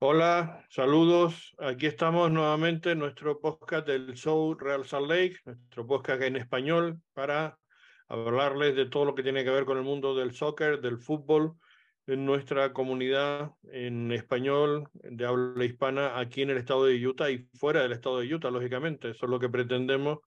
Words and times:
Hola, 0.00 0.64
saludos. 0.70 1.56
Aquí 1.58 1.86
estamos 1.86 2.30
nuevamente 2.30 2.92
en 2.92 3.00
nuestro 3.00 3.40
podcast 3.40 3.84
del 3.84 4.14
show 4.14 4.54
Real 4.54 4.86
Salt 4.86 5.08
Lake, 5.08 5.38
nuestro 5.44 5.88
podcast 5.88 6.22
en 6.22 6.36
español 6.36 7.00
para 7.14 7.58
hablarles 8.06 8.76
de 8.76 8.86
todo 8.86 9.06
lo 9.06 9.16
que 9.16 9.24
tiene 9.24 9.42
que 9.42 9.50
ver 9.50 9.64
con 9.64 9.76
el 9.76 9.82
mundo 9.82 10.14
del 10.14 10.34
soccer, 10.34 10.80
del 10.80 10.98
fútbol, 10.98 11.56
en 12.06 12.24
nuestra 12.24 12.72
comunidad 12.72 13.50
en 13.72 14.12
español 14.12 14.88
de 14.92 15.26
habla 15.26 15.64
hispana 15.64 16.16
aquí 16.20 16.42
en 16.42 16.50
el 16.50 16.58
estado 16.58 16.84
de 16.84 17.04
Utah 17.04 17.32
y 17.32 17.48
fuera 17.54 17.82
del 17.82 17.90
estado 17.90 18.20
de 18.20 18.32
Utah, 18.32 18.52
lógicamente. 18.52 19.10
Eso 19.10 19.26
es 19.26 19.30
lo 19.30 19.40
que 19.40 19.48
pretendemos, 19.48 20.20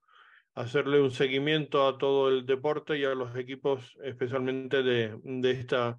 hacerle 0.53 0.99
un 0.99 1.11
seguimiento 1.11 1.87
a 1.87 1.97
todo 1.97 2.27
el 2.27 2.45
deporte 2.45 2.97
y 2.97 3.05
a 3.05 3.15
los 3.15 3.37
equipos, 3.37 3.97
especialmente 4.03 4.83
de, 4.83 5.17
de 5.23 5.51
esta 5.51 5.97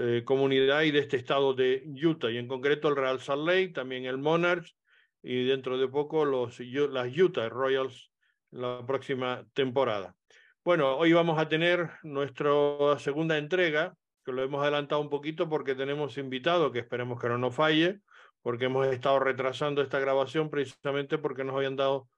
eh, 0.00 0.22
comunidad 0.24 0.82
y 0.82 0.92
de 0.92 1.00
este 1.00 1.16
estado 1.16 1.54
de 1.54 1.82
Utah, 2.04 2.30
y 2.30 2.38
en 2.38 2.46
concreto 2.46 2.86
el 2.88 2.94
Real 2.94 3.18
Salt 3.18 3.44
Lake, 3.44 3.70
también 3.70 4.04
el 4.04 4.16
Monarchs 4.16 4.76
y 5.24 5.44
dentro 5.44 5.76
de 5.76 5.88
poco 5.88 6.24
los, 6.24 6.60
las 6.60 7.18
Utah 7.18 7.48
Royals 7.48 8.12
la 8.52 8.84
próxima 8.86 9.44
temporada. 9.54 10.14
Bueno, 10.64 10.96
hoy 10.96 11.12
vamos 11.12 11.36
a 11.38 11.48
tener 11.48 11.90
nuestra 12.04 12.52
segunda 12.98 13.38
entrega 13.38 13.96
que 14.24 14.30
lo 14.30 14.42
hemos 14.42 14.62
adelantado 14.62 15.00
un 15.00 15.10
poquito 15.10 15.48
porque 15.48 15.74
tenemos 15.74 16.16
invitado, 16.16 16.70
que 16.70 16.78
esperemos 16.78 17.20
que 17.20 17.28
no 17.28 17.38
nos 17.38 17.56
falle, 17.56 18.00
porque 18.42 18.66
hemos 18.66 18.86
estado 18.86 19.18
retrasando 19.18 19.82
esta 19.82 19.98
grabación 19.98 20.48
precisamente 20.48 21.18
porque 21.18 21.42
nos 21.42 21.56
habían 21.56 21.74
dado 21.74 22.08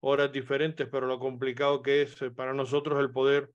horas 0.00 0.30
diferentes, 0.30 0.88
pero 0.90 1.06
lo 1.06 1.18
complicado 1.18 1.80
que 1.80 2.02
es 2.02 2.20
eh, 2.20 2.30
para 2.30 2.52
nosotros 2.52 3.00
el 3.00 3.10
poder 3.10 3.50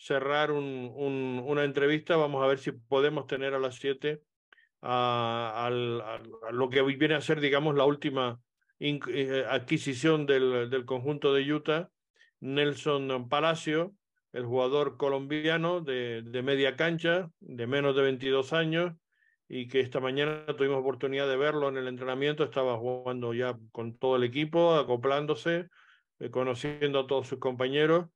cerrar 0.00 0.50
un, 0.50 0.90
un, 0.96 1.42
una 1.46 1.64
entrevista. 1.64 2.16
Vamos 2.16 2.42
a 2.42 2.46
ver 2.46 2.58
si 2.58 2.72
podemos 2.72 3.26
tener 3.26 3.54
a 3.54 3.58
las 3.58 3.76
7 3.76 4.22
a, 4.80 5.66
a, 5.66 6.52
lo 6.52 6.70
que 6.70 6.80
viene 6.82 7.14
a 7.14 7.20
ser, 7.20 7.40
digamos, 7.40 7.74
la 7.74 7.84
última 7.84 8.40
eh, 8.78 9.44
adquisición 9.48 10.24
del, 10.24 10.70
del 10.70 10.86
conjunto 10.86 11.34
de 11.34 11.52
Utah, 11.52 11.90
Nelson 12.40 13.28
Palacio, 13.28 13.94
el 14.32 14.46
jugador 14.46 14.96
colombiano 14.96 15.82
de, 15.82 16.22
de, 16.24 16.42
media 16.42 16.76
cancha, 16.76 17.30
de 17.40 17.66
menos 17.66 17.94
de 17.94 18.02
22 18.02 18.54
años, 18.54 18.94
y 19.48 19.68
que 19.68 19.80
esta 19.80 20.00
mañana 20.00 20.46
tuvimos 20.56 20.78
oportunidad 20.78 21.28
de 21.28 21.36
verlo 21.36 21.68
en 21.68 21.76
el 21.76 21.88
entrenamiento, 21.88 22.44
estaba 22.44 22.78
jugando 22.78 23.34
ya 23.34 23.58
con 23.72 23.98
todo 23.98 24.16
el 24.16 24.24
equipo, 24.24 24.76
acoplándose, 24.76 25.68
eh, 26.20 26.30
conociendo 26.30 27.00
a 27.00 27.06
todos 27.06 27.26
sus 27.26 27.38
compañeros, 27.38 28.06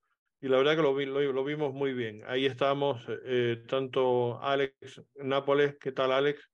y 0.40 0.48
la 0.48 0.58
verdad 0.58 0.76
que 0.76 0.82
lo, 0.82 0.98
lo, 0.98 1.32
lo 1.32 1.44
vimos 1.44 1.72
muy 1.72 1.92
bien. 1.94 2.22
Ahí 2.26 2.46
estábamos, 2.46 3.06
eh, 3.24 3.64
tanto 3.68 4.40
Alex 4.42 5.02
Nápoles, 5.16 5.76
¿qué 5.80 5.92
tal 5.92 6.12
Alex? 6.12 6.50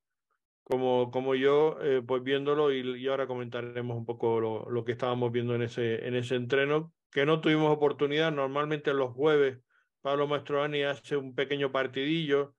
Como, 0.63 1.11
como 1.11 1.35
yo, 1.35 1.79
eh, 1.83 2.01
pues 2.07 2.23
viéndolo 2.23 2.73
y, 2.73 2.81
y, 2.99 3.09
ahora 3.09 3.27
comentaremos 3.27 3.97
un 3.97 4.07
poco 4.07 4.41
lo, 4.41 4.71
lo 4.71 4.85
que 4.85 4.93
estábamos 4.93 5.33
viendo 5.33 5.55
en 5.57 5.63
ese, 5.63 6.07
en 6.07 6.15
ese 6.15 6.37
entreno 6.37 6.93
que 7.11 7.27
no 7.27 7.41
tuvimos 7.41 7.75
oportunidad. 7.75 8.31
Normalmente 8.31 8.95
los 8.95 9.13
jueves 9.13 9.59
Pablo 10.01 10.27
Mastroani 10.27 10.83
hace 10.85 11.17
un 11.17 11.35
pequeño 11.35 11.73
partidillo 11.73 12.55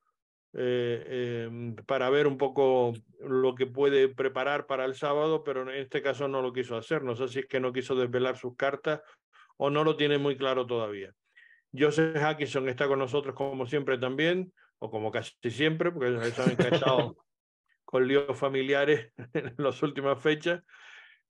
eh, 0.54 1.04
eh, 1.08 1.76
para 1.86 2.10
ver 2.10 2.28
un 2.28 2.38
poco 2.38 2.94
lo 3.20 3.56
que 3.56 3.68
puede 3.68 4.10
preparar 4.10 4.68
para 4.68 4.86
el 4.86 4.96
sábado, 4.96 5.44
pero 5.44 5.62
en 5.62 5.80
este 5.80 6.02
caso 6.02 6.28
no 6.28 6.42
lo 6.42 6.54
quiso 6.54 6.76
hacer. 6.76 7.04
No 7.04 7.16
sé 7.16 7.28
si 7.28 7.40
es 7.40 7.46
que 7.46 7.60
no 7.60 7.74
quiso 7.74 7.96
desvelar 7.96 8.38
sus 8.38 8.56
cartas 8.56 9.02
o 9.64 9.70
no 9.70 9.84
lo 9.84 9.96
tiene 9.96 10.18
muy 10.18 10.36
claro 10.38 10.66
todavía. 10.66 11.14
Joseph 11.72 12.18
Hackison 12.18 12.68
está 12.68 12.88
con 12.88 12.98
nosotros 12.98 13.36
como 13.36 13.68
siempre 13.68 14.00
también, 14.00 14.52
o 14.80 14.90
como 14.90 15.12
casi 15.12 15.36
siempre, 15.52 15.92
porque 15.92 16.32
saben 16.32 16.58
que 16.58 16.64
ha 16.64 16.70
estado 16.70 17.16
con 17.86 18.08
líos 18.08 18.36
familiares 18.36 19.14
en 19.36 19.54
las 19.60 19.84
últimas 19.84 20.20
fechas. 20.20 20.64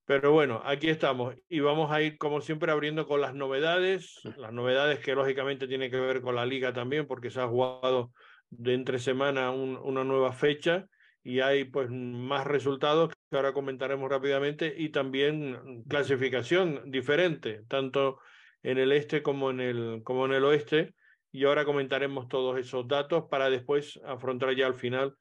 Pero 0.05 0.31
bueno, 0.31 0.61
aquí 0.63 0.87
estamos 0.87 1.35
y 1.49 1.59
vamos 1.59 1.91
a 1.91 2.01
ir 2.01 2.17
como 2.17 2.39
siempre 2.39 2.71
abriendo 2.71 3.05
con 3.05 3.19
las 3.19 3.33
novedades, 3.33 4.21
las 4.37 4.53
novedades 4.53 4.99
que 4.99 5.13
lógicamente 5.13 5.67
tienen 5.67 5.91
que 5.91 5.99
ver 5.99 6.21
con 6.21 6.35
la 6.35 6.45
liga 6.45 6.71
también 6.71 7.07
porque 7.07 7.31
se 7.31 7.41
ha 7.41 7.47
jugado 7.49 8.13
de 8.49 8.75
entre 8.75 8.99
semana 8.99 9.51
un, 9.51 9.75
una 9.75 10.05
nueva 10.05 10.31
fecha 10.31 10.87
y 11.21 11.41
hay 11.41 11.65
pues 11.65 11.89
más 11.91 12.47
resultados 12.47 13.11
que 13.31 13.37
ahora 13.37 13.53
comentaremos 13.53 14.09
rápidamente 14.09 14.75
y 14.77 14.89
también 14.89 15.83
clasificación 15.87 16.91
diferente, 16.91 17.63
tanto 17.69 18.19
en 18.61 18.77
el 18.77 18.91
este 18.91 19.23
como 19.23 19.51
en 19.51 19.61
el, 19.61 20.01
como 20.03 20.25
en 20.25 20.33
el 20.33 20.43
oeste. 20.43 20.93
Y 21.31 21.45
ahora 21.45 21.63
comentaremos 21.63 22.27
todos 22.27 22.59
esos 22.59 22.89
datos 22.89 23.23
para 23.31 23.49
después 23.49 23.97
afrontar 24.05 24.53
ya 24.53 24.67
al 24.67 24.73
final 24.73 25.15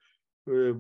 eh, 0.47 0.75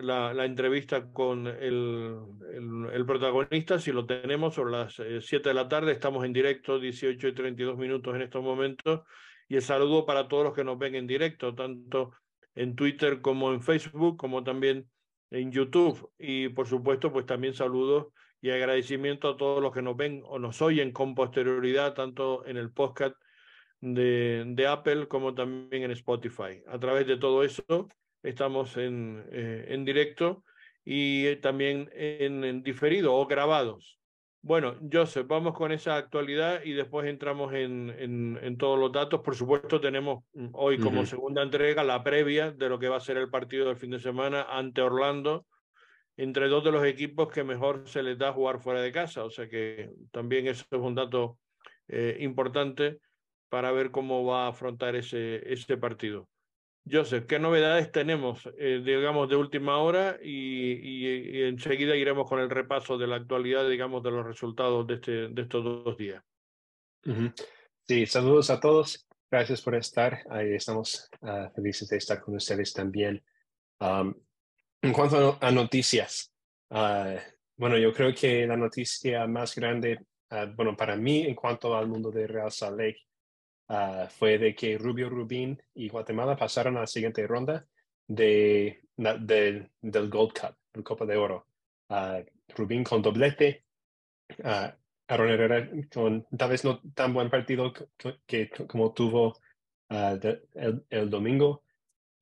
la, 0.00 0.44
entrevista 0.44 1.10
con 1.12 1.48
el, 1.48 2.16
el, 2.54 2.88
el, 2.92 3.04
protagonista, 3.04 3.80
si 3.80 3.90
lo 3.90 4.06
tenemos, 4.06 4.54
sobre 4.54 4.70
las 4.70 4.94
7 4.94 5.36
eh, 5.36 5.40
de 5.42 5.54
la 5.54 5.68
tarde, 5.68 5.90
estamos 5.90 6.24
en 6.24 6.32
directo, 6.32 6.78
18 6.78 7.26
y 7.26 7.34
32 7.34 7.78
minutos 7.78 8.14
en 8.14 8.22
estos 8.22 8.44
momentos, 8.44 9.00
y 9.48 9.56
el 9.56 9.62
saludo 9.62 10.06
para 10.06 10.28
todos 10.28 10.44
los 10.44 10.54
que 10.54 10.62
nos 10.62 10.78
ven 10.78 10.94
en 10.94 11.08
directo, 11.08 11.52
tanto 11.52 12.12
en 12.54 12.76
Twitter 12.76 13.20
como 13.20 13.52
en 13.52 13.60
Facebook, 13.60 14.16
como 14.16 14.44
también 14.44 14.88
en 15.30 15.52
YouTube, 15.52 16.10
y 16.18 16.48
por 16.48 16.66
supuesto, 16.66 17.12
pues 17.12 17.26
también 17.26 17.54
saludos 17.54 18.08
y 18.42 18.50
agradecimiento 18.50 19.28
a 19.28 19.36
todos 19.36 19.62
los 19.62 19.72
que 19.72 19.82
nos 19.82 19.96
ven 19.96 20.22
o 20.26 20.38
nos 20.38 20.60
oyen 20.62 20.92
con 20.92 21.14
posterioridad, 21.14 21.94
tanto 21.94 22.44
en 22.46 22.56
el 22.56 22.72
podcast 22.72 23.14
de, 23.80 24.44
de 24.46 24.66
Apple 24.66 25.08
como 25.08 25.34
también 25.34 25.84
en 25.84 25.90
Spotify. 25.92 26.62
A 26.66 26.78
través 26.78 27.06
de 27.06 27.16
todo 27.16 27.44
eso, 27.44 27.88
estamos 28.22 28.76
en, 28.76 29.24
eh, 29.30 29.66
en 29.68 29.84
directo 29.84 30.44
y 30.84 31.36
también 31.36 31.90
en, 31.94 32.44
en, 32.44 32.62
diferido 32.62 33.14
o 33.14 33.26
grabados. 33.26 33.99
Bueno, 34.42 34.76
Joseph, 34.90 35.26
vamos 35.26 35.54
con 35.54 35.70
esa 35.70 35.96
actualidad 35.96 36.62
y 36.64 36.72
después 36.72 37.06
entramos 37.06 37.52
en, 37.52 37.90
en, 37.98 38.38
en 38.42 38.56
todos 38.56 38.78
los 38.78 38.90
datos. 38.90 39.20
Por 39.20 39.34
supuesto, 39.34 39.80
tenemos 39.80 40.24
hoy 40.52 40.78
como 40.78 41.00
uh 41.00 41.04
-huh. 41.04 41.06
segunda 41.06 41.42
entrega 41.42 41.84
la 41.84 42.02
previa 42.02 42.50
de 42.50 42.68
lo 42.70 42.78
que 42.78 42.88
va 42.88 42.96
a 42.96 43.00
ser 43.00 43.18
el 43.18 43.28
partido 43.28 43.66
del 43.66 43.76
fin 43.76 43.90
de 43.90 44.00
semana 44.00 44.46
ante 44.48 44.80
Orlando, 44.80 45.44
entre 46.16 46.48
dos 46.48 46.64
de 46.64 46.72
los 46.72 46.84
equipos 46.84 47.28
que 47.28 47.44
mejor 47.44 47.82
se 47.86 48.02
les 48.02 48.16
da 48.16 48.32
jugar 48.32 48.60
fuera 48.60 48.80
de 48.80 48.92
casa. 48.92 49.24
O 49.24 49.30
sea 49.30 49.46
que 49.46 49.90
también 50.10 50.46
eso 50.46 50.64
es 50.70 50.80
un 50.80 50.94
dato 50.94 51.38
eh, 51.88 52.16
importante 52.20 52.98
para 53.50 53.72
ver 53.72 53.90
cómo 53.90 54.24
va 54.24 54.46
a 54.46 54.48
afrontar 54.48 54.96
ese, 54.96 55.52
ese 55.52 55.76
partido. 55.76 56.28
Joseph, 56.88 57.26
¿qué 57.26 57.38
novedades 57.38 57.92
tenemos, 57.92 58.48
eh, 58.58 58.82
digamos, 58.84 59.28
de 59.28 59.36
última 59.36 59.78
hora? 59.78 60.18
Y, 60.22 60.72
y, 60.72 61.38
y, 61.38 61.42
enseguida 61.42 61.94
iremos 61.94 62.28
con 62.28 62.40
el 62.40 62.50
repaso 62.50 62.96
de 62.98 63.06
la 63.06 63.16
actualidad, 63.16 63.68
digamos, 63.68 64.02
de 64.02 64.10
los 64.10 64.26
resultados 64.26 64.86
de, 64.86 64.94
este, 64.94 65.28
de 65.28 65.42
estos 65.42 65.62
dos 65.62 65.96
días. 65.96 66.22
Uh 67.04 67.10
-huh. 67.10 67.34
Sí, 67.86 68.06
saludos 68.06 68.50
a 68.50 68.60
todos. 68.60 69.06
Gracias 69.30 69.62
por 69.62 69.74
estar. 69.74 70.22
Ahí 70.30 70.54
estamos 70.54 71.08
uh, 71.20 71.48
felices 71.54 71.88
de 71.88 71.98
estar 71.98 72.20
con 72.20 72.34
ustedes 72.34 72.72
también. 72.72 73.22
Um, 73.80 74.14
en 74.82 74.92
cuanto 74.92 75.38
a 75.40 75.50
noticias, 75.50 76.32
uh, 76.70 77.16
bueno, 77.56 77.78
yo 77.78 77.92
creo 77.92 78.14
que 78.14 78.46
la 78.46 78.56
noticia 78.56 79.26
más 79.26 79.54
grande, 79.54 80.00
uh, 80.30 80.52
bueno, 80.56 80.76
para 80.76 80.96
mí 80.96 81.22
en 81.22 81.34
cuanto 81.34 81.76
al 81.76 81.86
mundo 81.86 82.10
de 82.10 82.26
Real 82.26 82.50
Salt 82.50 82.78
Lake, 82.78 83.00
uh, 83.70 84.08
fue 84.08 84.38
de 84.38 84.54
que 84.54 84.76
Rubio 84.76 85.08
Rubín 85.08 85.62
y 85.74 85.88
Guatemala 85.88 86.36
pasaron 86.36 86.76
a 86.76 86.80
la 86.80 86.86
siguiente 86.86 87.26
ronda 87.26 87.66
de, 88.06 88.82
de 88.96 89.70
del 89.80 90.10
Gold 90.10 90.32
Cup, 90.32 90.56
el 90.74 90.82
Copa 90.82 91.06
de 91.06 91.16
Oro. 91.16 91.46
Uh, 91.88 92.24
Rubín 92.48 92.84
con 92.84 93.00
doblete, 93.00 93.64
uh, 94.40 94.68
Aaron 95.08 95.30
Herrera 95.30 95.68
con 95.92 96.26
tal 96.36 96.50
vez 96.50 96.64
no 96.64 96.80
tan 96.94 97.14
buen 97.14 97.30
partido 97.30 97.72
que, 97.96 98.20
que 98.26 98.50
como 98.66 98.92
tuvo 98.92 99.40
de, 99.88 100.42
el, 100.54 100.84
el, 100.88 101.10
domingo, 101.10 101.64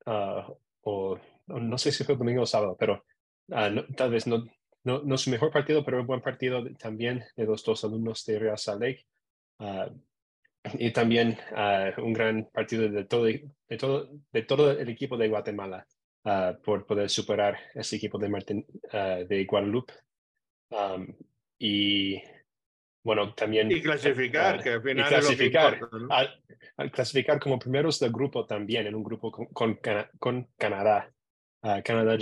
o 0.07 1.19
no 1.49 1.77
sé 1.77 1.93
si 1.93 2.03
fue 2.03 2.15
el 2.15 2.19
domingo 2.19 2.43
o 2.43 2.47
sábado, 2.47 2.79
pero 2.81 3.05
no, 3.49 3.85
tal 3.95 4.11
vez 4.11 4.27
no, 4.27 4.43
no, 4.85 5.03
no, 5.03 5.19
su 5.19 5.29
mejor 5.29 5.51
partido, 5.51 5.85
pero 5.85 6.01
un 6.01 6.07
buen 6.07 6.23
partido 6.23 6.65
también 6.77 7.25
de 7.37 7.45
los 7.45 7.63
dos 7.63 7.85
alumnos 7.85 8.25
de 8.25 8.39
Real 8.39 8.57
Salt 8.57 8.81
Lake. 8.81 9.07
Uh, 9.59 9.93
y 10.75 10.91
también 10.93 11.39
uh, 11.53 12.01
un 12.03 12.13
gran 12.13 12.49
partido 12.53 12.89
de 12.89 13.05
todo, 13.05 13.25
de, 13.25 13.77
todo, 13.79 14.11
de 14.33 14.43
todo 14.43 14.73
el 14.73 14.89
equipo 14.89 15.17
de 15.17 15.29
Guatemala 15.29 15.87
uh, 16.25 16.61
por 16.63 16.87
poder 16.87 17.09
superar 17.09 17.59
ese 17.75 17.97
equipo 17.97 18.19
de, 18.19 18.29
Martin, 18.29 18.67
uh, 18.93 19.27
de 19.27 19.45
Guadalupe. 19.45 19.95
Um, 20.71 21.07
y 21.59 22.21
bueno, 23.03 23.35
también... 23.35 23.71
Y 23.71 23.81
clasificar, 23.81 24.63
que 24.63 24.71
al 24.71 24.83
final 24.83 25.07
y 25.07 25.09
clasificar, 25.09 25.75
es 25.75 25.81
lo 25.81 25.89
que 25.91 25.97
importa, 25.97 26.15
¿no? 26.15 26.15
al, 26.15 26.43
al, 26.77 26.91
clasificar 26.91 27.41
como 27.41 27.59
primeros 27.59 27.99
del 27.99 28.13
grupo 28.13 28.45
también, 28.45 28.87
en 28.87 28.95
un 28.95 29.03
grupo 29.03 29.31
con, 29.31 29.47
con, 29.47 29.79
con 30.19 30.49
Canadá. 30.57 31.11
Canadá 31.85 32.17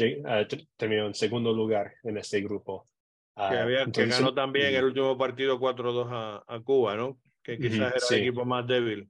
terminó 0.77 1.07
en 1.07 1.15
segundo 1.15 1.53
lugar 1.53 1.93
en 2.05 2.17
este 2.17 2.41
grupo. 2.41 2.87
Que, 3.35 3.43
había, 3.43 3.83
entonces, 3.83 4.17
que 4.17 4.23
ganó 4.23 4.33
también 4.33 4.75
el 4.75 4.85
último 4.85 5.19
partido 5.19 5.61
4-2 5.61 6.09
a, 6.11 6.45
a 6.47 6.61
Cuba, 6.61 6.97
¿no? 6.97 7.19
Que 7.47 7.59
quizás 7.59 7.93
era 7.93 8.01
sí. 8.01 8.15
el 8.17 8.21
equipo 8.23 8.45
más 8.45 8.67
débil. 8.67 9.09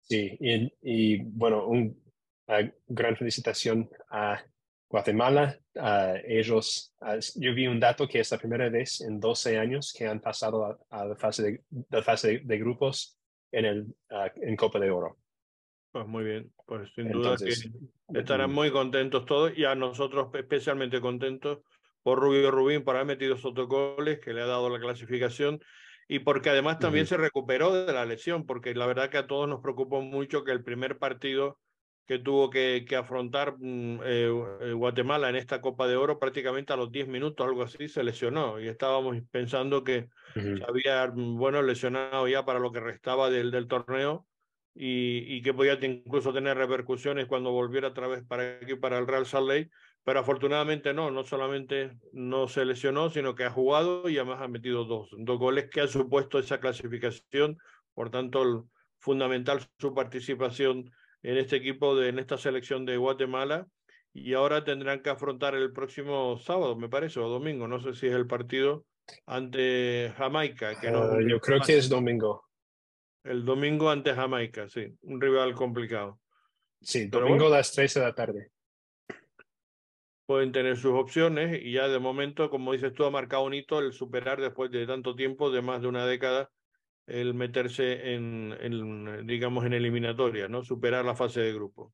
Sí, 0.00 0.36
y, 0.40 0.72
y 0.82 1.22
bueno, 1.22 1.66
una 1.66 2.72
gran 2.88 3.16
felicitación 3.16 3.88
a 4.10 4.42
Guatemala 4.88 5.58
ellos, 6.26 6.94
yo 7.36 7.54
vi 7.54 7.66
un 7.66 7.80
dato 7.80 8.06
que 8.06 8.20
es 8.20 8.30
la 8.30 8.38
primera 8.38 8.68
vez 8.68 9.00
en 9.00 9.18
12 9.18 9.58
años 9.58 9.92
que 9.96 10.06
han 10.06 10.20
pasado 10.20 10.78
a, 10.88 11.04
la 11.04 11.16
fase, 11.16 11.42
de, 11.42 11.64
la 11.90 12.02
fase 12.02 12.40
de, 12.44 12.58
grupos 12.58 13.18
en, 13.50 13.64
el, 13.64 13.86
en 14.36 14.56
Copa 14.56 14.78
de 14.78 14.90
Oro. 14.90 15.18
Pues 15.90 16.06
muy 16.06 16.24
bien, 16.24 16.52
pues 16.66 16.92
sin 16.94 17.10
duda 17.10 17.36
que 17.36 18.18
estarán 18.18 18.52
muy 18.52 18.70
contentos 18.70 19.26
todos 19.26 19.56
y 19.56 19.64
a 19.64 19.74
nosotros 19.74 20.28
especialmente 20.34 21.00
contentos 21.00 21.60
por 22.02 22.18
Rubio 22.18 22.50
Rubín 22.50 22.84
por 22.84 22.96
haber 22.96 23.06
metido 23.06 23.34
esos 23.34 23.54
que 23.54 24.32
le 24.32 24.42
ha 24.42 24.46
dado 24.46 24.70
la 24.70 24.80
clasificación 24.80 25.60
y 26.08 26.20
porque 26.20 26.50
además 26.50 26.78
también 26.78 27.06
se 27.06 27.16
recuperó 27.16 27.72
de 27.72 27.92
la 27.92 28.04
lesión, 28.04 28.46
porque 28.46 28.74
la 28.74 28.86
verdad 28.86 29.10
que 29.10 29.18
a 29.18 29.26
todos 29.26 29.48
nos 29.48 29.60
preocupó 29.60 30.00
mucho 30.00 30.44
que 30.44 30.52
el 30.52 30.62
primer 30.62 30.98
partido 30.98 31.58
que 32.06 32.18
tuvo 32.18 32.50
que, 32.50 32.84
que 32.86 32.96
afrontar 32.96 33.56
mm, 33.58 34.00
eh, 34.04 34.30
eh, 34.60 34.72
Guatemala 34.72 35.30
en 35.30 35.36
esta 35.36 35.60
Copa 35.60 35.86
de 35.86 35.96
Oro, 35.96 36.18
prácticamente 36.18 36.72
a 36.72 36.76
los 36.76 36.92
10 36.92 37.08
minutos, 37.08 37.46
algo 37.46 37.62
así, 37.62 37.88
se 37.88 38.04
lesionó. 38.04 38.60
Y 38.60 38.68
estábamos 38.68 39.16
pensando 39.30 39.84
que 39.84 40.08
se 40.34 40.62
había, 40.68 41.06
mm, 41.06 41.38
bueno, 41.38 41.62
lesionado 41.62 42.28
ya 42.28 42.44
para 42.44 42.58
lo 42.58 42.72
que 42.72 42.80
restaba 42.80 43.30
del, 43.30 43.50
del 43.50 43.68
torneo 43.68 44.26
y, 44.74 45.34
y, 45.34 45.42
que 45.42 45.54
podía 45.54 45.78
incluso 45.80 46.32
tener 46.32 46.58
repercusiones 46.58 47.26
cuando 47.26 47.52
volviera 47.52 47.88
otra 47.88 48.08
vez 48.08 48.24
para 48.26 48.58
aquí, 48.60 48.74
para 48.74 48.98
el 48.98 49.06
Real 49.06 49.24
Salt 49.24 49.48
Lake, 49.48 49.70
pero 50.04 50.20
afortunadamente 50.20 50.92
no, 50.92 51.10
no 51.10 51.24
solamente 51.24 51.92
no 52.12 52.46
se 52.46 52.64
lesionó, 52.64 53.08
sino 53.08 53.34
que 53.34 53.44
ha 53.44 53.50
jugado 53.50 54.08
y 54.08 54.18
además 54.18 54.42
ha 54.42 54.48
metido 54.48 54.84
dos, 54.84 55.08
dos 55.16 55.38
goles 55.38 55.70
que 55.70 55.80
han 55.80 55.88
supuesto 55.88 56.38
esa 56.38 56.60
clasificación, 56.60 57.58
por 57.94 58.10
tanto, 58.10 58.68
fundamental 58.98 59.66
su 59.78 59.94
participación 59.94 60.90
en 61.22 61.38
este 61.38 61.56
equipo, 61.56 61.96
de, 61.96 62.10
en 62.10 62.18
esta 62.18 62.36
selección 62.36 62.84
de 62.84 62.98
Guatemala. 62.98 63.66
Y 64.12 64.34
ahora 64.34 64.62
tendrán 64.62 65.02
que 65.02 65.10
afrontar 65.10 65.54
el 65.54 65.72
próximo 65.72 66.38
sábado, 66.38 66.76
me 66.76 66.88
parece, 66.88 67.18
o 67.18 67.28
domingo, 67.28 67.66
no 67.66 67.80
sé 67.80 67.94
si 67.94 68.06
es 68.06 68.12
el 68.12 68.26
partido 68.26 68.86
ante 69.26 70.12
Jamaica. 70.16 70.78
Que 70.80 70.90
no, 70.90 71.02
ah, 71.02 71.18
yo 71.26 71.40
creo 71.40 71.60
que 71.60 71.78
es 71.78 71.88
domingo. 71.88 72.44
El 73.24 73.44
domingo 73.44 73.90
ante 73.90 74.14
Jamaica, 74.14 74.68
sí, 74.68 74.94
un 75.02 75.20
rival 75.20 75.54
complicado. 75.54 76.20
Sí, 76.80 77.06
domingo 77.06 77.46
a 77.46 77.50
las 77.50 77.72
3 77.72 77.94
de 77.94 78.00
la 78.00 78.14
tarde. 78.14 78.53
Pueden 80.26 80.52
tener 80.52 80.76
sus 80.76 80.92
opciones 80.92 81.60
y 81.62 81.72
ya 81.72 81.88
de 81.88 81.98
momento, 81.98 82.48
como 82.48 82.72
dices 82.72 82.94
tú, 82.94 83.04
ha 83.04 83.10
marcado 83.10 83.44
un 83.44 83.54
hito 83.54 83.78
el 83.78 83.92
superar 83.92 84.40
después 84.40 84.70
de 84.70 84.86
tanto 84.86 85.14
tiempo, 85.14 85.50
de 85.50 85.60
más 85.60 85.82
de 85.82 85.88
una 85.88 86.06
década, 86.06 86.50
el 87.06 87.34
meterse 87.34 88.14
en, 88.14 89.26
digamos, 89.26 89.64
en 89.66 89.74
eliminatoria, 89.74 90.48
¿no? 90.48 90.64
Superar 90.64 91.04
la 91.04 91.14
fase 91.14 91.40
de 91.40 91.52
grupo. 91.52 91.92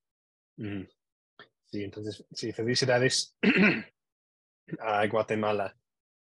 Sí, 0.56 1.84
entonces, 1.84 2.24
sí, 2.32 2.52
felicidades 2.52 3.36
a 4.80 5.06
Guatemala. 5.06 5.76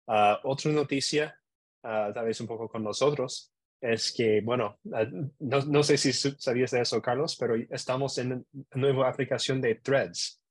Uh, 0.06 0.36
otra 0.44 0.72
noticia, 0.72 1.38
uh, 1.84 2.14
tal 2.14 2.26
vez 2.26 2.40
un 2.40 2.48
poco 2.48 2.70
con 2.70 2.84
nosotros, 2.84 3.52
es 3.82 4.14
que, 4.14 4.42
bueno, 4.42 4.80
uh, 4.84 5.30
no, 5.40 5.66
no, 5.66 5.84
sé 5.84 5.98
si 5.98 6.14
sabías 6.14 6.72
de 6.72 6.82
eso, 6.82 7.02
Carlos, 7.02 7.36
pero 7.38 7.56
estamos 7.70 8.18
en 8.18 8.32
una 8.32 8.46
nueva 8.74 9.10
aplicación 9.10 9.62
de 9.62 9.76
Threads. 9.76 10.42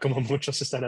Como 0.00 0.20
muchos 0.20 0.60
están 0.62 0.84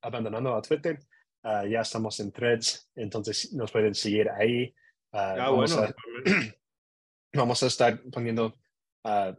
abandonando 0.00 0.54
a 0.54 0.62
Twitter, 0.62 0.98
ya 1.42 1.80
estamos 1.80 2.20
en 2.20 2.32
Threads, 2.32 2.90
entonces 2.94 3.52
nos 3.52 3.70
pueden 3.72 3.94
seguir 3.94 4.30
ahí. 4.30 4.74
Ah, 5.12 5.34
ah, 5.38 5.50
vamos, 5.50 5.76
a, 5.76 5.94
vamos, 7.32 7.62
a, 7.62 7.66
estar 7.66 8.00
poniendo 8.12 8.54
uh, 9.04 9.34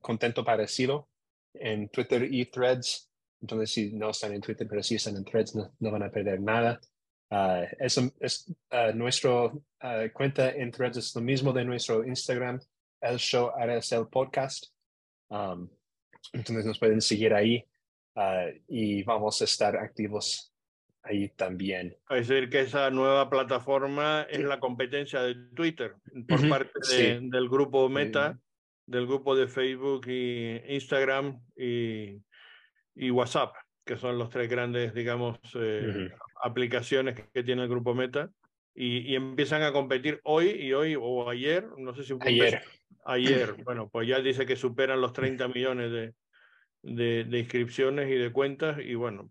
contento 0.00 0.44
parecido 0.44 1.08
en 1.54 1.88
Twitter 1.88 2.22
y 2.32 2.46
Threads. 2.46 3.10
Entonces, 3.40 3.70
si 3.70 3.92
no 3.92 4.10
están 4.10 4.32
en 4.32 4.40
Twitter, 4.40 4.66
pero 4.68 4.82
si 4.82 4.94
están 4.94 5.16
en 5.16 5.24
Threads, 5.24 5.54
no, 5.54 5.90
van 5.90 6.02
a 6.02 6.10
perder 6.10 6.40
nada. 6.40 6.80
eso 7.78 8.10
es 8.20 8.52
nuestra 8.94 9.52
cuenta 10.12 10.50
en 10.50 10.70
Threads 10.70 10.96
es 10.96 11.14
lo 11.14 11.20
mismo 11.20 11.52
de 11.52 11.64
nuestro 11.64 12.04
Instagram, 12.04 12.60
el 13.00 13.18
show 13.18 13.50
RSL 13.50 14.08
podcast. 14.10 14.66
Um, 15.28 15.68
entonces 16.32 16.64
nos 16.64 16.78
pueden 16.78 17.00
seguir 17.00 17.34
ahí 17.34 17.64
y 18.68 19.02
vamos 19.02 19.40
a 19.40 19.44
estar 19.44 19.76
activos 19.76 20.52
ahí 21.02 21.28
también. 21.30 21.96
Es 22.10 22.28
decir, 22.28 22.50
que 22.50 22.60
esa 22.60 22.90
nueva 22.90 23.30
plataforma 23.30 24.26
es 24.28 24.42
la 24.42 24.58
competencia 24.58 25.22
de 25.22 25.34
Twitter 25.54 25.94
por 26.28 26.48
parte 26.48 27.20
del 27.20 27.48
grupo 27.48 27.88
Meta, 27.88 28.38
del 28.86 29.06
grupo 29.06 29.36
de 29.36 29.48
Facebook 29.48 30.06
y 30.08 30.60
Instagram 30.68 31.40
y, 31.56 32.20
y, 32.94 33.10
WhatsApp, 33.10 33.54
que 33.84 33.96
son 33.96 34.18
los 34.18 34.30
tres 34.30 34.48
grandes, 34.48 34.94
digamos, 34.94 35.38
eh, 35.54 36.10
aplicaciones 36.42 37.20
que 37.32 37.42
tiene 37.42 37.62
el 37.62 37.68
grupo 37.68 37.94
Meta. 37.94 38.30
Y, 38.74 39.10
y, 39.10 39.14
empiezan 39.14 39.62
a 39.62 39.72
competir 39.72 40.20
hoy 40.24 40.50
y 40.50 40.74
hoy 40.74 40.96
o 41.00 41.30
ayer, 41.30 41.66
no 41.78 41.94
sé 41.94 42.02
si 42.02 42.14
ayer. 42.20 42.62
Ayer, 43.06 43.54
bueno, 43.64 43.88
pues 43.88 44.08
ya 44.08 44.20
dice 44.20 44.44
que 44.44 44.56
superan 44.56 45.00
los 45.00 45.12
30 45.12 45.48
millones 45.48 45.92
de, 45.92 46.12
de, 46.86 47.24
de 47.24 47.38
inscripciones 47.38 48.08
y 48.10 48.14
de 48.14 48.32
cuentas 48.32 48.78
y 48.80 48.94
bueno, 48.94 49.30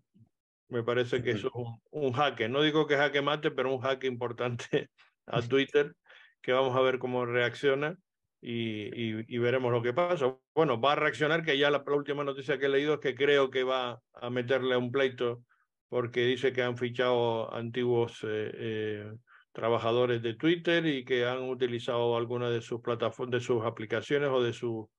me 0.68 0.82
parece 0.82 1.22
que 1.22 1.30
eso 1.30 1.48
es 1.48 1.54
un, 1.54 1.80
un, 1.90 2.12
jaque. 2.12 2.48
No 2.48 2.62
digo 2.62 2.86
que 2.86 2.96
jaque 2.96 3.22
mate, 3.22 3.50
pero 3.50 3.72
un 3.72 3.80
jaque 3.80 4.06
importante 4.06 4.90
a 5.26 5.40
Twitter, 5.48 5.94
que 6.42 6.52
vamos 6.52 6.76
a 6.76 6.80
ver 6.80 6.98
cómo 6.98 7.24
reacciona 7.24 7.96
y, 8.40 9.34
y, 9.34 9.38
veremos 9.38 9.72
lo 9.72 9.82
que 9.82 9.92
pasa. 9.92 10.36
Bueno, 10.54 10.80
va 10.80 10.92
a 10.92 10.96
reaccionar, 10.96 11.42
que 11.44 11.56
ya 11.56 11.70
la, 11.70 11.82
última 11.86 12.24
noticia 12.24 12.58
que 12.58 12.66
he 12.66 12.68
leído 12.68 12.94
es 12.94 13.00
que 13.00 13.14
creo 13.14 13.50
que 13.50 13.64
va 13.64 14.00
a 14.14 14.30
meterle 14.30 14.76
un 14.76 14.92
pleito 14.92 15.42
porque 15.88 16.24
dice 16.24 16.52
que 16.52 16.62
han 16.62 16.76
fichado 16.76 17.52
antiguos 17.54 18.22
eh, 18.24 18.50
eh, 18.54 19.12
trabajadores 19.52 20.20
de 20.20 20.34
Twitter 20.34 20.84
y 20.84 21.04
que 21.04 21.24
han 21.24 21.42
utilizado 21.48 22.16
alguna 22.16 22.50
de 22.50 22.60
sus 22.60 22.80
plataformas, 22.80 23.40
de 23.40 23.46
sus 23.46 23.64
aplicaciones 23.64 24.28
o 24.30 24.42
de 24.42 24.52
su 24.52 24.90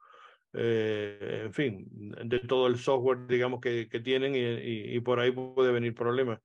eh, 0.59 1.43
en 1.45 1.53
fin, 1.53 1.87
de 1.89 2.39
todo 2.39 2.65
el 2.67 2.77
software, 2.77 3.27
digamos, 3.27 3.61
que, 3.61 3.87
que 3.87 3.99
tienen 3.99 4.35
y, 4.35 4.95
y, 4.95 4.99
por 5.01 5.19
ahí 5.19 5.31
puede 5.31 5.71
venir 5.71 5.93
problemas. 5.93 6.39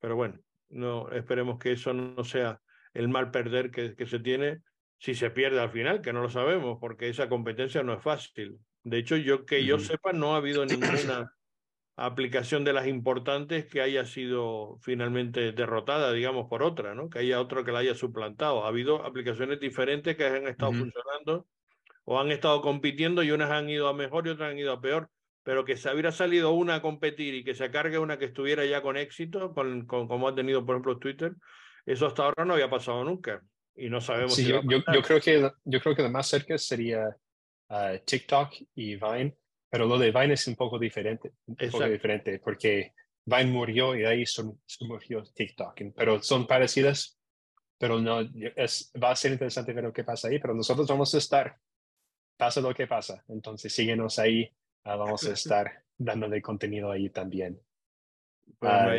Pero 0.00 0.16
bueno, 0.16 0.40
no 0.70 1.10
esperemos 1.10 1.58
que 1.58 1.72
eso 1.72 1.92
no 1.92 2.24
sea 2.24 2.60
el 2.94 3.08
mal 3.08 3.30
perder 3.30 3.70
que, 3.70 3.94
que 3.94 4.06
se 4.06 4.20
tiene 4.20 4.62
si 4.98 5.14
se 5.14 5.30
pierde 5.30 5.60
al 5.60 5.70
final, 5.70 6.00
que 6.00 6.12
no 6.12 6.22
lo 6.22 6.30
sabemos, 6.30 6.78
porque 6.80 7.08
esa 7.08 7.28
competencia 7.28 7.82
no 7.82 7.92
es 7.92 8.02
fácil. 8.02 8.58
De 8.82 8.98
hecho, 8.98 9.16
yo 9.16 9.44
que 9.44 9.64
yo 9.64 9.78
sepa, 9.78 10.12
no 10.12 10.34
ha 10.34 10.38
habido 10.38 10.64
ninguna 10.64 11.32
aplicación 11.96 12.64
de 12.64 12.72
las 12.72 12.86
importantes 12.86 13.66
que 13.66 13.82
haya 13.82 14.06
sido 14.06 14.78
finalmente 14.80 15.52
derrotada, 15.52 16.12
digamos, 16.12 16.48
por 16.48 16.62
otra, 16.62 16.94
¿no? 16.94 17.10
Que 17.10 17.18
haya 17.18 17.40
otro 17.40 17.64
que 17.64 17.72
la 17.72 17.80
haya 17.80 17.94
suplantado. 17.94 18.64
Ha 18.64 18.68
habido 18.68 19.04
aplicaciones 19.04 19.60
diferentes 19.60 20.16
que 20.16 20.24
han 20.24 20.46
estado 20.48 20.72
funcionando 20.72 21.46
o 22.10 22.18
han 22.18 22.32
estado 22.32 22.62
compitiendo 22.62 23.22
y 23.22 23.32
unas 23.32 23.50
han 23.50 23.68
ido 23.68 23.86
a 23.86 23.92
mejor 23.92 24.26
y 24.26 24.30
otras 24.30 24.50
han 24.50 24.58
ido 24.58 24.72
a 24.72 24.80
peor, 24.80 25.10
pero 25.42 25.66
que 25.66 25.76
se 25.76 25.92
hubiera 25.92 26.10
salido 26.10 26.52
una 26.52 26.76
a 26.76 26.82
competir 26.82 27.34
y 27.34 27.44
que 27.44 27.54
se 27.54 27.70
cargue 27.70 27.98
una 27.98 28.18
que 28.18 28.24
estuviera 28.24 28.64
ya 28.64 28.80
con 28.80 28.96
éxito, 28.96 29.52
con, 29.52 29.84
como 29.84 30.26
ha 30.26 30.34
tenido 30.34 30.64
por 30.64 30.76
ejemplo 30.76 30.98
Twitter, 30.98 31.34
eso 31.84 32.06
hasta 32.06 32.24
ahora 32.24 32.46
no 32.46 32.54
había 32.54 32.70
pasado 32.70 33.04
nunca 33.04 33.42
y 33.76 33.90
no 33.90 34.00
sabemos. 34.00 34.34
Sí, 34.34 34.46
yo, 34.46 34.62
yo, 34.64 35.02
creo 35.02 35.20
que 35.20 35.50
yo 35.64 35.80
creo 35.80 35.94
que 35.94 36.02
lo 36.02 36.08
más 36.08 36.28
cerca 36.28 36.56
sería 36.56 37.14
uh, 37.68 37.98
TikTok 38.02 38.54
y 38.74 38.96
Vine, 38.96 39.36
pero 39.68 39.84
lo 39.84 39.98
de 39.98 40.10
Vine 40.10 40.32
es 40.32 40.46
un 40.46 40.56
poco 40.56 40.78
diferente, 40.78 41.32
un 41.44 41.56
poco 41.56 41.84
diferente 41.84 42.38
porque 42.42 42.94
Vine 43.26 43.50
murió 43.50 43.94
y 43.94 44.06
ahí 44.06 44.24
son, 44.24 44.58
murió 44.80 45.24
TikTok, 45.24 45.78
pero 45.94 46.22
son 46.22 46.46
parecidas, 46.46 47.18
pero 47.76 48.00
no 48.00 48.20
es 48.56 48.90
va 48.96 49.10
a 49.10 49.16
ser 49.16 49.32
interesante 49.32 49.74
ver 49.74 49.84
lo 49.84 49.92
que 49.92 50.04
pasa 50.04 50.28
ahí, 50.28 50.38
pero 50.38 50.54
nosotros 50.54 50.88
vamos 50.88 51.14
a 51.14 51.18
estar 51.18 51.54
pasa 52.38 52.62
lo 52.62 52.72
que 52.72 52.86
pasa. 52.86 53.22
Entonces 53.28 53.70
síguenos 53.74 54.18
ahí, 54.18 54.50
ah, 54.84 54.96
vamos 54.96 55.26
a 55.26 55.32
estar 55.34 55.84
dándole 55.98 56.40
contenido 56.40 56.90
ahí 56.90 57.10
también. 57.10 57.60
Pues 58.58 58.72
ah, 58.72 58.94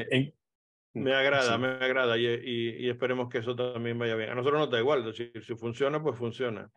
me, 0.94 1.14
agrada, 1.16 1.58
me 1.58 1.68
agrada 1.68 2.18
y, 2.18 2.28
y, 2.28 2.90
esperemos 2.90 3.30
que 3.30 3.40
eso 3.40 3.56
también 3.56 3.98
vaya 3.98 4.16
bien. 4.16 4.30
A 4.30 4.36
nosotros 4.36 4.60
nos 4.60 4.70
da 4.70 4.80
igual, 4.80 5.04
decir, 5.04 5.32
si 5.44 5.56
funciona, 5.56 6.04
pues 6.04 6.18
funciona. 6.18 6.70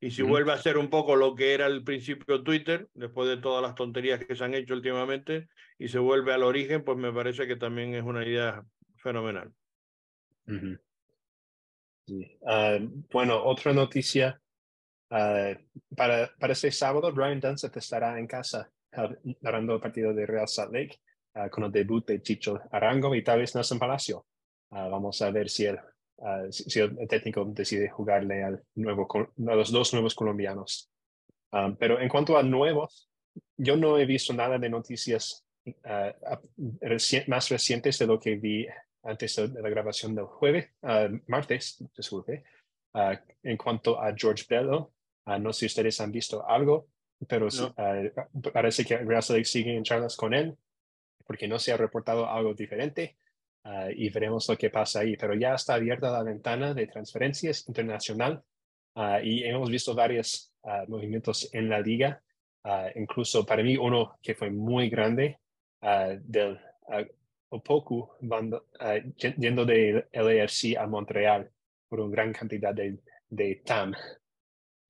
Y 0.00 0.10
si 0.10 0.22
vuelve 0.22 0.52
a 0.52 0.58
ser 0.58 0.78
un 0.78 0.90
poco 0.90 1.16
lo 1.16 1.34
que 1.34 1.54
era 1.54 1.66
al 1.66 1.82
principio 1.82 2.42
Twitter, 2.42 2.88
después 2.94 3.28
de 3.28 3.36
todas 3.36 3.62
las 3.62 3.74
tonterías 3.74 4.24
que 4.24 4.36
se 4.36 4.44
han 4.44 4.54
hecho 4.54 4.74
últimamente, 4.74 5.48
y 5.76 5.88
se 5.88 5.98
vuelve 5.98 6.32
al 6.32 6.44
origen, 6.44 6.84
pues 6.84 6.96
me 6.98 7.12
parece 7.12 7.46
que 7.46 7.56
también 7.56 7.94
es 7.94 8.04
una 8.04 8.24
idea 8.24 8.64
fenomenal. 8.96 9.52
Ah, 12.46 12.78
bueno, 13.12 13.44
otra 13.44 13.72
noticia 13.72 14.40
Ah, 15.10 15.54
para, 15.96 16.30
para 16.38 16.52
este 16.52 16.70
sábado, 16.70 17.12
Brian 17.12 17.40
Dunseth 17.40 17.76
estará 17.76 18.18
en 18.18 18.26
casa 18.26 18.70
narrando 19.40 19.74
el 19.74 19.80
partido 19.80 20.12
de 20.12 20.26
Real 20.26 20.48
Salt 20.48 20.72
Lake 20.72 21.00
uh, 21.34 21.48
con 21.50 21.64
el 21.64 21.72
debut 21.72 22.06
de 22.06 22.20
Chicho 22.22 22.60
Arango 22.70 23.14
y 23.14 23.22
tal 23.22 23.40
vez 23.40 23.54
Nelson 23.54 23.78
Palacio. 23.78 24.26
Uh, 24.70 24.90
vamos 24.90 25.20
a 25.22 25.30
ver 25.30 25.48
si 25.48 25.66
el, 25.66 25.78
si 26.50 26.80
el 26.80 27.08
técnico 27.08 27.44
decide 27.46 27.88
jugarle 27.88 28.42
al 28.42 28.62
nuevo, 28.74 29.08
a 29.12 29.54
los 29.54 29.72
dos 29.72 29.92
nuevos 29.92 30.14
colombianos. 30.14 30.90
Um, 31.52 31.76
pero 31.76 32.00
en 32.00 32.08
cuanto 32.08 32.36
a 32.36 32.42
nuevos, 32.42 33.08
yo 33.56 33.76
no 33.76 33.98
he 33.98 34.04
visto 34.04 34.34
nada 34.34 34.58
de 34.58 34.68
noticias 34.68 35.44
más 37.26 37.48
recientes 37.50 37.98
de 37.98 38.06
lo 38.06 38.18
que 38.18 38.36
vi 38.36 38.66
antes 39.02 39.36
de 39.36 39.62
la 39.62 39.68
grabación 39.68 40.14
del 40.14 40.24
jueves, 40.24 40.70
martes, 41.26 41.84
disculpe, 41.96 42.44
en 43.42 43.56
cuanto 43.56 44.00
a 44.00 44.14
George 44.16 44.44
Bello. 44.48 44.90
No 45.38 45.52
sé 45.52 45.60
si 45.60 45.66
ustedes 45.66 46.00
han 46.00 46.12
visto 46.12 46.48
algo, 46.48 46.88
pero 47.28 47.48
parece 48.52 48.84
que 48.84 48.96
Real 48.98 49.22
sigue 49.22 49.76
en 49.76 49.82
charlas 49.82 50.16
con 50.16 50.32
él 50.32 50.56
porque 51.26 51.48
no 51.48 51.58
se 51.58 51.72
ha 51.72 51.76
reportado 51.76 52.28
algo 52.28 52.54
diferente. 52.54 53.16
y 53.94 54.08
veremos 54.08 54.48
lo 54.48 54.56
que 54.56 54.70
pasa 54.70 55.00
ahí. 55.00 55.16
Pero 55.16 55.34
ya 55.34 55.54
está 55.54 55.74
abierta 55.74 56.10
la 56.10 56.22
ventana 56.22 56.72
de 56.72 56.86
transferencias 56.86 57.68
internacional 57.68 58.42
y 59.22 59.44
hemos 59.44 59.68
visto 59.68 59.94
varios 59.94 60.52
movimientos 60.86 61.50
en 61.52 61.68
la 61.68 61.80
liga 61.80 62.22
Ah, 62.64 62.90
incluso 62.94 63.46
para 63.46 63.62
mí 63.62 63.76
uno 63.76 64.18
que 64.22 64.34
fue 64.34 64.50
muy 64.50 64.90
grande 64.90 65.38
del 66.20 66.60
Opoku 67.48 68.10
yendo 69.38 69.64
de 69.64 70.06
LAFC 70.12 70.76
a 70.76 70.86
Montreal 70.86 71.50
por 71.88 72.00
una 72.00 72.12
gran 72.12 72.32
cantidad 72.32 72.74
de, 72.74 72.98
de 73.30 73.62
TAM. 73.64 73.94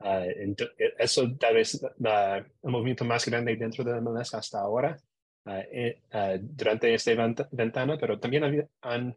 E, 0.01 0.55
eso 0.99 1.37
tal 1.37 1.55
vez 1.55 1.81
el 1.83 2.71
movimiento 2.71 3.05
más 3.05 3.27
grande 3.27 3.57
dentro 3.57 3.83
de 3.83 3.93
la 3.93 4.01
MLS 4.01 4.35
hasta 4.35 4.61
ahora 4.61 4.97
eh, 5.47 6.01
durante 6.41 6.95
esta 6.95 7.13
ventana, 7.51 7.97
pero 7.99 8.19
también 8.21 8.69
han, 8.83 9.17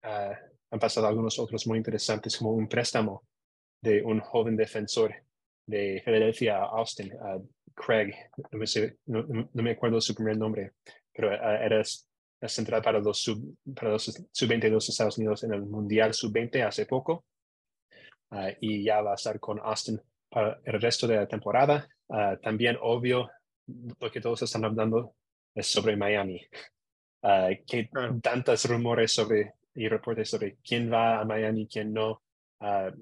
han 0.00 0.80
pasado 0.80 1.06
algunos 1.06 1.38
otros 1.38 1.66
muy 1.66 1.78
interesantes 1.78 2.36
como 2.36 2.52
un 2.52 2.68
préstamo 2.68 3.24
de 3.82 4.02
un 4.02 4.20
joven 4.20 4.56
defensor 4.56 5.14
de 5.66 6.00
Filadelfia 6.04 6.58
a 6.58 6.78
Austin, 6.78 7.12
Craig, 7.74 8.14
no 9.06 9.62
me, 9.62 9.70
acuerdo 9.72 10.00
su 10.00 10.14
primer 10.14 10.36
nombre, 10.36 10.72
pero 11.12 11.28
uh, 11.28 11.32
era 11.32 11.82
central 12.46 12.82
para 12.82 13.00
los 13.00 13.18
sub, 13.18 13.56
para 13.74 13.92
los 13.92 14.04
sub-20 14.04 14.60
de 14.60 14.70
los 14.70 14.88
Estados 14.88 15.18
Unidos 15.18 15.42
en 15.44 15.54
el 15.54 15.62
Mundial 15.62 16.14
sub-20 16.14 16.66
hace 16.66 16.86
poco. 16.86 17.24
Ah, 18.30 18.50
y 18.60 18.82
ya 18.82 19.00
va 19.00 19.12
a 19.12 19.14
estar 19.14 19.38
con 19.38 19.60
Austin 19.60 20.00
para 20.34 20.60
el 20.64 20.80
resto 20.80 21.06
de 21.06 21.16
la 21.16 21.28
temporada. 21.28 21.88
Ah, 22.08 22.36
también, 22.42 22.76
obvio, 22.82 23.30
lo 24.00 24.10
que 24.10 24.20
todos 24.20 24.42
están 24.42 24.64
hablando 24.64 25.14
es 25.54 25.68
sobre 25.68 25.96
Miami. 25.96 26.40
que 27.66 27.88
tantos 28.20 28.64
rumores 28.66 29.12
sobre 29.12 29.54
y 29.76 29.88
reportes 29.88 30.28
sobre 30.28 30.56
quién 30.56 30.92
va 30.92 31.20
a 31.20 31.24
Miami, 31.24 31.66
quién 31.66 31.92
no. 31.92 32.22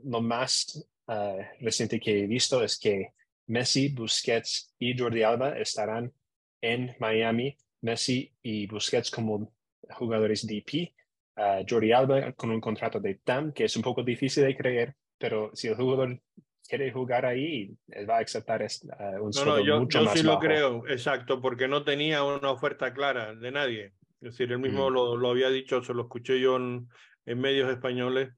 lo 0.05 0.21
más 0.21 0.87
reciente 1.61 1.99
que 1.99 2.23
he 2.23 2.27
visto 2.27 2.63
es 2.63 2.79
que 2.79 3.13
Messi, 3.47 3.89
Busquets 3.89 4.75
y 4.79 4.97
Jordi 4.97 5.23
Alba 5.23 5.59
estarán 5.59 6.13
en 6.61 6.95
Miami. 7.01 7.57
Messi 7.81 8.33
y 8.43 8.67
Busquets 8.67 9.11
como 9.11 9.53
jugadores 9.91 10.47
DP. 10.47 10.93
Uh, 11.35 11.65
Jordi 11.69 11.93
Alba 11.93 12.33
con 12.33 12.51
un 12.51 12.61
contrato 12.61 13.01
de 13.01 13.15
TAM, 13.15 13.53
que 13.53 13.65
es 13.65 13.75
un 13.77 13.83
poco 13.83 14.03
difícil 14.03 14.45
de 14.45 14.57
creer, 14.57 14.95
pero 15.19 15.51
si 15.55 15.69
el 15.69 15.77
jugador 15.77 16.21
quiere 16.73 16.91
jugar 16.91 17.27
ahí, 17.27 17.77
va 18.09 18.17
a 18.17 18.21
aceptar 18.21 18.63
uh, 18.63 19.23
un 19.23 19.31
sueldo 19.31 19.61
yo, 19.61 19.81
mucho 19.81 20.03
yo 20.03 20.11
sí 20.15 20.23
lo 20.23 20.39
creo, 20.39 20.89
exacto, 20.89 21.39
porque 21.39 21.69
no 21.69 21.85
tenía 21.85 22.25
una 22.25 22.51
oferta 22.51 22.95
clara 22.95 23.35
de 23.35 23.51
nadie. 23.51 23.93
Es 24.23 24.31
decir, 24.31 24.51
él 24.51 24.59
mismo 24.59 24.89
mm. 24.89 24.95
lo, 24.95 25.17
lo, 25.19 25.29
había 25.29 25.51
dicho, 25.51 25.83
se 25.83 25.93
lo 25.93 26.05
escuché 26.05 26.41
yo 26.41 26.57
en, 26.57 26.89
en 27.27 27.41
medios 27.43 27.71
españoles 27.71 28.31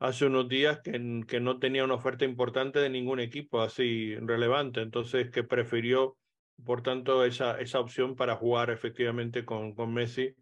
hace 0.00 0.26
unos 0.26 0.50
días 0.50 0.80
que, 0.84 1.22
que, 1.26 1.40
no 1.40 1.58
tenía 1.58 1.82
una 1.82 1.94
oferta 1.94 2.26
importante 2.26 2.78
de 2.78 2.90
ningún 2.90 3.20
equipo 3.20 3.62
así 3.62 4.16
relevante, 4.16 4.82
entonces 4.82 5.30
que 5.30 5.42
prefirió, 5.42 6.18
por 6.66 6.82
tanto, 6.82 7.24
esa, 7.24 7.58
esa 7.58 7.80
opción 7.80 8.16
para 8.16 8.36
jugar 8.36 8.68
efectivamente 8.68 9.46
con, 9.46 9.74
con 9.74 9.94
Messi 9.94 10.34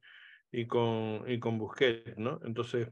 y 0.50 0.66
con, 0.66 1.22
y 1.28 1.38
con 1.38 1.58
Busquets, 1.58 2.18
¿no? 2.18 2.40
Entonces, 2.44 2.88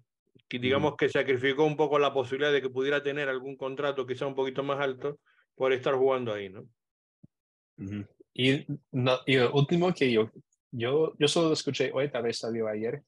digamos 0.48 0.96
que 0.96 1.08
sacrificó 1.08 1.64
un 1.64 1.76
poco 1.76 1.98
la 1.98 2.12
posibilidad 2.12 2.52
de 2.52 2.62
que 2.62 2.70
pudiera 2.70 3.02
tener 3.02 3.28
algún 3.28 3.56
contrato 3.56 4.06
quizá 4.06 4.26
un 4.26 4.34
poquito 4.34 4.62
más 4.62 4.80
alto 4.80 5.18
por 5.54 5.72
estar 5.72 5.94
jugando 5.94 6.32
ahí, 6.32 6.48
¿no? 6.48 6.66
y, 8.32 8.64
no, 8.92 9.18
y 9.26 9.36
lo 9.36 9.52
último 9.52 9.92
que 9.92 10.12
yo, 10.12 10.30
yo, 10.70 11.14
yo 11.18 11.28
solo 11.28 11.52
escuché 11.52 11.90
hoy, 11.92 12.10
tal 12.10 12.22
vez 12.22 12.38
salió 12.38 12.68
ayer, 12.68 13.02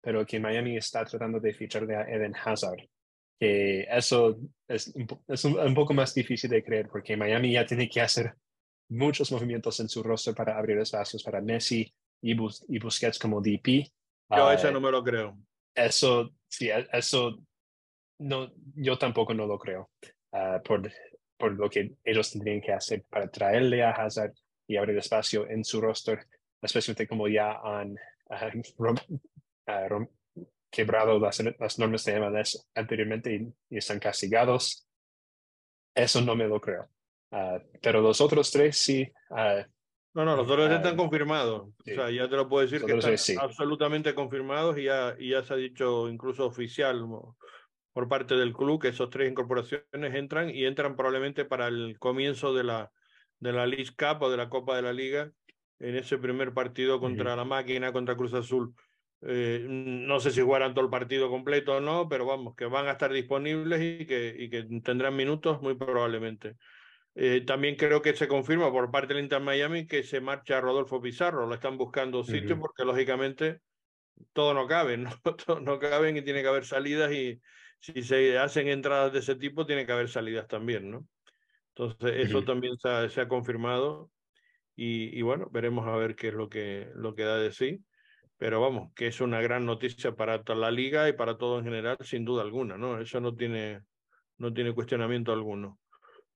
pero 0.00 0.26
que 0.26 0.40
Miami 0.40 0.76
está 0.76 1.04
tratando 1.04 1.40
de 1.40 1.54
fichar 1.54 1.86
de 1.86 1.94
Eden 1.94 2.34
Hazard 2.34 2.80
que 3.40 3.86
eso 3.90 4.38
es, 4.68 4.92
es 5.26 5.44
un, 5.46 5.74
poco 5.74 5.94
más 5.94 6.14
difícil 6.14 6.50
de 6.50 6.62
creer 6.62 6.88
porque 6.90 7.16
Miami 7.16 7.52
ya 7.52 7.64
tiene 7.64 7.88
que 7.88 8.02
hacer 8.02 8.34
muchos 8.90 9.32
movimientos 9.32 9.80
en 9.80 9.88
su 9.88 10.02
roster 10.02 10.34
para 10.34 10.58
abrir 10.58 10.76
espacios 10.78 11.22
para 11.22 11.40
Messi 11.40 11.90
y, 12.20 12.32
y 12.32 12.78
Busquets 12.78 13.18
como 13.18 13.40
DP. 13.40 13.90
Yo 14.36 14.52
eso 14.52 14.68
ah, 14.68 14.70
no 14.70 14.80
me 14.80 14.90
lo 14.90 15.02
creo. 15.02 15.38
Eso, 15.80 16.34
sí, 16.46 16.70
eso 16.92 17.38
no, 18.18 18.52
yo 18.74 18.98
tampoco 18.98 19.32
no 19.32 19.46
lo 19.46 19.58
creo 19.58 19.90
uh, 20.32 20.62
por, 20.62 20.92
por 21.38 21.52
lo 21.52 21.70
que 21.70 21.94
ellos 22.04 22.30
tendrían 22.30 22.60
que 22.60 22.72
hacer 22.72 23.04
para 23.08 23.30
traerle 23.30 23.82
a 23.82 23.92
Hazard 23.92 24.34
y 24.66 24.76
abrir 24.76 24.98
espacio 24.98 25.48
en 25.48 25.64
su 25.64 25.80
roster, 25.80 26.26
especialmente 26.60 27.08
como 27.08 27.28
ya 27.28 27.58
han 27.64 27.96
uh, 28.28 28.60
quebrado 30.70 31.18
las, 31.18 31.42
las 31.58 31.78
normas 31.78 32.04
de 32.04 32.20
MLS 32.20 32.68
anteriormente 32.74 33.34
y, 33.70 33.76
están 33.76 33.98
castigados. 33.98 34.86
Eso 35.94 36.20
no 36.20 36.36
me 36.36 36.46
lo 36.46 36.60
creo. 36.60 36.90
Ah, 37.32 37.58
pero 37.80 38.00
los 38.00 38.20
otros 38.20 38.50
tres 38.50 38.76
sí. 38.76 39.10
No, 40.12 40.24
no, 40.24 40.36
los 40.36 40.50
otros 40.50 40.70
están 40.70 40.96
confirmados. 40.96 41.68
O 41.68 41.84
sea, 41.84 42.10
ya 42.10 42.28
te 42.28 42.36
lo 42.36 42.48
puedo 42.48 42.66
decir 42.66 42.84
que 42.84 42.96
están 42.96 43.38
absolutamente 43.38 44.14
confirmados 44.14 44.76
y 44.78 44.84
ya, 44.84 45.14
y 45.18 45.30
ya 45.30 45.42
se 45.42 45.54
ha 45.54 45.56
dicho 45.56 46.08
incluso 46.08 46.46
oficial 46.46 47.06
por 47.92 48.08
parte 48.08 48.34
del 48.34 48.52
club 48.52 48.80
que 48.80 48.88
esos 48.88 49.10
tres 49.10 49.30
incorporaciones 49.30 50.14
entran 50.14 50.50
y 50.50 50.64
entran 50.64 50.96
probablemente 50.96 51.44
para 51.44 51.68
el 51.68 51.96
comienzo 51.98 52.54
de 52.54 52.64
la, 52.64 52.90
de 53.38 53.52
la 53.52 53.66
League 53.66 53.90
Cup 53.96 54.22
o 54.22 54.30
de 54.30 54.36
la 54.36 54.48
Copa 54.48 54.76
de 54.76 54.82
la 54.82 54.92
Liga 54.92 55.30
en 55.78 55.96
ese 55.96 56.18
primer 56.18 56.52
partido 56.52 57.00
contra 57.00 57.36
la 57.36 57.44
máquina, 57.44 57.92
contra 57.92 58.16
Cruz 58.16 58.34
Azul. 58.34 58.74
Eh, 59.22 59.64
no 59.68 60.18
sé 60.20 60.30
si 60.30 60.40
jugarán 60.40 60.74
todo 60.74 60.84
el 60.84 60.90
partido 60.90 61.30
completo 61.30 61.76
o 61.76 61.80
no, 61.80 62.08
pero 62.08 62.26
vamos, 62.26 62.54
que 62.54 62.66
van 62.66 62.86
a 62.86 62.92
estar 62.92 63.12
disponibles 63.12 64.00
y 64.00 64.06
que, 64.06 64.34
y 64.38 64.50
que 64.50 64.64
tendrán 64.82 65.16
minutos 65.16 65.60
muy 65.62 65.74
probablemente. 65.74 66.56
Eh, 67.14 67.42
también 67.44 67.76
creo 67.76 68.02
que 68.02 68.14
se 68.14 68.28
confirma 68.28 68.70
por 68.70 68.90
parte 68.90 69.14
del 69.14 69.24
Inter 69.24 69.40
Miami 69.40 69.86
que 69.86 70.02
se 70.02 70.20
marcha 70.20 70.60
Rodolfo 70.60 71.00
Pizarro, 71.00 71.46
lo 71.46 71.54
están 71.54 71.76
buscando 71.76 72.22
sitio 72.22 72.58
porque 72.58 72.84
lógicamente 72.84 73.60
todo 74.32 74.54
no 74.54 74.66
cabe, 74.66 74.96
¿no? 74.96 75.10
todo 75.46 75.60
no 75.60 75.78
caben 75.78 76.16
y 76.16 76.22
tiene 76.22 76.42
que 76.42 76.48
haber 76.48 76.64
salidas 76.64 77.12
y 77.12 77.40
si 77.80 78.02
se 78.02 78.38
hacen 78.38 78.68
entradas 78.68 79.12
de 79.12 79.20
ese 79.20 79.34
tipo 79.34 79.66
tiene 79.66 79.86
que 79.86 79.92
haber 79.92 80.08
salidas 80.08 80.46
también, 80.46 80.90
¿no? 80.90 81.06
Entonces 81.74 82.28
eso 82.28 82.44
también 82.44 82.76
se 82.78 82.88
ha, 82.88 83.08
se 83.08 83.20
ha 83.20 83.28
confirmado 83.28 84.10
y, 84.76 85.16
y, 85.18 85.22
bueno, 85.22 85.48
veremos 85.50 85.86
a 85.86 85.96
ver 85.96 86.14
qué 86.14 86.28
es 86.28 86.34
lo 86.34 86.48
que, 86.48 86.90
lo 86.94 87.14
que 87.14 87.24
da 87.24 87.38
de 87.38 87.52
sí 87.52 87.84
pero 88.40 88.58
vamos, 88.58 88.90
que 88.94 89.06
es 89.06 89.20
una 89.20 89.42
gran 89.42 89.66
noticia 89.66 90.16
para 90.16 90.42
toda 90.42 90.58
la 90.58 90.70
liga 90.70 91.06
y 91.10 91.12
para 91.12 91.36
todo 91.36 91.58
en 91.58 91.64
general, 91.66 91.98
sin 92.00 92.24
duda 92.24 92.40
alguna, 92.40 92.78
¿no? 92.78 92.98
Eso 92.98 93.20
no 93.20 93.36
tiene, 93.36 93.82
no 94.38 94.50
tiene 94.50 94.72
cuestionamiento 94.72 95.30
alguno. 95.30 95.78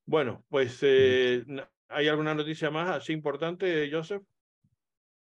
Bueno, 0.06 0.44
pues, 0.48 0.78
eh, 0.82 1.44
¿hay 1.88 2.08
alguna 2.08 2.34
noticia 2.34 2.70
más 2.70 2.96
así 2.96 3.12
importante, 3.12 3.90
Joseph? 3.90 4.22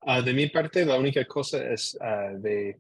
Uh, 0.02 0.22
de 0.22 0.32
mi 0.32 0.46
parte, 0.48 0.84
la 0.84 0.96
única 0.96 1.24
cosa 1.24 1.66
es 1.70 1.98
uh, 2.00 2.38
de, 2.40 2.76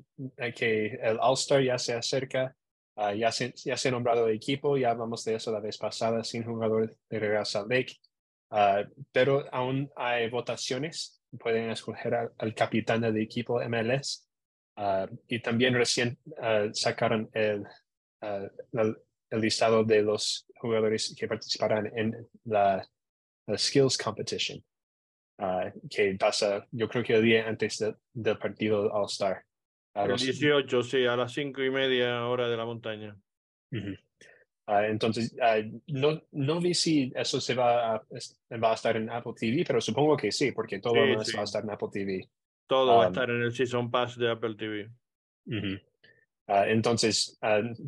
que 0.54 0.98
el 1.02 1.18
All-Star 1.20 1.62
ya 1.62 1.78
se 1.78 1.94
acerca, 1.94 2.54
uh, 2.96 3.12
ya, 3.12 3.32
se, 3.32 3.52
ya 3.64 3.76
se 3.76 3.88
ha 3.88 3.92
nombrado 3.92 4.28
el 4.28 4.36
equipo, 4.36 4.76
ya 4.76 4.90
hablamos 4.90 5.24
de 5.24 5.34
eso 5.34 5.50
la 5.50 5.60
vez 5.60 5.78
pasada, 5.78 6.22
sin 6.22 6.44
jugador 6.44 6.96
de 7.10 7.18
Real 7.18 7.44
Salt 7.44 7.70
Lake, 7.70 7.96
pero 9.12 9.44
aún 9.52 9.90
hay 9.96 10.30
votaciones 10.30 11.18
pueden 11.36 11.70
escoger 11.70 12.30
al, 12.38 12.54
capitán 12.54 13.02
del 13.02 13.18
equipo 13.18 13.60
MLS. 13.68 14.26
Ah, 14.76 15.08
y 15.26 15.40
también 15.40 15.74
recién 15.74 16.18
ah, 16.40 16.68
sacaron 16.72 17.28
el, 17.32 17.64
ah, 18.22 18.48
el, 19.30 19.40
listado 19.40 19.84
de 19.84 20.02
los 20.02 20.46
jugadores 20.56 21.14
que 21.18 21.28
participarán 21.28 21.90
en 21.96 22.28
la, 22.44 22.86
Skills 23.56 23.96
Competition, 23.96 24.62
que 25.88 26.16
pasa, 26.18 26.66
yo 26.70 26.88
creo 26.88 27.02
que 27.02 27.14
el 27.14 27.22
día 27.22 27.48
antes 27.48 27.82
del 28.12 28.38
partido 28.38 28.92
All-Star. 28.92 29.42
El 29.94 30.16
18, 30.16 30.82
sí, 30.82 31.06
a 31.06 31.16
las 31.16 31.32
cinco 31.32 31.62
y 31.62 31.70
media 31.70 32.26
hora 32.26 32.48
de 32.48 32.56
la 32.56 32.66
montaña. 32.66 33.16
Ah, 34.66 34.86
entonces, 34.86 35.34
ah, 35.40 35.56
no, 35.86 36.22
no 36.32 36.60
vi 36.60 36.74
si 36.74 37.10
eso 37.16 37.40
se 37.40 37.54
va 37.54 37.94
a, 37.94 38.02
va 38.62 38.70
a 38.70 38.74
estar 38.74 38.98
en 38.98 39.08
Apple 39.08 39.32
TV, 39.34 39.64
pero 39.66 39.80
supongo 39.80 40.14
que 40.14 40.30
sí, 40.30 40.52
porque 40.52 40.78
todo 40.78 40.94
va 40.94 41.40
a 41.40 41.44
estar 41.44 41.64
en 41.64 41.70
Apple 41.70 41.88
TV. 41.90 42.28
Todo 42.66 42.98
va 42.98 43.06
a 43.06 43.08
estar 43.08 43.30
en 43.30 43.42
el 43.42 43.52
Season 43.52 43.90
Pass 43.90 44.18
de 44.18 44.30
Apple 44.30 44.56
TV. 44.56 44.90
Ah, 46.46 46.68
entonces, 46.68 47.38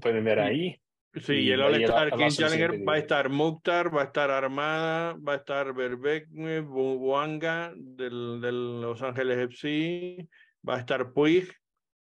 pueden 0.00 0.25
ver 0.25 0.40
ahí. 0.40 0.80
Sí, 1.14 1.33
y, 1.33 1.50
el 1.50 1.61
All-Star 1.61 2.12
King 2.12 2.29
Challenger 2.29 2.88
va 2.88 2.95
a 2.95 2.99
estar 2.99 3.29
Mukhtar, 3.31 3.95
va 3.95 4.02
a 4.02 4.05
estar 4.05 4.31
Armada, 4.31 5.14
va 5.14 5.33
a 5.33 5.37
estar 5.37 5.75
Berbek, 5.75 6.29
Buanga 6.29 7.73
del, 7.76 8.40
del 8.40 8.81
Los 8.81 9.02
Ángeles 9.02 9.38
FC, 9.38 10.29
va 10.67 10.76
a 10.76 10.79
estar 10.79 11.12
Puig, 11.12 11.50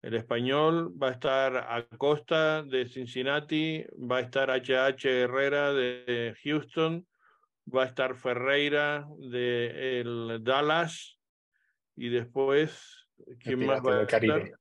el 0.03 0.15
español, 0.15 0.93
va 1.03 1.09
a 1.09 1.13
estar 1.13 1.57
Acosta 1.57 2.63
de 2.63 2.87
Cincinnati, 2.89 3.87
va 3.99 4.19
a 4.19 4.21
estar 4.21 4.51
HH 4.51 5.07
Herrera 5.07 5.73
de 5.73 6.35
Houston, 6.45 7.07
va 7.75 7.85
a 7.85 7.87
estar 7.87 8.17
Ferreira 8.17 9.07
de 9.19 10.01
el 10.01 10.41
Dallas 10.43 11.19
y 11.97 12.11
después, 12.11 13.09
¿quién 13.39 13.65
más 13.65 13.81
va 13.81 14.01
a 14.01 14.03
estar? 14.03 14.53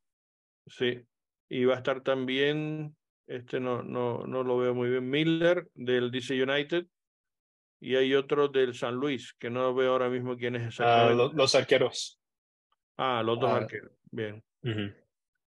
Sí, 0.65 1.01
y 1.50 1.65
va 1.65 1.74
a 1.74 1.77
estar 1.77 2.01
también 2.01 2.96
este 3.29 3.59
no, 3.59 3.83
no, 3.83 4.25
no 4.25 4.43
lo 4.43 4.57
veo 4.57 4.74
muy 4.74 4.89
bien. 4.89 5.07
Miller 5.07 5.69
del 5.75 6.09
DC 6.09 6.41
United. 6.41 6.88
Y 7.79 7.95
hay 7.95 8.13
otro 8.13 8.50
del 8.50 8.74
San 8.74 8.95
Luis, 8.95 9.33
que 9.39 9.50
no 9.50 9.74
veo 9.74 9.93
ahora 9.93 10.09
mismo 10.09 10.36
quién 10.36 10.55
es 10.57 10.81
ah, 10.81 11.12
los 11.33 11.55
arqueros. 11.55 12.19
Ah, 12.98 13.21
los 13.24 13.39
dos 13.39 13.51
ah. 13.51 13.57
arqueros. 13.57 13.91
Bien. 14.12 14.43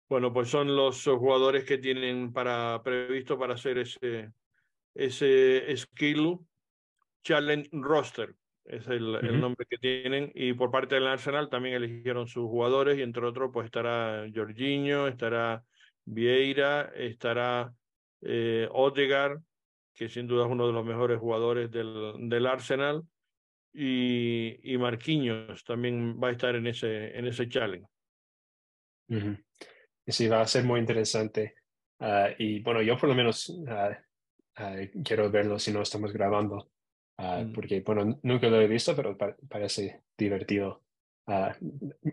Bueno, 0.08 0.32
pues 0.32 0.50
son 0.50 0.76
los 0.76 1.04
jugadores 1.04 1.64
que 1.64 1.80
tienen 1.80 2.32
para 2.32 2.84
previsto 2.84 3.40
para 3.40 3.56
hacer 3.56 3.80
ese, 3.80 4.32
ese 4.94 5.76
skill 5.78 6.40
challenge 7.24 7.70
roster. 7.72 8.36
Es 8.66 8.86
el, 8.88 9.16
el, 9.16 9.40
nombre 9.40 9.66
que 9.68 9.78
tienen. 9.78 10.32
Y 10.36 10.54
por 10.54 10.70
parte 10.70 10.96
del 10.96 11.08
Arsenal 11.08 11.50
también 11.50 11.76
eligieron 11.76 12.28
sus 12.28 12.44
jugadores 12.44 13.00
y 13.00 13.02
entre 13.02 13.26
otros 13.26 13.50
pues 13.52 13.66
estará 13.66 14.28
Jorginho, 14.36 15.08
estará 15.08 15.64
Vieira, 16.12 16.92
estará 16.94 17.74
eh, 18.22 18.68
Odegaard, 18.70 19.42
que 19.94 20.10
sin 20.10 20.28
duda 20.28 20.46
es 20.46 20.52
uno 20.52 20.68
de 20.68 20.74
los 20.74 20.86
mejores 20.86 21.20
jugadores 21.20 21.72
del, 21.72 22.14
del 22.30 22.48
Arsenal, 22.48 23.04
y, 23.74 24.74
y 24.74 24.78
Marquinhos 24.78 25.64
también 25.64 26.20
va 26.22 26.28
a 26.28 26.32
estar 26.32 26.54
en 26.56 26.68
ese, 26.68 27.18
en 27.18 27.28
ese 27.28 27.48
challenge. 27.48 27.88
Sí, 30.06 30.28
va 30.28 30.42
a 30.42 30.48
ser 30.48 30.66
muy 30.66 30.82
interesante. 30.82 31.56
Ah, 32.00 32.30
y 32.38 32.60
bueno, 32.60 32.82
yo 32.82 32.98
por 32.98 33.08
lo 33.08 33.16
menos 33.16 33.58
ah, 33.70 33.98
quiero 35.06 35.32
verlo 35.32 35.60
si 35.60 35.72
no 35.72 35.82
estamos 35.82 36.12
grabando, 36.12 36.72
mm. 37.18 37.54
porque 37.54 37.80
bueno, 37.82 38.20
nunca 38.24 38.48
lo 38.50 38.60
he 38.60 38.68
visto, 38.68 38.94
pero 38.98 39.18
parece 39.48 40.02
divertido. 40.18 40.84
Uh, 41.28 41.54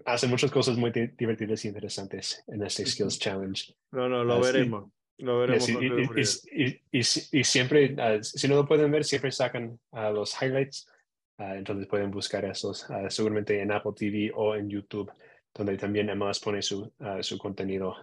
hace 0.05 0.27
muchas 0.27 0.51
cosas 0.51 0.77
muy 0.77 0.91
divertidas 0.91 1.65
y 1.65 1.69
interesantes 1.69 2.45
en 2.47 2.63
este 2.63 2.85
Skills 2.85 3.19
Challenge. 3.19 3.75
No, 3.93 4.09
no, 4.09 4.23
lo 4.23 4.41
veremos. 4.41 4.91
Lo 5.17 5.41
veremos. 5.41 5.69
y, 5.69 6.81
y, 6.93 7.45
siempre, 7.45 7.95
uh, 7.95 8.23
si 8.23 8.47
no 8.47 8.57
lo 8.57 8.67
pueden 8.67 8.91
ver, 8.91 9.05
siempre 9.05 9.33
sacan 9.33 9.79
uh, 9.91 10.13
los 10.13 10.41
highlights. 10.41 10.87
entonces 11.39 11.87
pueden 11.87 12.11
buscar 12.11 12.45
esos 12.45 12.87
seguramente 13.09 13.61
en 13.61 13.73
Apple 13.73 13.93
TV 13.97 14.31
o 14.35 14.55
en 14.55 14.69
YouTube, 14.69 15.11
donde 15.55 15.77
también 15.77 16.09
además 16.11 16.41
pone 16.41 16.61
su, 16.63 16.93
su 17.21 17.39
contenido. 17.39 17.97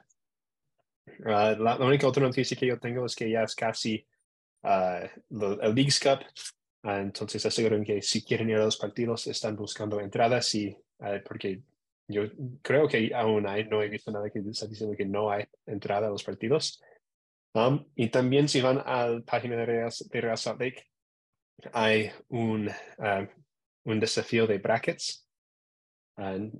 La, 1.20 1.56
la, 1.56 1.78
única 1.78 2.08
otra 2.08 2.24
noticia 2.24 2.58
que 2.58 2.66
yo 2.66 2.80
tengo 2.80 3.06
es 3.06 3.16
que 3.16 3.30
ya 3.30 3.44
es 3.44 3.54
casi 3.54 4.06
el 4.64 5.76
Leagues 5.76 6.00
Cup. 6.00 6.20
entonces 6.84 7.46
aseguran 7.46 7.84
que 7.84 8.02
si 8.02 8.24
quieren 8.24 8.50
ir 8.50 8.56
a 8.56 8.66
los 8.66 8.78
partidos, 8.78 9.28
están 9.28 9.56
buscando 9.56 10.00
entradas 10.00 10.56
y 10.56 10.76
porque 11.28 11.62
yo 12.08 12.24
creo 12.62 12.88
que 12.88 13.12
aún 13.14 13.48
hay, 13.48 13.66
no 13.66 13.82
he 13.82 13.90
visto 13.90 14.12
nada 14.12 14.30
que 14.30 14.40
está 14.40 14.68
diciendo 14.68 14.96
que 14.96 15.06
no 15.06 15.32
hay 15.32 15.46
entrada 15.66 16.08
a 16.08 16.12
los 16.12 16.24
partidos. 16.24 16.82
Um, 17.54 17.86
y 17.96 18.10
también 18.10 18.48
si 18.48 18.62
van 18.62 18.82
a 18.86 19.08
la 19.08 19.22
página 19.22 19.56
de 19.56 19.66
Real, 19.66 19.92
de 20.12 20.38
Salt 20.38 20.60
Lake, 20.60 20.84
hay 21.72 22.12
un, 22.28 22.68
uh, 22.68 23.28
un 23.86 24.00
desafío 24.00 24.46
de 24.46 24.58
brackets, 24.58 25.28
uh, 26.18 26.52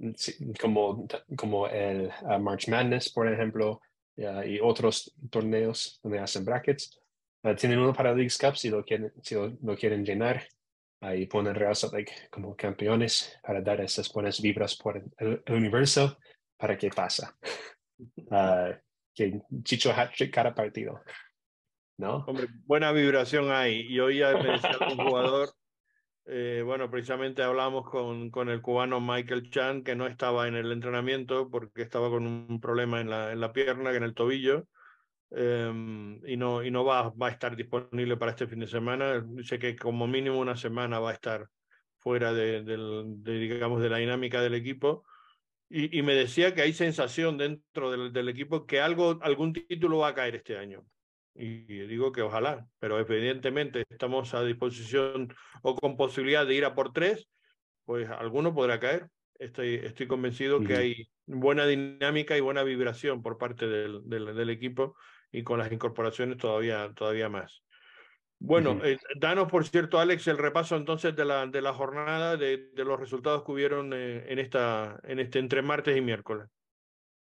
como, 0.60 1.08
como 1.36 1.68
el 1.68 2.12
uh, 2.24 2.40
March 2.40 2.68
Madness, 2.70 3.12
por 3.12 3.32
ejemplo, 3.32 3.82
y 4.18 4.62
otros 4.62 5.14
torneos 5.30 6.00
donde 6.02 6.20
hacen 6.20 6.46
brackets. 6.46 6.98
tienen 7.58 7.80
uno 7.80 7.92
para 7.92 8.16
League 8.16 8.32
Cup 8.40 8.56
si 8.56 8.70
lo 8.70 8.82
quieren, 8.86 9.12
si 9.22 9.36
lo 9.36 9.76
quieren 9.76 10.06
llenar 10.06 10.48
ahí 11.06 11.26
ponen 11.28 11.56
Real 11.56 11.76
Salt 11.76 11.94
Lake 11.94 12.14
como 12.30 12.56
campeones 12.56 13.38
para 13.44 13.62
dar 13.62 13.82
esas 13.82 14.12
buenas 14.12 14.42
vibras 14.42 14.76
por 14.76 15.04
el, 15.18 15.44
universo 15.48 16.18
para 16.58 16.78
que 16.78 16.90
pasa. 16.90 17.38
Uh, 17.98 18.74
que 19.16 19.42
Chicho 19.64 19.92
hat-trick 19.92 20.34
cada 20.34 20.54
partido. 20.54 21.02
¿No? 21.98 22.26
Hombre, 22.28 22.48
buena 22.66 22.92
vibración 22.92 23.52
hay. 23.52 23.82
Y 23.88 24.00
hoy 24.00 24.20
ya 24.20 24.34
me 24.34 24.52
decía 24.52 24.78
un 24.90 24.98
jugador, 24.98 25.50
eh, 26.26 26.62
bueno, 26.66 26.92
precisamente 26.92 27.42
hablamos 27.42 27.90
con, 27.90 28.32
con 28.32 28.50
el 28.50 28.62
cubano 28.62 29.00
Michael 29.00 29.50
Chan, 29.50 29.84
que 29.84 29.96
no 29.96 30.06
estaba 30.08 30.48
en 30.48 30.56
el 30.56 30.72
entrenamiento 30.72 31.50
porque 31.50 31.84
estaba 31.84 32.10
con 32.10 32.28
un 32.28 32.60
problema 32.60 33.00
en 33.00 33.10
la, 33.10 33.32
en 33.32 33.40
la 33.40 33.54
pierna, 33.54 33.96
en 33.96 34.04
el 34.04 34.14
tobillo, 34.14 34.68
Em, 35.32 36.22
y 36.26 36.38
no, 36.38 36.64
y 36.64 36.72
no 36.72 36.86
va, 36.86 37.10
va 37.10 37.28
a 37.28 37.32
estar 37.32 37.56
disponible 37.56 38.18
para 38.18 38.32
este 38.32 38.48
fin 38.48 38.60
de 38.60 38.68
semana. 38.68 39.22
Dice 39.22 39.60
que 39.60 39.76
como 39.76 40.08
mínimo 40.08 40.40
una 40.40 40.56
semana 40.56 41.00
va 41.00 41.12
a 41.12 41.14
estar 41.14 41.48
fuera 42.00 42.34
de, 42.34 42.64
digamos, 43.24 43.82
de 43.82 43.90
la 43.90 43.98
dinámica 43.98 44.42
del 44.42 44.54
equipo. 44.54 45.04
Y, 45.70 45.98
y, 45.98 46.04
me 46.04 46.14
decía 46.14 46.54
que 46.54 46.62
hay 46.62 46.74
sensación 46.74 47.38
dentro 47.38 47.90
del, 47.90 48.14
del, 48.14 48.30
equipo 48.30 48.68
que 48.68 48.80
algo, 48.80 49.18
algún 49.24 49.52
título 49.54 49.98
va 49.98 50.10
a 50.10 50.14
caer 50.14 50.36
este 50.36 50.58
año. 50.58 50.86
Y 51.34 51.64
digo 51.88 52.12
que 52.12 52.22
ojalá, 52.22 52.68
pero 52.80 53.00
evidentemente 53.00 53.84
estamos 53.90 54.34
a 54.36 54.44
disposición 54.44 55.34
o 55.64 55.76
con 55.76 55.98
posibilidad 55.98 56.46
de 56.46 56.54
ir 56.54 56.66
a 56.66 56.76
por 56.76 56.94
tres, 56.94 57.28
pues 57.84 58.08
alguno 58.10 58.54
podrá 58.54 58.80
caer. 58.80 59.10
Estoy, 59.40 59.76
estoy 59.84 60.08
convencido 60.08 60.62
que 60.62 60.76
hay 60.76 61.10
buena 61.26 61.66
dinámica 61.66 62.38
y 62.38 62.42
buena 62.42 62.64
vibración 62.64 63.22
por 63.22 63.38
parte 63.38 63.68
del, 63.68 64.08
del, 64.08 64.34
del 64.36 64.50
equipo 64.50 64.96
y 65.36 65.44
con 65.44 65.60
las 65.60 65.72
incorporaciones 65.72 66.38
todavía, 66.38 66.94
todavía 66.96 67.28
más. 67.30 67.62
Bueno, 68.40 68.80
eh, 68.84 68.98
danos, 69.20 69.50
por 69.50 69.66
cierto, 69.66 70.00
Alex, 70.00 70.28
el 70.28 70.38
repaso 70.38 70.76
entonces 70.76 71.16
de 71.16 71.26
la, 71.26 71.46
de 71.48 71.62
la 71.62 71.74
jornada, 71.74 72.38
de, 72.38 72.70
de 72.74 72.86
los 72.86 73.00
resultados 73.00 73.44
que 73.44 73.52
hubieron 73.52 73.92
eh, 73.94 74.32
en, 74.32 74.40
esta, 74.40 75.00
en 75.04 75.20
este 75.20 75.40
entre 75.40 75.62
martes 75.62 75.98
y 75.98 76.02
miércoles. 76.02 76.48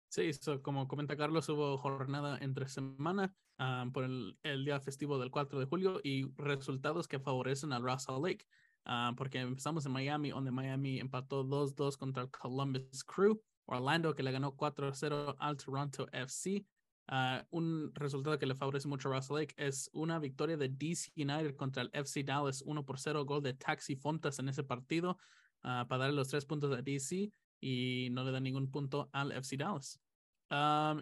Sí, 0.10 0.32
como 0.62 0.88
comenta 0.88 1.18
Carlos, 1.18 1.50
hubo 1.50 1.78
jornada 1.78 2.38
entre 2.42 2.68
semana 2.68 3.34
ah, 3.58 3.86
por 3.94 4.04
el, 4.04 4.38
el, 4.44 4.64
día 4.64 4.80
festivo 4.80 5.20
del 5.20 5.32
4 5.32 5.60
de 5.60 5.66
julio 5.66 6.00
y 6.04 6.32
resultados 6.38 7.08
que 7.08 7.20
favorecen 7.20 7.74
al 7.74 7.84
Russell 7.84 8.22
Lake, 8.22 8.46
ah, 8.86 9.14
porque 9.18 9.40
empezamos 9.40 9.86
en 9.86 9.92
Miami, 9.92 10.30
donde 10.30 10.52
Miami 10.52 11.00
empató 11.00 11.44
2-2 11.44 11.98
contra 11.98 12.24
el 12.24 12.32
Columbus 12.32 13.04
Crew, 13.04 13.42
Orlando 13.66 14.16
que 14.16 14.24
le 14.24 14.32
ganó 14.32 14.56
4-0 14.56 15.36
al 15.40 15.58
Toronto 15.58 16.08
FC, 16.12 16.66
Ah, 17.10 17.46
un 17.52 17.92
resultado 17.96 18.38
que 18.38 18.46
le 18.46 18.56
favorece 18.56 18.88
mucho 18.90 19.08
a 19.08 19.16
Russell 19.16 19.38
Lake 19.38 19.56
es 19.58 19.90
una 19.94 20.20
victoria 20.20 20.58
de 20.58 20.68
DC 20.68 21.12
United 21.16 21.56
contra 21.56 21.84
el 21.84 21.90
FC 21.94 22.24
Dallas 22.24 22.62
1 22.66 22.86
por 22.86 23.00
0, 23.00 23.24
gol 23.24 23.42
de 23.42 23.54
Taxi 23.54 23.96
Fontas 23.96 24.40
en 24.40 24.50
ese 24.50 24.64
partido 24.64 25.18
ah, 25.64 25.86
para 25.88 26.04
darle 26.04 26.18
los 26.18 26.28
tres 26.28 26.46
puntos 26.46 26.78
a 26.78 26.82
DC 26.82 27.32
y 27.62 28.10
no 28.12 28.26
le 28.26 28.32
da 28.32 28.42
ningún 28.42 28.70
punto 28.70 29.10
al 29.14 29.32
FC 29.32 29.56
Dallas. 29.56 30.02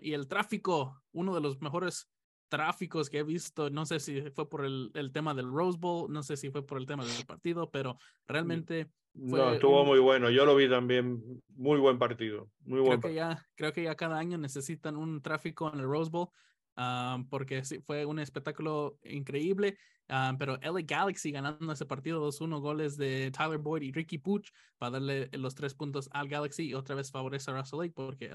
y 0.04 0.14
el 0.14 0.28
tráfico, 0.28 1.02
uno 1.12 1.34
de 1.34 1.42
los 1.42 1.60
mejores 1.60 2.08
tráficos 2.50 3.10
que 3.10 3.20
he 3.20 3.24
visto, 3.24 3.72
no 3.72 3.88
sé 3.88 4.00
si 4.00 4.22
fue 4.30 4.48
por 4.48 4.64
el, 4.64 4.92
el 4.94 5.12
tema 5.12 5.34
del 5.34 5.52
Rose 5.52 5.80
Bowl, 5.80 6.12
no 6.12 6.22
sé 6.22 6.38
si 6.38 6.52
fue 6.52 6.64
por 6.64 6.78
el 6.78 6.86
tema 6.86 7.04
del 7.04 7.26
partido, 7.26 7.72
pero 7.72 7.98
realmente 8.28 8.92
no, 9.16 9.54
estuvo 9.54 9.86
muy 9.86 10.00
bueno. 10.00 10.30
Yo 10.30 10.46
lo 10.46 10.56
vi 10.56 10.70
también. 10.70 11.42
Muy 11.56 11.80
buen 11.80 11.98
partido. 11.98 12.50
Muy 12.66 12.84
creo 12.84 13.00
Que 13.00 13.14
ya, 13.14 13.46
creo 13.56 13.74
que 13.74 13.84
ya 13.84 13.96
cada 13.96 14.18
año 14.18 14.38
necesitan 14.38 14.98
un 14.98 15.22
tráfico 15.22 15.72
en 15.74 15.80
el 15.80 15.86
Rose 15.86 16.12
Bowl. 16.12 16.30
Ah, 16.76 17.24
porque 17.30 17.64
sí, 17.64 17.80
fue 17.80 18.06
un 18.06 18.20
espectáculo 18.20 19.00
increíble. 19.04 19.78
Ah, 20.08 20.36
pero 20.38 20.60
LA 20.62 20.82
Galaxy 20.84 21.32
ganando 21.32 21.72
ese 21.72 21.86
partido 21.86 22.22
2-1 22.28 22.60
goles 22.60 22.96
de 22.96 23.32
Tyler 23.32 23.58
Boyd 23.58 23.82
y 23.82 23.92
Ricky 23.92 24.20
Puch 24.20 24.52
para 24.78 24.92
darle 24.92 25.30
los 25.32 25.56
tres 25.56 25.74
puntos 25.74 26.10
al 26.12 26.28
Galaxy 26.28 26.68
y 26.68 26.74
otra 26.76 26.94
vez 26.94 27.10
favorece 27.10 27.50
a 27.50 27.56
Russell 27.56 27.80
Lake 27.80 27.94
porque 27.96 28.30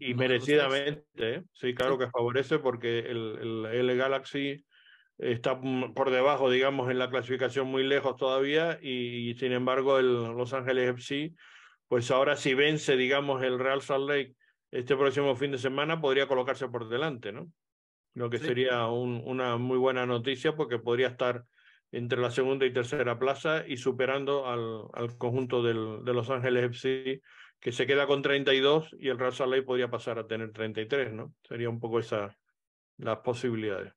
y, 0.00 0.14
merecidamente, 0.14 1.04
¿eh? 1.18 1.44
sí, 1.52 1.74
claro 1.74 1.96
que 1.96 2.10
favorece 2.10 2.58
porque 2.58 3.00
el, 3.00 3.66
el 3.70 3.86
LA 3.86 3.94
Galaxy 3.94 4.64
está 5.18 5.60
por 5.94 6.10
debajo, 6.10 6.50
digamos, 6.50 6.90
en 6.90 6.98
la 6.98 7.10
clasificación 7.10 7.66
muy 7.66 7.84
lejos 7.84 8.16
todavía 8.16 8.78
y, 8.82 9.34
sin 9.34 9.52
embargo 9.52 9.98
el 9.98 10.36
Los 10.36 10.52
Ángeles 10.52 10.90
FC, 10.90 11.32
pues 11.88 12.10
ahora 12.10 12.36
si 12.36 12.54
vence, 12.54 12.96
digamos, 12.96 13.42
el 13.42 13.58
Real 13.58 13.82
Salt 13.82 14.08
Lake 14.08 14.34
este 14.70 14.96
próximo 14.96 15.36
fin 15.36 15.52
de 15.52 15.58
semana, 15.58 16.00
podría 16.00 16.26
colocarse 16.26 16.66
por 16.68 16.88
delante, 16.88 17.30
¿no? 17.30 17.50
Lo 18.14 18.30
que 18.30 18.38
sería 18.38 18.86
un, 18.86 19.22
una 19.24 19.56
muy 19.58 19.78
buena 19.78 20.06
noticia 20.06 20.54
porque 20.54 20.78
podría 20.78 21.08
estar 21.08 21.44
entre 21.92 22.18
la 22.18 22.30
segunda 22.30 22.64
y 22.64 22.72
tercera 22.72 23.18
plaza 23.18 23.64
y 23.66 23.76
superando 23.76 24.46
al, 24.46 24.84
al 24.94 25.16
conjunto 25.18 25.62
del, 25.62 26.04
de 26.04 26.14
Los 26.14 26.30
Ángeles 26.30 26.64
FC, 26.64 27.20
que 27.60 27.72
se 27.72 27.86
queda 27.86 28.06
con 28.06 28.22
32 28.22 28.96
y 28.98 29.08
el 29.08 29.18
Real 29.18 29.32
Salt 29.32 29.52
Lake 29.52 29.62
podría 29.62 29.90
pasar 29.90 30.18
a 30.18 30.26
tener 30.26 30.52
33, 30.52 31.12
¿no? 31.12 31.34
Sería 31.46 31.68
un 31.68 31.78
poco 31.78 31.98
esa 31.98 32.36
las 32.98 33.18
posibilidades. 33.18 33.92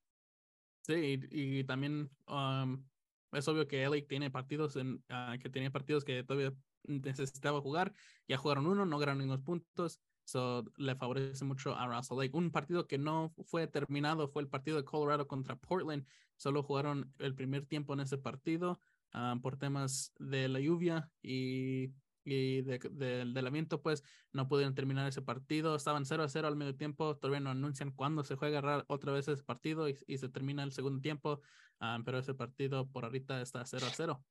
Sí, 0.86 1.20
y, 1.32 1.64
también 1.64 2.12
um, 2.28 2.86
es 3.32 3.48
obvio 3.48 3.68
que 3.68 3.82
LA 3.82 4.06
tiene 4.08 4.30
partidos 4.30 4.76
en, 4.76 5.04
ah, 5.10 5.36
que 5.42 5.50
tenía 5.50 5.72
partidos 5.72 6.06
que 6.06 6.24
todavía 6.24 6.54
necesitaba 6.84 7.60
jugar. 7.60 7.92
Ya 8.28 8.38
jugaron 8.38 8.68
uno, 8.68 8.86
no 8.86 9.00
ganaron 9.00 9.18
ningún 9.18 9.44
puntos. 9.44 10.00
So, 10.26 10.64
le 10.78 10.96
favorece 10.96 11.44
mucho 11.44 11.76
a 11.76 11.88
Russell 11.88 12.20
Lake. 12.20 12.38
Un 12.38 12.52
partido 12.52 12.86
que 12.86 13.00
no 13.00 13.34
fue 13.46 13.66
terminado 13.66 14.28
fue 14.28 14.44
el 14.44 14.48
partido 14.48 14.78
de 14.78 14.86
Colorado 14.86 15.28
contra 15.28 15.56
Portland. 15.56 16.06
Solo 16.36 16.62
jugaron 16.62 17.12
el 17.18 17.34
primer 17.34 17.66
tiempo 17.66 17.96
en 17.96 18.02
ese 18.02 18.20
partido 18.20 18.80
ah, 19.12 19.38
por 19.42 19.58
temas 19.58 20.14
de 20.20 20.48
la 20.50 20.60
lluvia 20.60 21.10
y, 21.24 21.94
y 22.26 22.64
del 22.64 23.52
viento, 23.52 23.82
pues 23.82 24.04
no 24.34 24.48
pudieron 24.48 24.74
terminar 24.74 25.08
ese 25.08 25.22
partido. 25.22 25.76
Estaban 25.76 26.06
0 26.06 26.24
a 26.24 26.28
0 26.28 26.48
al 26.48 26.56
medio 26.56 26.76
tiempo. 26.76 27.16
Todavía 27.16 27.40
no 27.40 27.52
anuncian 27.52 27.92
cuándo 27.92 28.24
se 28.24 28.36
juega 28.36 28.84
otra 28.88 29.14
vez 29.14 29.28
ese 29.28 29.44
partido 29.44 29.88
y, 29.88 29.96
y 30.08 30.18
se 30.18 30.28
termina 30.28 30.64
el 30.64 30.72
segundo 30.72 31.00
tiempo. 31.02 31.42
Ah, 31.80 32.00
pero 32.04 32.18
ese 32.18 32.34
partido 32.34 32.90
por 32.90 33.06
ahorita 33.06 33.42
está 33.42 33.64
0 33.64 33.86
a 33.86 33.94
0. 33.94 34.26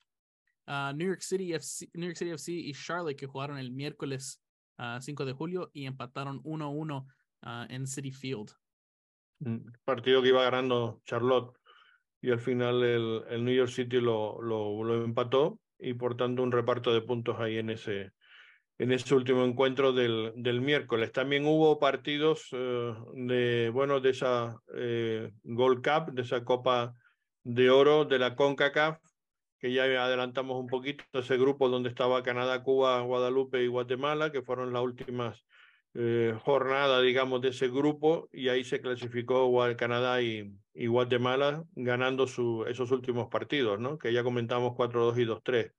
Ah, 0.67 0.93
New 0.95 1.07
York 1.07 1.21
City 1.21 1.53
FC, 1.53 1.91
New 1.95 2.09
York 2.09 2.17
City 2.17 2.31
FC 2.31 2.53
y 2.53 2.73
Charlotte 2.73 3.17
que 3.17 3.27
jugaron 3.27 3.59
el 3.59 3.71
miércoles 3.71 4.43
5 5.01 5.23
ah, 5.23 5.27
de 5.27 5.33
julio 5.33 5.71
y 5.73 5.87
empataron 5.87 6.43
1-1 6.43 7.07
ah, 7.43 7.67
en 7.69 7.87
City 7.87 8.11
Field. 8.11 8.51
Partido 9.85 10.23
que 10.23 10.29
iba 10.29 10.43
ganando 10.43 11.03
Charlotte 11.05 11.57
y 12.23 12.31
al 12.31 12.41
final 12.41 12.83
el, 12.83 13.25
el 13.29 13.45
New 13.45 13.55
York 13.55 13.71
City 13.71 14.01
lo, 14.01 14.41
lo, 14.41 14.83
lo, 14.83 15.05
empató 15.05 15.61
y 15.85 15.95
por 15.95 16.17
tanto 16.17 16.43
un 16.43 16.53
reparto 16.53 16.93
de 16.93 17.03
puntos 17.03 17.39
ahí 17.39 17.59
en 17.59 17.71
ese, 17.71 18.13
en 18.79 18.93
ese 18.93 19.15
último 19.15 19.45
encuentro 19.45 19.93
del, 19.93 20.33
del 20.37 20.61
miércoles. 20.61 21.13
También 21.13 21.47
hubo 21.47 21.79
partidos 21.79 22.49
eh, 22.53 22.95
de, 23.15 23.71
bueno, 23.73 24.01
de 24.01 24.11
esa 24.11 24.57
eh, 24.77 25.31
Gold 25.43 25.85
Cup, 25.85 26.13
de 26.15 26.23
esa 26.23 26.45
Copa 26.45 26.95
de 27.43 27.71
Oro 27.71 28.05
de 28.05 28.19
la 28.19 28.35
CONCACAF, 28.35 28.99
que 29.59 29.73
ya 29.73 29.85
adelantamos 29.85 30.59
un 30.59 30.67
poquito, 30.67 31.05
ese 31.13 31.37
grupo 31.37 31.69
donde 31.69 31.89
estaba 31.89 32.23
Canadá, 32.23 32.63
Cuba, 32.63 33.01
Guadalupe 33.01 33.63
y 33.63 33.67
Guatemala, 33.67 34.33
que 34.33 34.43
fueron 34.43 34.73
las 34.73 34.83
últimas 34.83 35.45
eh, 35.95 36.37
jornadas, 36.43 37.03
digamos, 37.03 37.41
de 37.41 37.51
ese 37.51 37.69
grupo, 37.69 38.29
y 38.33 38.49
ahí 38.49 38.65
se 38.65 38.81
clasificó 38.81 39.51
Canadá 39.77 40.21
y, 40.23 40.53
y 40.75 40.87
Guatemala 40.89 41.65
ganando 41.75 42.27
su, 42.27 42.65
esos 42.69 42.91
últimos 42.91 43.29
partidos, 43.29 43.79
¿no? 43.79 43.97
que 43.97 44.13
ya 44.13 44.25
comentamos 44.25 44.73
4-2 44.73 45.19
y 45.19 45.25
2-3. 45.25 45.73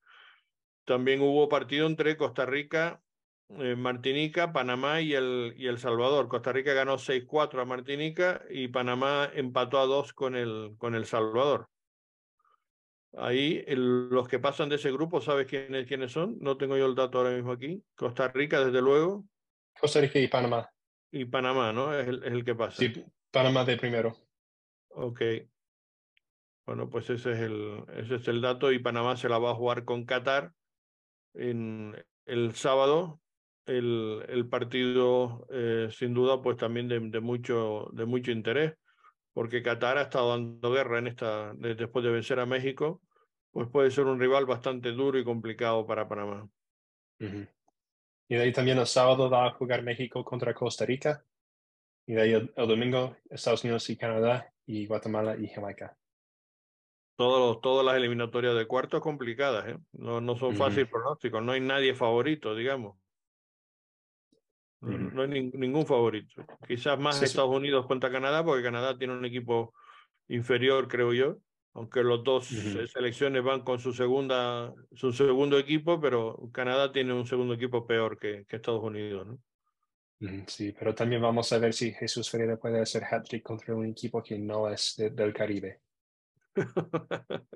También 0.85 1.21
hubo 1.21 1.49
partido 1.49 1.87
entre 1.87 2.15
Costa 2.15 2.45
Rica, 2.45 3.01
eh, 3.49 3.75
Martinica, 3.75 4.53
Panamá 4.53 5.01
y 5.01 5.13
el, 5.13 5.53
y 5.57 5.67
el 5.67 5.77
Salvador. 5.79 6.27
Costa 6.27 6.53
Rica 6.53 6.73
ganó 6.73 6.97
6-4 6.97 7.61
a 7.61 7.65
Martinica 7.65 8.41
y 8.49 8.69
Panamá 8.69 9.29
empató 9.33 9.79
a 9.79 9.85
2 9.85 10.13
con 10.13 10.35
el, 10.35 10.75
con 10.77 10.95
el 10.95 11.05
Salvador. 11.05 11.67
Ahí 13.17 13.63
los 13.67 14.27
que 14.27 14.39
pasan 14.39 14.69
de 14.69 14.75
ese 14.75 14.91
grupo, 14.91 15.21
¿sabes 15.21 15.47
quiénes, 15.47 15.87
quiénes 15.87 16.11
son? 16.11 16.37
No 16.39 16.57
tengo 16.57 16.77
yo 16.77 16.85
el 16.85 16.95
dato 16.95 17.17
ahora 17.17 17.31
mismo 17.31 17.51
aquí. 17.51 17.81
Costa 17.95 18.27
Rica, 18.29 18.63
desde 18.63 18.81
luego. 18.81 19.25
Costa 19.79 20.01
Rica 20.01 20.19
y 20.19 20.27
Panamá. 20.27 20.69
Y 21.11 21.25
Panamá, 21.25 21.71
¿no? 21.71 21.93
Es 21.97 22.07
el, 22.07 22.23
es 22.23 22.31
el 22.31 22.43
que 22.43 22.55
pasa. 22.55 22.77
Sí, 22.77 22.93
Panamá 23.31 23.63
de 23.65 23.77
primero. 23.77 24.15
Ok. 24.89 25.21
Bueno, 26.65 26.89
pues 26.89 27.09
ese 27.09 27.33
es, 27.33 27.39
el, 27.39 27.83
ese 27.95 28.15
es 28.15 28.27
el 28.27 28.41
dato 28.41 28.71
y 28.71 28.79
Panamá 28.79 29.15
se 29.17 29.29
la 29.29 29.37
va 29.37 29.51
a 29.51 29.55
jugar 29.55 29.85
con 29.85 30.05
Qatar 30.05 30.51
en 31.33 31.95
el 32.25 32.55
sábado. 32.55 33.19
El, 33.65 34.23
el 34.29 34.47
partido, 34.47 35.47
eh, 35.51 35.89
sin 35.91 36.13
duda, 36.13 36.41
pues 36.41 36.57
también 36.57 36.87
de, 36.87 36.99
de, 36.99 37.19
mucho, 37.19 37.89
de 37.93 38.05
mucho 38.05 38.31
interés 38.31 38.73
porque 39.35 39.61
Qatar 39.61 39.97
ha 39.97 40.03
estado 40.03 40.29
dando 40.29 40.71
guerra 40.71 40.97
en 40.97 41.07
esta, 41.07 41.53
después 41.55 42.05
de 42.05 42.11
vencer 42.11 42.39
a 42.39 42.45
México, 42.45 43.01
pues 43.51 43.67
puede 43.67 43.91
ser 43.91 44.05
un 44.05 44.17
rival 44.17 44.45
bastante 44.45 44.93
duro 44.93 45.19
y 45.19 45.25
complicado 45.25 45.85
para 45.85 46.07
Panamá. 46.07 46.47
Y 48.27 48.35
de 48.35 48.43
ahí 48.43 48.51
también 48.51 48.77
el 48.77 48.87
sábado 48.87 49.29
va 49.29 49.47
a 49.47 49.51
jugar 49.51 49.83
México 49.83 50.23
contra 50.23 50.53
Costa 50.53 50.85
Rica. 50.85 51.23
Y 52.07 52.13
de 52.13 52.21
ahí 52.21 52.33
el, 52.33 52.53
domingo 52.55 53.15
Estados 53.29 53.63
Unidos 53.63 53.89
y 53.89 53.97
Canadá 53.97 54.51
y 54.65 54.85
Guatemala 54.87 55.35
y 55.37 55.47
Jamaica. 55.47 55.97
Todos, 57.15 57.61
todas 57.61 57.85
las 57.85 57.95
eliminatorias 57.95 58.55
de 58.55 58.67
cuartos 58.67 59.01
complicadas, 59.01 59.67
¿eh? 59.67 59.77
no, 59.93 60.19
no 60.19 60.35
son 60.35 60.55
fáciles 60.55 60.89
pronósticos, 60.89 61.41
no 61.41 61.53
hay 61.53 61.61
nadie 61.61 61.95
favorito, 61.95 62.53
digamos. 62.53 62.97
No 64.81 65.23
hay 65.23 65.29
ningún 65.29 65.85
favorito. 65.85 66.45
Quizás 66.67 66.99
más 66.99 67.21
Estados 67.21 67.55
Unidos 67.55 67.87
contra 67.87 68.11
Canadá, 68.11 68.43
porque 68.43 68.63
Canadá 68.63 68.97
tiene 68.97 69.13
un 69.13 69.25
equipo 69.25 69.73
inferior, 70.27 70.87
creo 70.87 71.13
yo. 71.13 71.37
Aunque 71.75 72.03
los 72.03 72.23
dos 72.23 72.47
selecciones 72.47 73.43
van 73.43 73.61
con 73.61 73.79
su 73.79 73.93
segunda, 73.93 74.73
su 74.93 75.11
segundo 75.11 75.59
equipo, 75.59 75.99
pero 75.99 76.49
Canadá 76.51 76.91
tiene 76.91 77.13
un 77.13 77.27
segundo 77.27 77.53
equipo 77.53 77.85
peor 77.85 78.17
que, 78.17 78.45
que 78.47 78.55
Estados 78.55 78.81
Unidos, 78.81 79.27
¿no? 79.27 79.39
Sí, 80.47 80.73
pero 80.77 80.95
también 80.95 81.21
vamos 81.21 81.51
a 81.51 81.59
ver 81.59 81.73
si 81.73 81.91
Jesús 81.91 82.29
Ferreira 82.29 82.55
puede 82.57 82.79
hacer 82.79 83.03
hat-trick 83.03 83.43
contra 83.43 83.75
un 83.75 83.85
equipo 83.85 84.23
que 84.23 84.39
no 84.39 84.69
es 84.69 84.95
del 84.97 85.33
Caribe. 85.33 85.81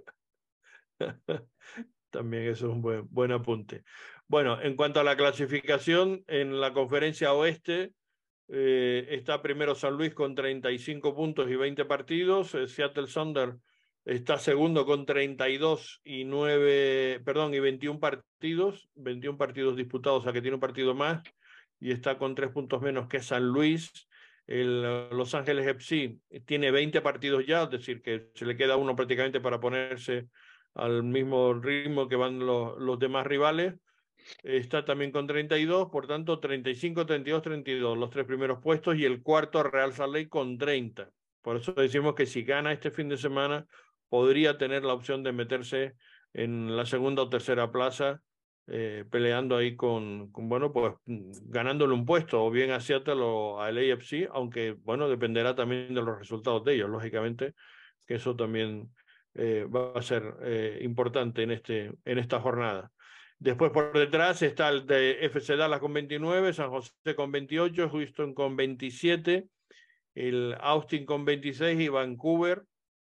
También 2.09 2.43
eso 2.43 2.67
es 2.67 2.73
un 2.73 2.81
buen, 2.81 3.07
buen 3.09 3.31
apunte. 3.31 3.85
Bueno, 4.27 4.61
en 4.61 4.75
cuanto 4.75 4.99
a 4.99 5.05
la 5.05 5.15
clasificación, 5.15 6.25
en 6.27 6.59
la 6.59 6.73
conferencia 6.73 7.31
oeste 7.33 7.93
eh, 8.49 9.07
está 9.11 9.41
primero 9.41 9.75
San 9.75 9.93
Luis 9.93 10.13
con 10.13 10.35
35 10.35 11.15
puntos 11.15 11.49
y 11.49 11.55
20 11.55 11.85
partidos. 11.85 12.53
Eh, 12.55 12.67
Seattle 12.67 13.07
Thunder 13.07 13.55
está 14.05 14.37
segundo 14.37 14.85
con 14.85 15.05
32 15.05 16.01
y 16.03 16.23
9, 16.25 17.21
perdón, 17.25 17.53
y 17.53 17.59
21 17.59 17.99
partidos, 17.99 18.89
21 18.95 19.37
partidos 19.37 19.75
disputados, 19.75 20.21
o 20.21 20.23
sea 20.23 20.33
que 20.33 20.41
tiene 20.41 20.55
un 20.55 20.61
partido 20.61 20.93
más 20.95 21.21
y 21.79 21.91
está 21.91 22.17
con 22.17 22.35
tres 22.35 22.51
puntos 22.51 22.81
menos 22.81 23.07
que 23.07 23.21
San 23.21 23.47
Luis. 23.47 24.07
El 24.47 24.81
Los 25.11 25.35
Ángeles 25.35 25.67
FC 25.67 26.17
tiene 26.45 26.71
20 26.71 27.01
partidos 27.01 27.45
ya, 27.45 27.63
es 27.63 27.69
decir, 27.69 28.01
que 28.01 28.29
se 28.33 28.45
le 28.45 28.57
queda 28.57 28.77
uno 28.77 28.95
prácticamente 28.95 29.39
para 29.39 29.59
ponerse 29.59 30.27
al 30.73 31.03
mismo 31.03 31.53
ritmo 31.53 32.07
que 32.07 32.15
van 32.15 32.39
los, 32.39 32.77
los 32.79 32.97
demás 32.97 33.27
rivales 33.27 33.75
está 34.43 34.85
también 34.85 35.11
con 35.11 35.27
32, 35.27 35.89
por 35.89 36.07
tanto 36.07 36.39
35, 36.39 37.05
32, 37.05 37.41
32, 37.41 37.97
los 37.97 38.09
tres 38.09 38.25
primeros 38.25 38.59
puestos 38.59 38.97
y 38.97 39.05
el 39.05 39.21
cuarto 39.21 39.63
Real 39.63 39.93
Salt 39.93 40.13
Lake 40.13 40.29
con 40.29 40.57
30. 40.57 41.09
Por 41.41 41.57
eso 41.57 41.73
decimos 41.73 42.15
que 42.15 42.25
si 42.25 42.43
gana 42.43 42.71
este 42.71 42.91
fin 42.91 43.09
de 43.09 43.17
semana 43.17 43.65
podría 44.09 44.57
tener 44.57 44.83
la 44.83 44.93
opción 44.93 45.23
de 45.23 45.31
meterse 45.31 45.95
en 46.33 46.75
la 46.75 46.85
segunda 46.85 47.23
o 47.23 47.29
tercera 47.29 47.71
plaza 47.71 48.21
eh, 48.71 49.03
peleando 49.09 49.57
ahí 49.57 49.75
con, 49.75 50.31
bueno, 50.31 50.71
pues 50.71 50.93
ganándole 51.05 51.93
un 51.95 52.05
puesto 52.05 52.45
o 52.45 52.51
bien 52.51 52.69
a 52.69 52.79
Seattle 52.79 53.15
o 53.17 53.59
al 53.59 53.77
AFC, 53.79 54.29
aunque 54.31 54.73
bueno, 54.83 55.09
dependerá 55.09 55.55
también 55.55 55.95
de 55.95 56.03
los 56.03 56.19
resultados 56.19 56.63
de 56.65 56.75
ellos, 56.75 56.87
lógicamente, 56.87 57.55
que 58.05 58.15
eso 58.15 58.35
también 58.35 58.91
eh, 59.33 59.65
va 59.65 59.97
a 59.97 60.01
ser 60.03 60.35
eh, 60.43 60.79
importante 60.83 61.41
en, 61.41 61.49
este, 61.49 61.93
en 62.05 62.19
esta 62.19 62.39
jornada. 62.39 62.91
Después 63.39 63.71
por 63.71 63.91
detrás 63.97 64.43
está 64.43 64.69
el 64.69 64.85
de 64.85 65.25
FC 65.25 65.55
Dallas 65.55 65.79
con 65.79 65.93
29, 65.93 66.53
San 66.53 66.69
José 66.69 66.93
con 67.15 67.31
28, 67.31 67.89
Houston 67.89 68.35
con 68.35 68.55
27, 68.55 69.47
el 70.13 70.55
Austin 70.59 71.07
con 71.07 71.25
26 71.25 71.79
y 71.79 71.87
Vancouver 71.87 72.61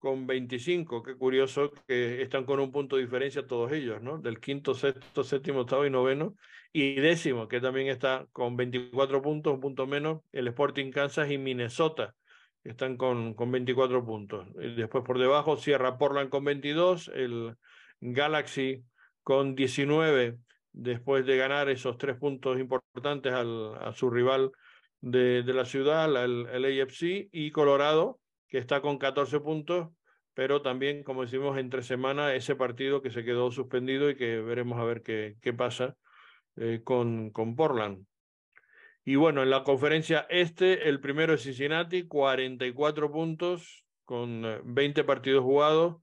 con 0.02 0.26
25. 0.28 1.04
Qué 1.04 1.16
curioso 1.16 1.72
que 1.88 2.22
están 2.24 2.44
con 2.46 2.60
un 2.60 2.72
punto 2.72 2.96
de 2.98 3.04
diferencia 3.04 3.46
todos 3.46 3.72
ellos, 3.72 4.02
¿no? 4.02 4.18
Del 4.18 4.40
quinto, 4.40 4.74
sexto, 4.74 5.24
séptimo, 5.24 5.62
octavo 5.62 5.86
y 5.86 5.92
noveno. 5.92 6.36
Y 6.74 6.96
décimo, 6.96 7.48
que 7.48 7.62
también 7.62 7.88
está 7.88 8.26
con 8.34 8.58
24 8.58 9.22
puntos, 9.22 9.54
un 9.54 9.62
punto 9.62 9.86
menos, 9.86 10.22
el 10.32 10.48
Sporting 10.48 10.92
Kansas 10.92 11.30
y 11.30 11.38
Minnesota. 11.38 12.16
Están 12.64 12.98
con, 12.98 13.36
con 13.36 13.52
24 13.52 14.04
puntos. 14.04 14.48
Y 14.60 14.74
después 14.74 15.04
por 15.04 15.20
debajo 15.20 15.56
cierra 15.56 15.98
Portland 15.98 16.30
con 16.30 16.44
22, 16.46 17.12
el 17.14 17.56
Galaxy 18.00 18.84
con 19.24 19.56
19 19.56 20.38
después 20.74 21.26
de 21.26 21.38
ganar 21.38 21.70
esos 21.70 21.98
tres 21.98 22.18
puntos 22.18 22.60
importantes 22.60 23.34
al, 23.34 23.76
a 23.76 23.94
su 23.94 24.10
rival 24.10 24.52
de, 25.00 25.44
de 25.44 25.54
la 25.54 25.66
ciudad, 25.66 26.06
el, 26.24 26.82
AFC, 26.82 27.30
y 27.32 27.52
Colorado, 27.52 28.20
que 28.52 28.58
está 28.58 28.82
con 28.82 29.00
14 29.00 29.40
puntos, 29.40 29.90
pero 30.34 30.62
también, 30.62 31.04
como 31.04 31.24
decimos, 31.24 31.58
entre 31.58 31.82
semana 31.82 32.36
ese 32.36 32.56
partido 32.56 33.02
que 33.02 33.10
se 33.10 33.24
quedó 33.24 33.50
suspendido 33.50 34.10
y 34.10 34.16
que 34.16 34.42
veremos 34.42 34.78
a 34.78 34.84
ver 34.84 35.02
qué, 35.02 35.38
qué 35.42 35.54
pasa 35.54 35.96
eh, 36.58 36.82
con, 36.84 37.32
con 37.32 37.56
Portland. 37.56 38.06
Y 39.06 39.16
bueno, 39.16 39.42
en 39.42 39.50
la 39.50 39.64
conferencia 39.64 40.28
este, 40.30 40.90
el 40.90 41.00
primero 41.00 41.34
es 41.34 41.44
Cincinnati, 41.44 42.08
44 42.08 43.12
puntos 43.12 43.86
con 44.04 44.46
20 44.66 45.04
partidos 45.06 45.44
jugados. 45.44 46.02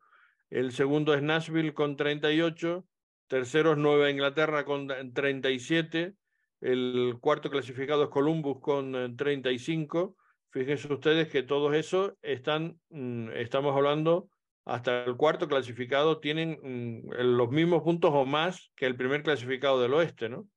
El 0.48 0.72
segundo 0.72 1.12
es 1.12 1.22
Nashville 1.22 1.74
con 1.74 1.96
38. 1.96 2.84
Tercero 3.28 3.72
es 3.72 3.78
Nueva 3.78 4.10
Inglaterra 4.10 4.64
con 4.64 4.88
37. 5.12 6.14
El 6.62 7.18
cuarto 7.20 7.50
clasificado 7.50 8.04
es 8.04 8.08
Columbus 8.08 8.60
con 8.60 9.16
35. 9.16 10.16
Fíjense 10.58 10.92
ustedes 10.92 11.28
que 11.28 11.42
todos 11.42 11.74
esos 11.74 12.14
están, 12.22 12.80
mm, 12.90 13.30
estamos 13.34 13.76
hablando, 13.76 14.28
hasta 14.64 15.04
el 15.04 15.16
cuarto 15.16 15.48
clasificado 15.48 16.18
tienen 16.18 16.58
mm, 16.62 17.10
los 17.36 17.50
mismos 17.50 17.82
puntos 17.82 18.10
o 18.12 18.26
más 18.26 18.70
que 18.74 18.86
el 18.86 18.96
primer 18.96 19.22
clasificado 19.22 19.80
del 19.80 19.94
oeste, 19.94 20.28
¿no? 20.28 20.48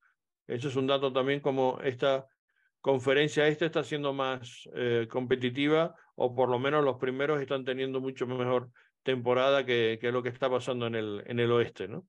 Eso 0.47 0.67
es 0.69 0.75
un 0.75 0.87
dato 0.87 1.13
también 1.13 1.39
como 1.39 1.79
esta 1.83 2.25
conferencia 2.81 3.47
este 3.47 3.67
está 3.67 3.83
siendo 3.83 4.11
más 4.11 4.67
eh, 4.75 5.07
competitiva 5.09 5.95
o 6.15 6.35
por 6.35 6.49
lo 6.49 6.57
menos 6.57 6.83
los 6.83 6.97
primeros 6.97 7.39
están 7.39 7.63
teniendo 7.63 8.01
mucho 8.01 8.25
mejor 8.25 8.69
temporada 9.03 9.65
que, 9.65 9.99
que 10.01 10.11
lo 10.11 10.23
que 10.23 10.29
está 10.29 10.49
pasando 10.49 10.87
en 10.87 10.95
el, 10.95 11.23
en 11.27 11.39
el 11.39 11.51
oeste, 11.51 11.87
¿no? 11.87 12.05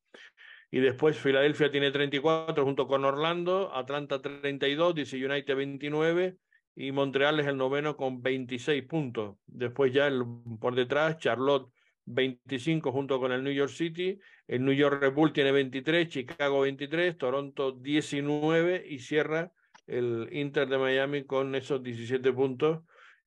Y 0.71 0.81
después 0.81 1.19
Filadelfia 1.19 1.71
tiene 1.71 1.91
34 1.91 2.65
junto 2.65 2.89
con 2.89 3.05
Orlando, 3.05 3.71
Atlanta 3.75 4.23
32, 4.23 4.95
DC 4.95 5.25
United 5.25 5.55
29 5.55 6.37
y 6.75 6.93
Montreal 6.93 7.41
es 7.41 7.47
el 7.47 7.57
noveno 7.57 7.97
con 7.97 8.23
26 8.23 8.85
puntos. 8.85 9.37
Después 9.47 9.93
ya 9.93 10.07
el, 10.07 10.25
por 10.61 10.75
detrás 10.75 11.19
Charlotte 11.19 11.71
25 12.05 12.91
junto 12.91 13.21
con 13.21 13.33
el 13.33 13.45
New 13.45 13.53
York 13.53 13.71
City, 13.71 14.19
el 14.47 14.65
New 14.65 14.75
York 14.75 15.01
Red 15.01 15.13
Bull 15.13 15.33
tiene 15.33 15.53
23, 15.53 16.09
Chicago 16.09 16.61
23, 16.63 17.17
Toronto 17.17 17.73
19 17.73 18.85
y 18.89 18.99
cierra 18.99 19.53
el 19.87 20.29
Inter 20.33 20.69
de 20.69 20.79
Miami 20.79 21.25
con 21.25 21.55
esos 21.55 21.83
17 21.83 22.33
puntos. 22.33 22.81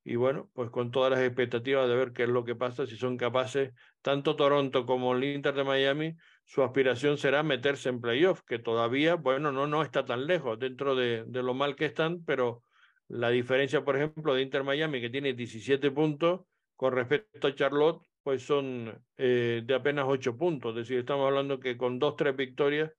Y 0.04 0.18
bueno, 0.18 0.52
pues 0.54 0.70
con 0.70 0.92
todas 0.92 1.12
las 1.12 1.22
expectativas 1.22 1.88
de 1.88 1.96
ver 1.96 2.12
qué 2.12 2.24
es 2.24 2.30
lo 2.30 2.46
que 2.46 2.56
pasa, 2.56 2.86
si 2.86 2.96
son 2.96 3.18
capaces, 3.18 3.74
tanto 4.04 4.36
Toronto 4.36 4.86
como 4.86 5.16
el 5.16 5.24
Inter 5.24 5.56
de 5.56 5.64
Miami, 5.64 6.16
su 6.44 6.62
aspiración 6.62 7.18
será 7.18 7.42
meterse 7.42 7.90
en 7.90 8.02
playoff, 8.02 8.42
que 8.46 8.60
todavía, 8.60 9.16
bueno, 9.16 9.52
no, 9.52 9.66
no 9.66 9.82
está 9.82 10.06
tan 10.06 10.28
lejos 10.28 10.60
dentro 10.60 10.96
de, 10.96 11.24
de 11.26 11.42
lo 11.42 11.56
mal 11.56 11.76
que 11.76 11.86
están, 11.86 12.24
pero 12.24 12.62
la 13.08 13.30
diferencia, 13.30 13.84
por 13.84 13.96
ejemplo, 13.96 14.34
de 14.34 14.42
Inter 14.42 14.64
Miami, 14.64 15.02
que 15.02 15.10
tiene 15.10 15.34
17 15.34 15.92
puntos, 15.92 16.42
con 16.76 16.94
respecto 16.94 17.48
a 17.48 17.56
Charlotte, 17.56 18.02
pues 18.24 18.42
son 18.44 19.02
eh, 19.18 19.62
de 19.64 19.76
apenas 19.76 20.06
8 20.08 20.36
puntos. 20.38 20.72
Es 20.72 20.88
decir, 20.88 21.00
estamos 21.00 21.28
hablando 21.28 21.60
que 21.60 21.78
con 21.78 22.00
dos, 22.00 22.16
tres 22.16 22.36
victorias 22.36 22.92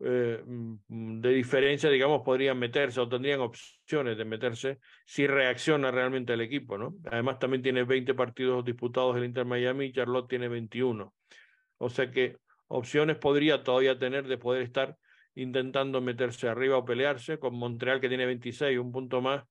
eh, 0.00 0.42
mm, 0.44 1.20
de 1.20 1.30
diferencia, 1.30 1.90
digamos, 1.90 2.22
podrían 2.22 2.58
meterse 2.58 3.00
o 3.00 3.08
tendrían 3.08 3.40
opciones 3.40 4.16
de 4.16 4.24
meterse 4.24 4.78
si 5.04 5.26
reacciona 5.26 5.90
realmente 5.90 6.32
el 6.32 6.40
equipo, 6.40 6.76
¿no? 6.76 6.94
Además, 7.10 7.38
también 7.38 7.62
tiene 7.62 7.84
20 7.84 8.14
partidos 8.14 8.64
disputados 8.64 9.16
el 9.16 9.24
Inter 9.24 9.44
Miami 9.44 9.86
y 9.86 9.92
Charlotte 9.92 10.28
tiene 10.28 10.48
21. 10.48 11.14
O 11.78 11.88
sea 11.88 12.10
que 12.10 12.36
opciones 12.68 13.16
podría 13.16 13.62
todavía 13.62 13.98
tener 13.98 14.26
de 14.26 14.38
poder 14.38 14.62
estar 14.62 14.96
intentando 15.38 16.00
meterse 16.00 16.48
arriba 16.48 16.76
o 16.76 16.84
pelearse, 16.84 17.38
con 17.38 17.54
Montreal 17.54 18.00
que 18.00 18.08
tiene 18.08 18.26
26, 18.26 18.78
un 18.78 18.90
punto 18.90 19.20
más, 19.20 19.44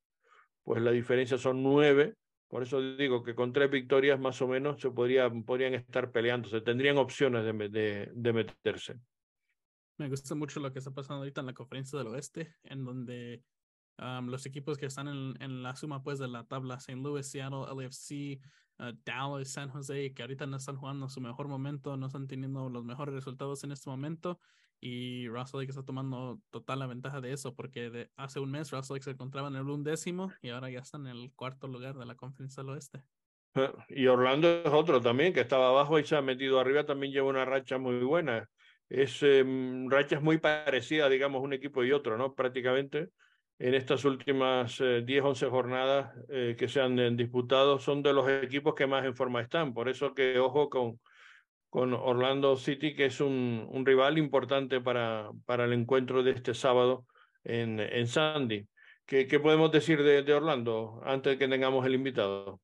pues 0.63 0.81
la 0.81 0.91
diferencia 0.91 1.37
son 1.37 1.63
nueve. 1.63 2.15
Por 2.49 2.63
eso 2.63 2.81
digo 2.95 3.23
que 3.23 3.35
con 3.35 3.53
tres 3.53 3.71
victorias 3.71 4.19
más 4.19 4.41
o 4.41 4.47
menos 4.47 4.81
se 4.81 4.91
podría, 4.91 5.29
podrían 5.29 5.73
estar 5.73 6.11
peleándose, 6.11 6.61
tendrían 6.61 6.97
opciones 6.97 7.43
de, 7.43 7.69
de, 7.69 8.11
de 8.13 8.33
meterse. 8.33 8.99
Me 9.97 10.09
gusta 10.09 10.35
mucho 10.35 10.59
lo 10.59 10.71
que 10.71 10.79
está 10.79 10.91
pasando 10.91 11.19
ahorita 11.19 11.41
en 11.41 11.47
la 11.47 11.53
conferencia 11.53 11.97
del 11.97 12.07
oeste, 12.09 12.55
en 12.63 12.85
donde 12.85 13.43
um, 13.97 14.27
los 14.27 14.45
equipos 14.45 14.77
que 14.77 14.85
están 14.85 15.07
en, 15.07 15.41
en, 15.41 15.63
la 15.63 15.75
suma 15.75 16.03
pues 16.03 16.19
de 16.19 16.27
la 16.27 16.43
tabla, 16.43 16.75
St. 16.75 16.95
Louis, 16.95 17.25
Seattle, 17.25 17.65
LFC, 17.71 18.39
uh, 18.79 18.91
Dallas, 19.05 19.49
San 19.49 19.69
Jose, 19.69 20.13
que 20.13 20.21
ahorita 20.21 20.45
no 20.45 20.57
están 20.57 20.75
jugando 20.75 21.09
su 21.09 21.19
mejor 21.21 21.47
momento, 21.47 21.97
no 21.97 22.07
están 22.07 22.27
teniendo 22.27 22.69
los 22.69 22.85
mejores 22.85 23.15
resultados 23.15 23.63
en 23.63 23.71
este 23.71 23.89
momento. 23.89 24.39
Y 24.79 25.27
Russell 25.27 25.61
Lake 25.61 25.71
está 25.71 25.83
tomando 25.83 26.39
total 26.51 26.79
la 26.79 26.87
ventaja 26.87 27.19
de 27.21 27.33
eso, 27.33 27.55
porque 27.55 27.89
de 27.89 28.11
hace 28.15 28.39
un 28.39 28.51
mes 28.51 28.71
Russell 28.71 28.95
Lake 28.95 29.03
se 29.03 29.11
encontraba 29.11 29.47
en 29.47 29.55
el 29.55 29.69
undécimo 29.69 30.31
y 30.41 30.49
ahora 30.49 30.69
ya 30.69 30.79
está 30.79 30.97
en 30.97 31.07
el 31.07 31.31
cuarto 31.35 31.67
lugar 31.67 31.97
de 31.97 32.05
la 32.05 32.15
conferencia 32.15 32.61
del 32.63 32.73
oeste. 32.73 33.03
Y 33.89 34.05
Orlando 34.07 34.47
es 34.47 34.71
otro 34.71 35.01
también, 35.01 35.33
que 35.33 35.39
estaba 35.39 35.69
abajo 35.69 35.97
y 35.97 36.05
se 36.05 36.15
ha 36.15 36.21
metido 36.21 36.59
arriba, 36.59 36.85
también 36.85 37.11
lleva 37.11 37.27
una 37.27 37.45
racha 37.45 37.77
muy 37.77 37.99
buena. 37.99 38.47
Es 38.89 39.21
eh, 39.23 39.43
rachas 39.89 40.21
muy 40.21 40.37
parecidas, 40.37 41.09
digamos, 41.09 41.41
un 41.41 41.53
equipo 41.53 41.83
y 41.83 41.91
otro, 41.91 42.17
¿no? 42.17 42.35
Prácticamente 42.35 43.09
en 43.59 43.73
estas 43.73 44.05
últimas 44.05 44.79
eh, 44.79 45.01
10, 45.03 45.23
11 45.23 45.47
jornadas 45.47 46.13
eh, 46.29 46.55
que 46.57 46.67
se 46.67 46.79
han 46.79 47.17
disputado, 47.17 47.79
son 47.79 48.03
de 48.03 48.13
los 48.13 48.29
equipos 48.29 48.75
que 48.75 48.85
más 48.85 49.03
en 49.05 49.15
forma 49.15 49.41
están. 49.41 49.73
Por 49.73 49.89
eso 49.89 50.13
que 50.13 50.37
ojo 50.39 50.69
con, 50.69 50.99
con 51.69 51.93
Orlando 51.93 52.55
City, 52.55 52.95
que 52.95 53.05
es 53.05 53.19
un, 53.19 53.67
un 53.69 53.85
rival 53.85 54.17
importante 54.17 54.81
para, 54.81 55.29
para 55.45 55.65
el 55.65 55.73
encuentro 55.73 56.23
de 56.23 56.31
este 56.31 56.53
sábado 56.53 57.05
en, 57.43 57.79
en 57.79 58.07
Sandy. 58.07 58.67
¿Qué, 59.05 59.27
¿Qué, 59.27 59.39
podemos 59.39 59.71
decir 59.71 60.03
de, 60.03 60.23
de, 60.23 60.33
Orlando 60.33 61.01
antes 61.05 61.33
de 61.33 61.37
que 61.37 61.47
tengamos 61.47 61.85
el 61.85 61.95
invitado? 61.95 62.59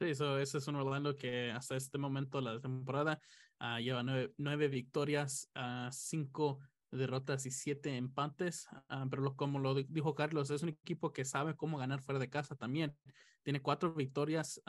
Sí, 0.00 0.10
eso, 0.10 0.38
ese 0.38 0.58
es 0.58 0.66
un 0.68 0.76
Orlando 0.76 1.14
que 1.16 1.50
hasta 1.50 1.76
este 1.76 1.98
momento 1.98 2.40
la 2.40 2.60
temporada 2.60 3.20
uh, 3.60 3.78
lleva 3.78 4.02
nueve, 4.02 4.32
nueve 4.36 4.68
victorias, 4.68 5.50
uh, 5.54 5.90
cinco 5.92 6.58
derrotas 6.96 7.46
y 7.46 7.50
siete 7.50 7.96
empates, 7.96 8.68
uh, 8.90 9.08
pero 9.08 9.22
lo, 9.22 9.36
como 9.36 9.58
lo 9.58 9.74
dijo 9.74 10.14
Carlos, 10.14 10.50
es 10.50 10.62
un 10.62 10.70
equipo 10.70 11.12
que 11.12 11.24
sabe 11.24 11.56
cómo 11.56 11.78
ganar 11.78 12.00
fuera 12.02 12.18
de 12.18 12.30
casa 12.30 12.56
también. 12.56 12.96
Tiene 13.42 13.60
cuatro 13.60 13.92
victorias, 13.92 14.62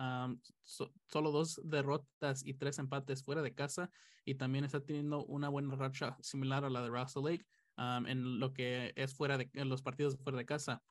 so, 0.64 0.92
solo 1.08 1.32
dos 1.32 1.62
derrotas 1.64 2.46
y 2.46 2.56
tres 2.56 2.78
empates 2.78 3.24
fuera 3.24 3.42
de 3.42 3.54
casa 3.54 3.90
y 4.26 4.36
también 4.36 4.66
está 4.66 4.82
teniendo 4.82 5.24
una 5.26 5.48
buena 5.48 5.76
racha 5.76 6.18
similar 6.20 6.66
a 6.66 6.70
la 6.70 6.82
de 6.82 6.90
Russell 6.90 7.24
Lake 7.24 7.46
en 7.78 8.40
lo 8.40 8.52
que 8.54 8.92
es 8.98 9.16
fuera 9.16 9.38
de 9.38 9.50
los 9.64 9.82
partidos 9.82 10.18
fuera 10.18 10.38
de 10.38 10.46
casa. 10.46 10.84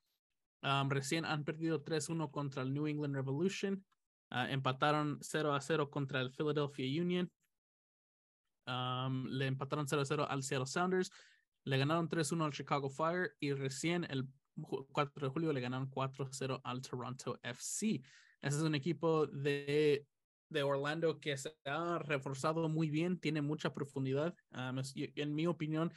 Recién 0.89 1.27
han 1.27 1.45
perdido 1.45 1.85
3-1 1.85 2.31
contra 2.31 2.63
el 2.63 2.73
New 2.73 2.87
England 2.87 3.15
Revolution, 3.15 3.85
uh, 4.31 4.49
empataron 4.49 5.21
0-0 5.21 5.91
contra 5.91 6.23
el 6.23 6.33
Philadelphia 6.33 7.03
Union, 7.03 7.31
Um, 8.67 9.27
le 9.27 9.47
empataron 9.47 9.87
0-0 9.87 10.27
al 10.29 10.43
Seattle 10.43 10.67
Sounders, 10.67 11.11
le 11.65 11.79
ganaron 11.79 12.09
3-1 12.09 12.45
al 12.45 12.53
Chicago 12.53 12.89
Fire 12.89 13.35
y 13.41 13.53
recién 13.53 14.05
el 14.05 14.27
4 14.93 15.27
de 15.27 15.33
julio 15.33 15.53
le 15.53 15.61
ganaron 15.61 15.91
4-0 15.91 16.61
al 16.63 16.81
Toronto 16.83 17.39
FC. 17.43 18.03
Ese 18.41 18.57
es 18.57 18.63
un 18.63 18.75
equipo 18.75 19.27
de, 19.27 20.07
de 20.49 20.63
Orlando 20.63 21.19
que 21.19 21.37
se 21.37 21.57
ha 21.65 21.99
reforzado 21.99 22.69
muy 22.69 22.91
bien, 22.91 23.19
tiene 23.19 23.43
mucha 23.43 23.73
profundidad. 23.73 24.35
Um, 24.53 24.81
en 24.95 25.35
mi 25.35 25.47
opinión, 25.47 25.93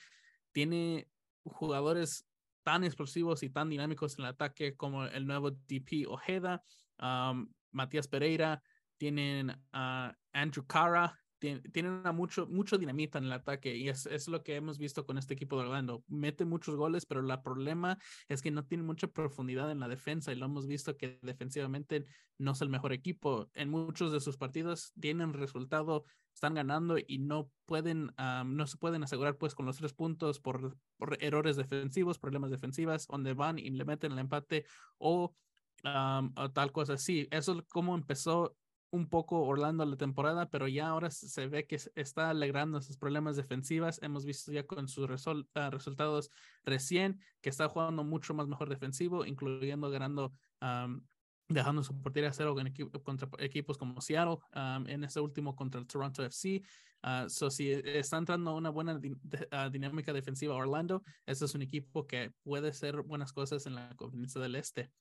tiene 0.51 1.09
jugadores 1.43 2.27
tan 2.63 2.83
explosivos 2.83 3.43
y 3.43 3.49
tan 3.49 3.69
dinámicos 3.69 4.17
en 4.17 4.25
el 4.25 4.31
ataque 4.31 4.75
como 4.75 5.05
el 5.05 5.25
nuevo 5.25 5.51
DP 5.51 6.07
Ojeda, 6.07 6.63
um, 6.99 7.49
Matías 7.71 8.07
Pereira, 8.07 8.61
tienen 8.97 9.55
a 9.71 10.15
Andrew 10.33 10.65
Cara, 10.65 11.17
tienen 11.39 12.01
mucho, 12.13 12.47
mucho 12.47 12.77
dinamita 12.77 13.17
en 13.19 13.25
el 13.25 13.31
ataque 13.31 13.75
y 13.75 13.89
es, 13.89 14.05
es, 14.07 14.27
lo 14.27 14.43
que 14.43 14.55
hemos 14.55 14.77
visto 14.77 15.05
con 15.05 15.17
este 15.17 15.33
equipo 15.33 15.57
de 15.57 15.63
Orlando. 15.65 16.03
Mete 16.07 16.45
muchos 16.45 16.75
goles, 16.75 17.05
pero 17.05 17.21
el 17.21 17.41
problema 17.41 17.97
es 18.27 18.41
que 18.41 18.51
no 18.51 18.65
tiene 18.65 18.83
mucha 18.83 19.07
profundidad 19.07 19.69
en 19.71 19.79
la 19.79 19.87
defensa 19.87 20.31
y 20.31 20.35
lo 20.35 20.45
hemos 20.45 20.67
visto 20.67 20.97
que 20.97 21.19
defensivamente 21.21 22.05
no 22.37 22.51
es 22.51 22.61
el 22.61 22.69
mejor 22.69 22.93
equipo. 22.93 23.49
En 23.53 23.69
muchos 23.69 24.11
de 24.11 24.19
sus 24.19 24.37
partidos 24.37 24.93
tienen 24.99 25.33
resultado, 25.33 26.05
están 26.33 26.55
ganando 26.55 26.97
y 26.97 27.19
no 27.19 27.51
pueden, 27.65 28.11
um, 28.19 28.55
no 28.55 28.67
se 28.67 28.77
pueden 28.77 29.03
asegurar 29.03 29.37
pues 29.37 29.55
con 29.55 29.65
los 29.65 29.77
tres 29.77 29.93
puntos 29.93 30.39
por, 30.39 30.77
por 30.97 31.17
errores 31.21 31.55
defensivos, 31.55 32.19
problemas 32.19 32.51
defensivas, 32.51 33.07
donde 33.07 33.33
van 33.33 33.59
y 33.59 33.69
le 33.69 33.85
meten 33.85 34.11
el 34.11 34.19
empate 34.19 34.65
o, 34.97 35.35
um, 35.83 36.33
tal 36.53 36.71
cosa 36.71 36.93
así. 36.93 37.27
Eso 37.31 37.53
es 37.53 37.61
como 37.67 37.95
empezó 37.95 38.55
un 38.89 39.09
poco 39.09 39.41
Orlando 39.41 39.85
la 39.85 39.97
temporada, 39.97 40.49
pero 40.49 40.67
ya 40.67 40.87
ahora 40.87 41.11
se 41.11 41.47
ve 41.47 41.65
que 41.65 41.77
está 41.95 42.29
alegrando 42.29 42.81
sus 42.81 42.97
problemas 42.97 43.35
defensivas. 43.35 43.99
Hemos 44.01 44.25
visto 44.25 44.51
ya 44.51 44.65
con 44.65 44.87
sus 44.87 45.09
resol 45.09 45.47
uh, 45.55 45.69
resultados 45.69 46.31
recién 46.63 47.19
que 47.41 47.49
está 47.49 47.67
jugando 47.67 48.03
mucho 48.03 48.33
más 48.33 48.47
mejor 48.47 48.69
defensivo, 48.69 49.25
incluyendo 49.25 49.89
ganando, 49.89 50.33
um, 50.61 51.01
dejando 51.49 51.83
su 51.83 51.99
portería 52.01 52.31
cero 52.31 52.55
en 52.59 52.67
equi 52.67 52.89
contra 53.03 53.29
equipos 53.39 53.77
como 53.77 53.99
Seattle, 54.01 54.37
um, 54.55 54.87
en 54.87 55.03
ese 55.03 55.19
último 55.19 55.55
contra 55.55 55.81
el 55.81 55.87
Toronto 55.87 56.23
FC. 56.23 56.61
Uh, 57.03 57.29
so, 57.29 57.49
si 57.51 57.71
está 57.71 58.17
entrando 58.17 58.55
una 58.55 58.69
buena 58.69 58.97
di 58.97 59.11
uh, 59.11 59.69
dinámica 59.69 60.13
defensiva 60.13 60.55
Orlando, 60.55 61.03
este 61.25 61.45
es 61.45 61.53
un 61.53 61.61
equipo 61.61 62.07
que 62.07 62.31
puede 62.43 62.69
hacer 62.69 63.01
buenas 63.01 63.33
cosas 63.33 63.65
en 63.65 63.75
la 63.75 63.95
conferencia 63.95 64.41
del 64.41 64.55
Este. 64.55 64.91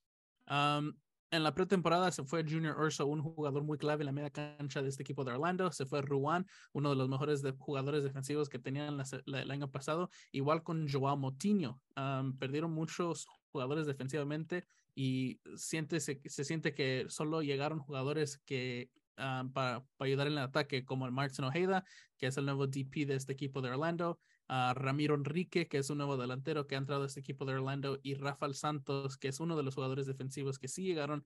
Um, 0.48 0.92
en 1.30 1.42
la 1.42 1.54
pretemporada 1.54 2.10
se 2.12 2.24
fue 2.24 2.44
Junior 2.44 2.78
Urso, 2.78 3.06
un 3.06 3.22
jugador 3.22 3.64
muy 3.64 3.78
clave 3.78 4.02
en 4.02 4.06
la 4.06 4.12
media 4.12 4.30
cancha 4.30 4.82
de 4.82 4.88
este 4.88 5.02
equipo 5.02 5.24
de 5.24 5.32
Orlando. 5.32 5.72
Se 5.72 5.86
fue 5.86 6.02
Ruan, 6.02 6.46
uno 6.72 6.90
de 6.90 6.96
los 6.96 7.08
mejores 7.08 7.42
jugadores 7.58 8.04
defensivos 8.04 8.48
que 8.48 8.58
tenían 8.58 9.02
el 9.26 9.50
año 9.50 9.70
pasado. 9.70 10.10
Igual 10.32 10.62
con 10.62 10.88
Joao 10.88 11.16
Motinho. 11.16 11.80
Um, 11.96 12.36
perdieron 12.38 12.72
muchos 12.72 13.26
jugadores 13.50 13.86
defensivamente 13.86 14.66
y 14.94 15.40
siente, 15.56 16.00
se, 16.00 16.20
siente 16.24 16.74
que 16.74 17.06
solo 17.08 17.42
llegaron 17.42 17.80
jugadores 17.80 18.38
que 18.38 18.90
para, 19.16 19.52
para, 19.52 19.84
ayudar 20.00 20.26
en 20.26 20.34
el 20.34 20.38
ataque, 20.40 20.84
como 20.84 21.06
el 21.06 21.12
Martin 21.12 21.46
Ojeda, 21.46 21.84
que 22.18 22.26
es 22.26 22.36
el 22.36 22.44
nuevo 22.44 22.66
DP 22.66 23.06
de 23.06 23.14
este 23.14 23.32
equipo 23.32 23.62
de 23.62 23.70
Orlando. 23.70 24.20
A 24.48 24.74
Ramiro 24.74 25.14
Enrique, 25.14 25.66
que 25.68 25.78
es 25.78 25.90
un 25.90 25.98
nuevo 25.98 26.16
delantero 26.16 26.66
que 26.66 26.74
ha 26.74 26.78
entrado 26.78 27.02
a 27.02 27.06
este 27.06 27.20
equipo 27.20 27.44
de 27.44 27.54
Orlando, 27.54 27.98
y 28.02 28.14
Rafael 28.14 28.54
Santos, 28.54 29.16
que 29.16 29.28
es 29.28 29.40
uno 29.40 29.56
de 29.56 29.62
los 29.62 29.74
jugadores 29.74 30.06
defensivos 30.06 30.58
que 30.58 30.68
sí 30.68 30.82
llegaron, 30.82 31.24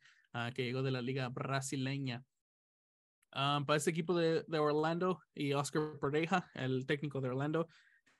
que 0.54 0.64
llegó 0.64 0.82
de 0.82 0.90
la 0.90 1.02
liga 1.02 1.28
brasileña. 1.28 2.24
para 3.30 3.76
este 3.76 3.90
equipo 3.90 4.14
de, 4.14 4.44
de, 4.46 4.58
Orlando 4.58 5.20
y 5.34 5.52
Oscar 5.52 5.98
Pereja, 6.00 6.50
el 6.54 6.86
técnico 6.86 7.20
de 7.20 7.28
Orlando, 7.28 7.68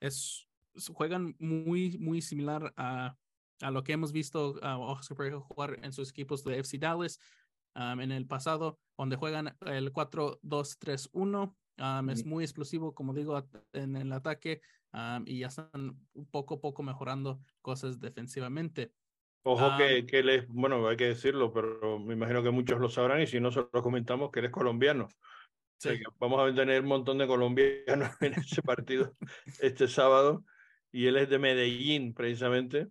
es, 0.00 0.46
juegan 0.92 1.34
muy, 1.38 1.98
muy 1.98 2.20
similar 2.20 2.72
a, 2.76 3.16
a 3.60 3.70
lo 3.70 3.82
que 3.82 3.92
hemos 3.92 4.12
visto 4.12 4.58
a 4.62 4.78
Oscar 4.78 5.16
Pereja 5.16 5.40
jugar 5.40 5.78
en 5.82 5.92
sus 5.92 6.10
equipos 6.10 6.44
de 6.44 6.58
FC 6.58 6.78
Dallas 6.78 7.18
en 7.74 8.12
el 8.12 8.26
pasado, 8.26 8.78
donde 8.96 9.16
juegan 9.16 9.56
el 9.66 9.92
4-2-3-1. 9.92 11.54
es 12.10 12.26
muy 12.26 12.44
explosivo, 12.44 12.94
como 12.94 13.14
digo, 13.14 13.42
en 13.72 13.96
el 13.96 14.12
ataque 14.12 14.60
y 15.24 15.40
ya 15.40 15.46
están 15.46 15.96
poco 16.31 16.55
a 16.55 16.61
poco 16.61 16.83
mejorando 16.83 17.40
cosas 17.62 18.00
defensivamente. 18.00 18.92
Ojo 19.42 19.70
que, 19.79 20.05
que 20.05 20.18
él 20.18 20.29
es, 20.29 20.48
bueno, 20.48 20.87
hay 20.87 20.96
que 20.96 21.07
decirlo, 21.07 21.53
pero 21.53 21.98
me 21.98 22.14
imagino 22.14 22.42
que 22.42 22.50
muchos 22.50 22.79
lo 22.79 22.90
sabrán 22.90 23.22
y 23.22 23.26
si 23.26 23.40
no, 23.40 23.50
solo 23.50 23.70
comentamos 23.70 24.31
que 24.31 24.40
él 24.40 24.46
es 24.46 24.53
colombiano. 24.53 25.09
vamos 26.18 26.40
a 26.40 26.55
tener 26.55 26.83
un 26.83 26.88
montón 26.88 27.18
de 27.18 27.26
colombianos 27.26 28.11
en 28.20 28.35
ese 28.35 28.62
partido 28.62 29.14
este 29.61 29.88
sábado 29.88 30.44
y 30.92 31.07
él 31.07 31.16
es 31.16 31.31
de 31.31 31.38
Medellín 31.38 32.12
precisamente 32.12 32.88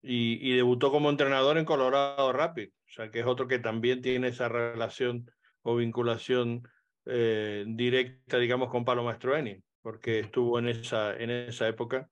y, 0.00 0.38
y 0.48 0.54
debutó 0.54 0.92
como 0.92 1.10
entrenador 1.10 1.58
en 1.58 1.64
Colorado 1.64 2.32
Rapid, 2.32 2.68
o 2.68 2.92
sea 2.92 3.10
que 3.10 3.20
es 3.20 3.26
otro 3.26 3.48
que 3.48 3.58
también 3.58 4.00
tiene 4.00 4.28
esa 4.28 4.48
relación 4.48 5.28
o 5.62 5.76
vinculación 5.76 6.62
eh, 7.06 7.64
directa, 7.66 8.38
digamos, 8.38 8.70
con 8.70 8.84
Palo 8.84 9.02
Mastroeni, 9.02 9.60
porque 9.84 10.20
estuvo 10.20 10.58
en 10.58 10.68
esa, 10.68 11.14
en 11.14 11.28
esa 11.28 11.68
época 11.68 12.08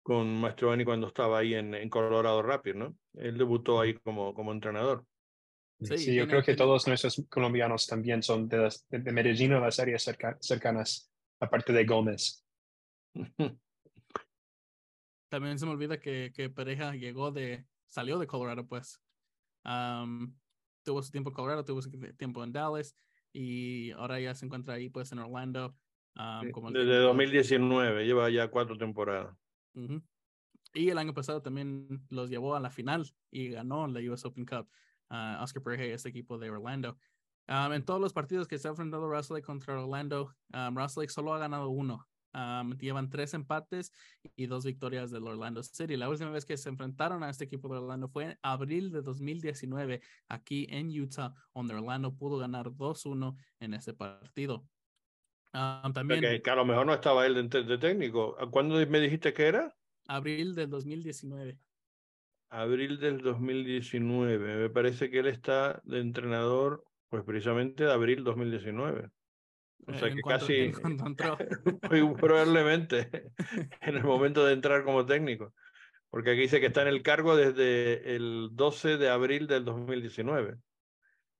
con 0.00 0.40
Mastroeni 0.40 0.84
cuando 0.84 1.08
estaba 1.08 1.40
ahí 1.40 1.54
en, 1.54 1.74
en 1.74 1.90
Colorado 1.90 2.40
Rapid, 2.40 2.74
¿no? 2.76 2.96
Él 3.14 3.36
debutó 3.36 3.80
ahí 3.80 3.94
como, 3.94 4.32
como 4.32 4.52
entrenador. 4.52 5.04
Sí, 5.80 6.14
yo 6.14 6.28
creo 6.28 6.44
que 6.44 6.54
todos 6.54 6.86
nuestros 6.86 7.20
colombianos 7.28 7.88
también 7.88 8.22
son 8.22 8.48
de, 8.48 8.72
de 8.90 9.12
Medellín 9.12 9.54
o 9.54 9.60
las 9.60 9.80
áreas 9.80 10.08
cercanas, 10.40 11.10
aparte 11.40 11.72
de 11.72 11.84
Gómez. 11.84 12.46
También 15.28 15.58
se 15.58 15.66
me 15.66 15.72
olvida 15.72 15.98
que, 15.98 16.32
que 16.32 16.48
Pareja 16.48 16.94
llegó 16.94 17.32
de, 17.32 17.66
salió 17.88 18.20
de 18.20 18.28
Colorado, 18.28 18.68
pues. 18.68 19.02
tuvo 20.84 21.02
su 21.02 21.10
tiempo 21.10 21.30
en 21.30 21.34
Colorado, 21.34 21.64
tuvo 21.64 21.82
su 21.82 21.90
tiempo 22.16 22.44
en 22.44 22.52
Dallas 22.52 22.96
y 23.32 23.90
ahora 23.90 24.20
ya 24.20 24.32
se 24.36 24.46
encuentra 24.46 24.74
ahí, 24.74 24.88
pues, 24.90 25.10
en 25.10 25.18
Orlando. 25.18 25.74
Como 26.52 26.70
Desde 26.70 26.96
2019, 26.98 28.04
lleva 28.04 28.30
ya 28.30 28.48
cuatro 28.48 28.76
temporadas. 28.76 29.36
Y 30.74 30.90
el 30.90 30.98
año 30.98 31.14
pasado 31.14 31.42
también 31.42 32.02
los 32.10 32.30
llevó 32.30 32.54
a 32.54 32.60
la 32.60 32.70
final 32.70 33.06
y 33.30 33.48
ganó 33.48 33.86
la 33.86 34.00
US 34.12 34.24
Open 34.24 34.46
Cup. 34.46 34.68
Oscar 35.08 35.62
Pareja 35.62 35.86
y 35.86 35.90
este 35.90 36.08
equipo 36.08 36.38
de 36.38 36.50
Orlando. 36.50 36.98
en 37.48 37.84
todos 37.84 38.00
los 38.00 38.12
partidos 38.12 38.48
que 38.48 38.58
se 38.58 38.66
ha 38.66 38.72
enfrentado 38.72 39.08
Russell 39.08 39.40
contra 39.40 39.80
Orlando, 39.80 40.34
um, 40.52 40.76
Russell 40.76 41.06
solo 41.08 41.32
ha 41.32 41.38
ganado 41.38 41.68
uno 41.68 42.08
llevan 42.78 43.08
tres 43.08 43.34
empates 43.34 43.92
y 44.36 44.46
dos 44.46 44.64
victorias 44.64 45.10
del 45.10 45.26
Orlando 45.26 45.62
City. 45.62 45.96
La 45.96 46.08
última 46.08 46.30
vez 46.30 46.44
que 46.44 46.56
se 46.56 46.68
enfrentaron 46.68 47.22
a 47.22 47.30
este 47.30 47.44
equipo 47.44 47.68
de 47.68 47.78
Orlando 47.78 48.08
fue 48.08 48.24
en 48.24 48.38
abril 48.42 48.90
de 48.90 49.02
2019 49.02 50.00
aquí 50.28 50.66
en 50.70 50.88
Utah, 50.88 51.32
donde 51.54 51.74
Orlando 51.74 52.14
pudo 52.14 52.38
ganar 52.38 52.70
2-1 52.70 53.36
en 53.60 53.74
ese 53.74 53.94
partido. 53.94 54.64
También. 55.52 56.20
Que, 56.42 56.50
a 56.50 56.54
lo 56.54 56.64
mejor 56.64 56.86
no 56.86 56.94
estaba 56.94 57.26
él 57.26 57.48
de, 57.48 57.78
técnico. 57.78 58.36
¿Cuándo 58.50 58.74
me 58.86 59.00
dijiste 59.00 59.32
que 59.32 59.46
era? 59.46 59.74
Abril 60.06 60.54
del 60.54 60.70
2019. 60.70 61.58
Abril 62.50 62.98
del 62.98 63.20
2019. 63.20 64.56
Me 64.56 64.70
parece 64.70 65.10
que 65.10 65.18
él 65.18 65.26
está 65.26 65.80
de 65.84 66.00
entrenador, 66.00 66.84
pues 67.08 67.24
precisamente 67.24 67.84
de 67.84 67.92
abril 67.92 68.24
2019. 68.24 69.10
O 69.88 69.94
sea 69.94 70.10
que 70.12 70.20
casi 70.20 70.72
probablemente 72.20 73.08
en 73.80 73.96
el 73.96 74.04
momento 74.04 74.44
de 74.44 74.52
entrar 74.52 74.84
como 74.84 75.06
técnico, 75.06 75.54
porque 76.10 76.30
aquí 76.30 76.40
dice 76.40 76.60
que 76.60 76.66
está 76.66 76.82
en 76.82 76.88
el 76.88 77.02
cargo 77.02 77.36
desde 77.36 78.16
el 78.16 78.48
12 78.52 78.96
de 78.96 79.08
abril 79.08 79.46
del 79.46 79.64
2019. 79.64 80.56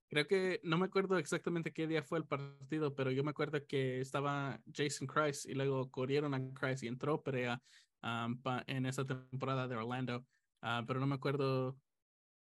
Creo 0.09 0.25
que 0.25 0.59
no 0.63 0.77
me 0.77 0.85
acuerdo 0.85 1.17
exactamente 1.17 1.73
qué 1.73 1.85
día 1.85 2.01
fue 2.01 2.19
el 2.19 2.25
partido, 2.25 2.95
pero 2.95 3.11
yo 3.11 3.23
me 3.23 3.31
acuerdo 3.31 3.59
que 3.67 3.99
estaba 3.99 4.59
Jason 4.73 5.07
Christ 5.07 5.45
y 5.47 5.53
luego 5.53 5.91
corrieron 5.91 6.33
a 6.33 6.41
Christ 6.53 6.83
y 6.83 6.87
entró 6.87 7.21
Perea 7.21 7.61
um, 8.03 8.41
en 8.67 8.85
esa 8.85 9.05
temporada 9.05 9.67
de 9.67 9.75
Orlando, 9.75 10.25
uh, 10.63 10.85
pero 10.85 10.99
no 10.99 11.07
me 11.07 11.15
acuerdo 11.15 11.77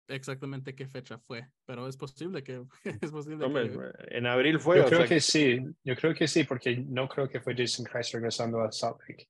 exactamente 0.08 0.76
qué 0.76 0.88
fecha 0.88 1.20
fue, 1.20 1.48
pero 1.66 1.88
es 1.88 1.98
posible 1.98 2.44
que 2.44 2.64
es 3.02 3.12
posible 3.12 3.46
en 3.46 4.26
abril 4.26 4.60
fue. 4.60 4.78
Yo 4.78 4.86
creo 4.86 5.06
que 5.06 5.20
sí, 5.20 5.60
yo 5.84 5.96
creo 5.96 6.14
que 6.14 6.28
sí, 6.28 6.44
porque 6.44 6.78
no 6.78 7.08
creo 7.08 7.30
que 7.30 7.42
fue 7.42 7.56
Jason 7.56 7.86
Christ 7.86 8.14
regresando 8.16 8.62
a 8.62 8.72
Salt 8.72 9.00
Lake. 9.08 9.28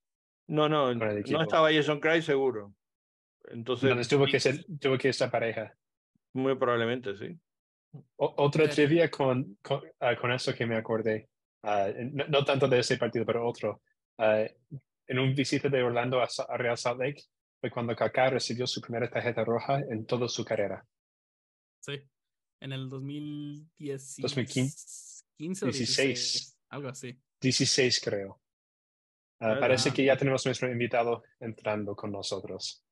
No, 0.48 0.68
no, 0.68 0.94
no 0.94 1.42
estaba 1.42 1.72
Jason 1.72 2.00
Christ 2.00 2.28
seguro. 2.28 2.74
Entonces 3.50 4.08
tuvo 4.08 4.26
que 4.26 4.40
ser, 4.40 4.66
tuvo 4.80 4.98
que 4.98 5.10
estar 5.10 5.30
pareja. 5.32 5.76
Muy 6.34 6.56
probablemente, 6.56 7.16
sí. 7.18 7.38
Otra 8.18 8.70
trivia 8.70 9.10
con, 9.10 9.58
con, 9.62 9.82
ah, 10.00 10.16
con, 10.16 10.32
eso 10.32 10.54
que 10.54 10.66
me 10.66 10.78
acordé, 10.78 11.30
ah, 11.64 11.90
no, 12.30 12.46
tanto 12.46 12.68
de 12.68 12.80
ese 12.80 12.98
partido, 12.98 13.26
pero 13.26 13.48
otro. 13.48 13.82
Ah, 14.18 14.46
en 15.08 15.20
un 15.20 15.36
visita 15.36 15.68
de 15.68 15.84
Orlando 15.84 16.22
a, 16.22 16.28
a 16.48 16.58
Real 16.58 16.78
Salt 16.78 17.00
Lake, 17.00 17.24
fue 17.60 17.70
cuando 17.70 17.96
Kaká 17.96 18.30
recibió 18.30 18.66
su 18.66 18.82
primera 18.82 19.10
tarjeta 19.10 19.44
roja 19.44 19.80
en 19.80 20.06
toda 20.06 20.28
su 20.28 20.46
carrera. 20.46 20.86
Sí, 21.80 22.00
en 22.60 22.72
el 22.72 22.90
2015. 22.90 24.22
2015 24.22 25.66
16. 25.66 26.58
algo 26.70 26.90
así. 26.90 27.20
16 27.42 28.02
creo. 28.04 28.40
Parece 29.40 29.92
que 29.92 30.06
ya 30.06 30.16
tenemos 30.16 30.46
nuestro 30.46 30.72
invitado 30.72 31.24
entrando 31.40 31.96
con 31.96 32.12
nosotros. 32.12 32.86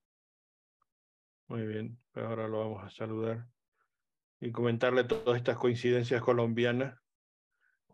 Muy 1.47 1.65
bien, 1.67 1.99
pues 2.11 2.25
ahora 2.25 2.47
lo 2.47 2.59
vamos 2.59 2.83
a 2.83 2.89
saludar 2.89 3.47
y 4.41 4.51
comentarle 4.51 5.03
todas 5.03 5.37
estas 5.37 5.57
coincidencias 5.57 6.21
colombianas. 6.21 6.97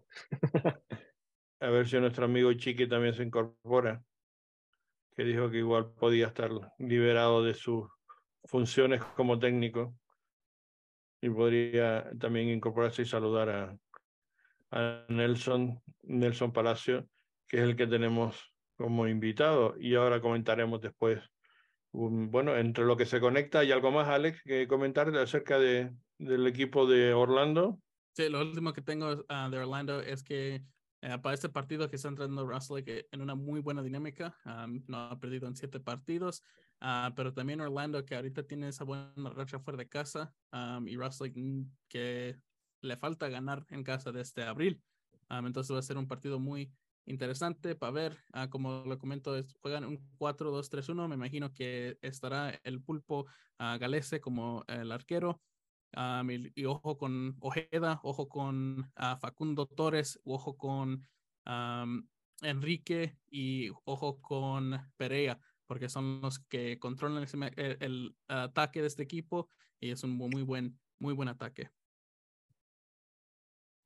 a 1.60 1.70
ver 1.70 1.88
si 1.88 2.00
nuestro 2.00 2.26
amigo 2.26 2.54
Chiqui 2.54 2.88
también 2.88 3.14
se 3.14 3.24
incorpora 3.24 4.04
que 5.16 5.24
dijo 5.24 5.50
que 5.50 5.58
igual 5.58 5.94
podía 5.94 6.28
estar 6.28 6.52
liberado 6.78 7.44
de 7.44 7.54
sus 7.54 7.88
funciones 8.44 9.04
como 9.16 9.40
técnico 9.40 9.96
y 11.22 11.30
podría 11.30 12.10
también 12.20 12.50
incorporarse 12.50 13.04
y 13.04 13.06
saludar 13.06 13.50
a, 13.50 13.78
a 14.72 15.06
Nelson, 15.08 15.82
Nelson 16.04 16.52
Palacio, 16.52 17.08
que 17.48 17.58
es 17.58 17.64
el 17.64 17.76
que 17.76 17.88
tenemos 17.88 18.54
como 18.76 19.08
invitado. 19.08 19.76
Y 19.80 19.96
ahora 19.96 20.22
comentaremos 20.22 20.82
después, 20.82 21.24
bueno, 21.92 22.56
entre 22.58 22.84
lo 22.84 22.98
que 22.98 23.06
se 23.06 23.22
conecta 23.22 23.64
y 23.64 23.72
algo 23.72 23.92
más, 23.92 24.10
Alex, 24.10 24.44
que 24.44 24.68
comentar 24.68 25.16
acerca 25.18 25.58
de, 25.58 25.92
del 26.18 26.48
equipo 26.48 26.86
de 26.88 27.14
Orlando. 27.14 27.80
Sí, 28.16 28.30
lo 28.30 28.42
último 28.42 28.74
que 28.74 28.82
tengo 28.82 29.26
ah, 29.28 29.50
de 29.50 29.60
Orlando 29.60 30.00
es 30.02 30.24
que 30.24 30.64
eh, 31.02 31.18
para 31.22 31.36
este 31.36 31.50
partido 31.50 31.90
que 31.90 31.98
está 31.98 32.08
entrando 32.08 32.48
Russell 32.48 32.84
en 32.88 33.22
una 33.22 33.36
muy 33.36 33.60
buena 33.60 33.84
dinámica, 33.84 34.36
no 34.88 34.98
ha 34.98 35.20
perdido 35.20 35.48
en 35.48 35.56
siete 35.56 35.80
partidos, 35.80 36.42
uh, 36.82 37.14
pero 37.16 37.34
también 37.34 37.62
Orlando 37.62 38.04
que 38.06 38.16
ahorita 38.16 38.44
tiene 38.44 38.70
esa 38.70 38.86
buena 38.86 39.30
racha 39.30 39.60
fuera 39.60 39.78
de 39.78 39.88
casa 39.88 40.34
y 40.86 40.96
Russell 40.96 41.32
que 41.90 42.40
le 42.82 42.98
falta 42.98 43.30
ganar 43.30 43.66
en 43.70 43.84
casa 43.84 44.12
desde 44.12 44.22
este 44.22 44.44
abril. 44.44 44.82
entonces 45.30 45.76
va 45.76 45.80
a 45.80 45.84
ser 45.84 45.98
un 45.98 46.08
partido 46.08 46.40
muy 46.40 46.72
interesante 47.06 47.76
para 47.76 47.92
ver. 47.92 48.18
Uh, 48.34 48.50
como 48.50 48.84
lo 48.86 48.98
comento, 48.98 49.36
juegan 49.62 49.84
un 49.84 50.00
4-2-3-1. 50.18 51.08
Me 51.08 51.16
imagino 51.16 51.54
que 51.54 52.00
estará 52.02 52.60
el 52.64 52.82
pulpo 52.82 53.28
Galese 53.60 54.22
como 54.22 54.64
el 54.68 54.92
arquero 54.92 55.40
y, 56.56 56.66
ojo 56.66 56.98
con 56.98 57.36
Ojeda, 57.40 58.00
ojo 58.04 58.28
con 58.28 58.92
ah, 58.96 59.18
Facundo 59.18 59.66
Torres, 59.66 60.20
ojo 60.24 60.58
con 60.58 61.08
Enrique 62.42 63.18
y 63.30 63.70
ojo 63.86 64.22
con 64.22 64.78
Perea, 64.98 65.40
porque 65.68 65.90
son 65.90 66.22
los 66.22 66.40
que 66.40 66.80
controlan 66.80 67.26
el, 67.56 68.16
ataque 68.28 68.82
de 68.82 68.88
este 68.88 69.04
equipo 69.04 69.50
y 69.80 69.92
es 69.92 70.04
un 70.04 70.12
muy 70.12 70.42
buen, 70.44 70.78
muy 71.00 71.14
buen 71.14 71.30
ataque. 71.30 71.70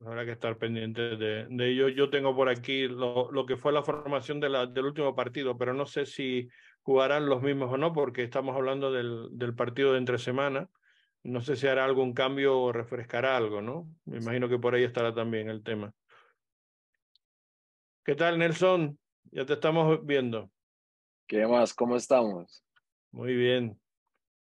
Habrá 0.02 0.24
que 0.24 0.32
estar 0.32 0.56
pendiente 0.56 1.16
de, 1.16 1.46
de 1.46 1.70
ello. 1.70 1.88
Yo 1.88 2.08
tengo 2.08 2.34
por 2.34 2.48
aquí 2.48 2.88
lo, 2.88 3.44
que 3.46 3.58
fue 3.58 3.70
la 3.70 3.82
formación 3.82 4.40
del 4.40 4.84
último 4.84 5.14
partido, 5.14 5.58
pero 5.58 5.74
no 5.74 5.84
sé 5.84 6.06
si 6.06 6.48
jugarán 6.80 7.26
los 7.26 7.42
mismos 7.42 7.70
o 7.70 7.76
no, 7.76 7.92
porque 7.92 8.22
estamos 8.22 8.56
hablando 8.56 8.90
del, 8.90 9.28
del 9.32 9.54
partido 9.54 9.92
de 9.92 9.98
entre 9.98 10.16
semana. 10.16 10.70
No 11.22 11.40
sé 11.42 11.56
si 11.56 11.66
hará 11.66 11.84
algún 11.84 12.14
cambio 12.14 12.58
o 12.58 12.72
refrescará 12.72 13.36
algo, 13.36 13.60
¿no? 13.60 13.88
Me 14.06 14.18
imagino 14.18 14.48
que 14.48 14.58
por 14.58 14.74
ahí 14.74 14.84
estará 14.84 15.14
también 15.14 15.50
el 15.50 15.62
tema. 15.62 15.92
¿Qué 18.04 18.14
tal, 18.14 18.38
Nelson? 18.38 18.98
Ya 19.30 19.44
te 19.44 19.52
estamos 19.52 20.04
viendo. 20.04 20.50
¿Qué 21.26 21.46
más? 21.46 21.74
¿Cómo 21.74 21.96
estamos? 21.96 22.64
Muy 23.12 23.34
bien. 23.34 23.78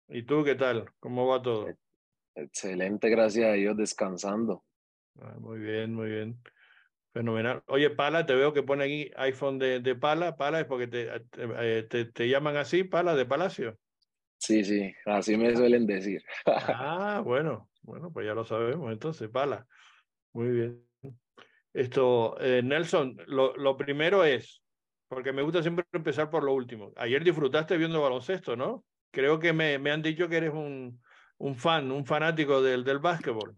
¿Y 0.09 0.23
tú 0.23 0.45
qué 0.45 0.55
tal? 0.55 0.91
¿Cómo 1.01 1.27
va 1.27 1.41
todo? 1.41 1.67
Excelente, 2.35 3.09
gracias 3.09 3.49
a 3.49 3.53
Dios, 3.53 3.77
descansando. 3.77 4.65
Ah, 5.21 5.37
muy 5.39 5.59
bien, 5.59 5.95
muy 5.95 6.11
bien. 6.11 6.43
Fenomenal. 7.13 7.63
Oye, 7.67 7.91
Pala, 7.91 8.27
te 8.27 8.35
veo 8.35 8.53
que 8.53 8.63
pone 8.63 8.85
aquí 8.85 9.11
iPhone 9.17 9.59
de, 9.59 9.81
de 9.81 9.95
Pala. 9.97 10.37
Pala 10.37 10.61
es 10.61 10.67
porque 10.67 10.87
te, 10.87 11.21
te, 11.31 11.83
te, 11.85 12.05
te 12.05 12.29
llaman 12.29 12.57
así, 12.57 12.85
Pala, 12.85 13.15
de 13.15 13.27
Palacio. 13.27 13.79
Sí, 14.41 14.65
sí, 14.65 14.95
así 15.05 15.37
me 15.37 15.55
suelen 15.55 15.87
decir. 15.87 16.25
ah, 16.47 17.23
bueno, 17.23 17.69
bueno, 17.83 18.11
pues 18.11 18.27
ya 18.27 18.35
lo 18.35 18.45
sabemos 18.45 18.91
entonces, 18.91 19.29
Pala. 19.29 19.67
Muy 20.33 20.49
bien. 20.49 20.87
Esto, 21.75 22.41
eh, 22.41 22.63
Nelson, 22.65 23.17
lo, 23.27 23.55
lo 23.57 23.77
primero 23.77 24.25
es, 24.25 24.63
porque 25.09 25.33
me 25.33 25.43
gusta 25.43 25.61
siempre 25.61 25.85
empezar 25.93 26.31
por 26.31 26.43
lo 26.43 26.55
último. 26.55 26.93
Ayer 26.97 27.23
disfrutaste 27.23 27.77
viendo 27.77 28.01
baloncesto, 28.01 28.57
¿no? 28.57 28.85
Creo 29.13 29.39
que 29.39 29.53
me, 29.53 29.79
me 29.79 29.91
han 29.91 30.03
dicho 30.03 30.29
que 30.29 30.39
eres 30.39 30.55
un, 30.55 31.01
un 31.37 31.55
fan, 31.55 31.93
un 31.93 32.07
fanático 32.07 32.63
del, 32.63 32.83
del 32.83 32.99
básquetbol. 32.99 33.57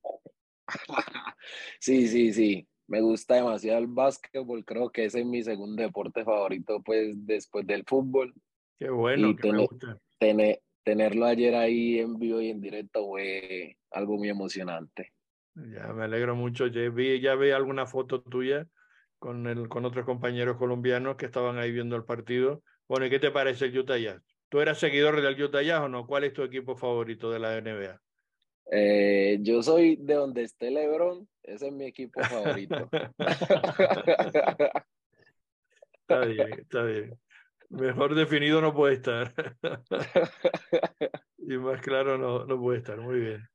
Sí, 1.81 2.07
sí, 2.07 2.33
sí. 2.33 2.69
Me 2.87 3.01
gusta 3.01 3.35
demasiado 3.35 3.79
el 3.79 3.89
básquetbol. 3.89 4.65
Creo 4.65 4.91
que 4.91 5.07
ese 5.07 5.21
es 5.21 5.27
mi 5.27 5.43
segundo 5.43 5.83
deporte 5.83 6.25
favorito, 6.25 6.81
pues, 6.85 7.15
después 7.27 7.67
del 7.67 7.85
fútbol. 7.85 8.33
Qué 8.79 8.89
bueno, 8.91 9.35
que 9.35 9.53
me 9.53 9.67
gusta. 9.67 9.99
Tener, 10.19 10.61
tenerlo 10.85 11.27
ayer 11.27 11.55
ahí 11.55 11.99
en 11.99 12.19
vivo 12.19 12.41
y 12.41 12.51
en 12.51 12.61
directo 12.61 13.07
fue 13.07 13.77
algo 13.91 14.17
muy 14.17 14.29
emocionante. 14.29 15.13
Ya, 15.55 15.89
me 15.93 16.05
alegro 16.05 16.35
mucho. 16.35 16.67
Ya 16.67 16.89
vi, 16.89 17.21
ya 17.21 17.35
vi 17.35 17.51
alguna 17.51 17.87
foto 17.87 18.23
tuya 18.23 18.67
con, 19.19 19.47
el, 19.47 19.69
con 19.69 19.85
otros 19.85 20.05
compañeros 20.05 20.57
colombianos 20.57 21.17
que 21.17 21.27
estaban 21.27 21.59
ahí 21.59 21.73
viendo 21.73 21.97
el 21.97 22.05
partido. 22.05 22.63
Bueno, 22.89 23.07
¿y 23.07 23.11
qué 23.11 23.19
te 23.19 23.31
parece 23.31 23.67
el 23.67 23.79
Utah 23.79 23.99
Jazz? 23.99 24.23
¿Tú 24.49 24.61
eras 24.61 24.79
seguidor 24.79 25.21
del 25.21 25.43
Utah 25.43 25.63
Jazz 25.63 25.81
o 25.81 25.89
no? 25.89 26.07
¿Cuál 26.07 26.25
es 26.25 26.33
tu 26.33 26.43
equipo 26.43 26.77
favorito 26.77 27.31
de 27.31 27.39
la 27.39 27.57
NBA? 27.61 28.01
Eh, 28.71 29.39
yo 29.41 29.63
soy 29.63 29.97
de 29.97 30.15
donde 30.15 30.43
esté 30.43 30.71
LeBron, 30.71 31.29
ese 31.43 31.67
es 31.67 31.73
mi 31.73 31.85
equipo 31.85 32.23
favorito. 32.23 32.89
está 35.93 36.25
bien, 36.25 36.53
está 36.59 36.83
bien. 36.85 37.19
Mejor 37.73 38.15
definido 38.15 38.61
no 38.61 38.75
puede 38.75 38.95
estar. 38.95 39.33
y 41.39 41.57
más 41.57 41.81
claro 41.81 42.19
no, 42.19 42.45
no 42.45 42.61
puede 42.61 42.79
estar. 42.79 43.01
Muy 43.01 43.19
bien. 43.19 43.49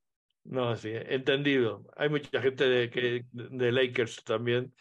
No, 0.44 0.76
sí, 0.76 0.92
entendido. 0.92 1.86
Hay 1.96 2.10
mucha 2.10 2.42
gente 2.42 2.68
de, 2.68 2.90
que, 2.90 3.26
de 3.32 3.72
Lakers 3.72 4.24
también. 4.24 4.74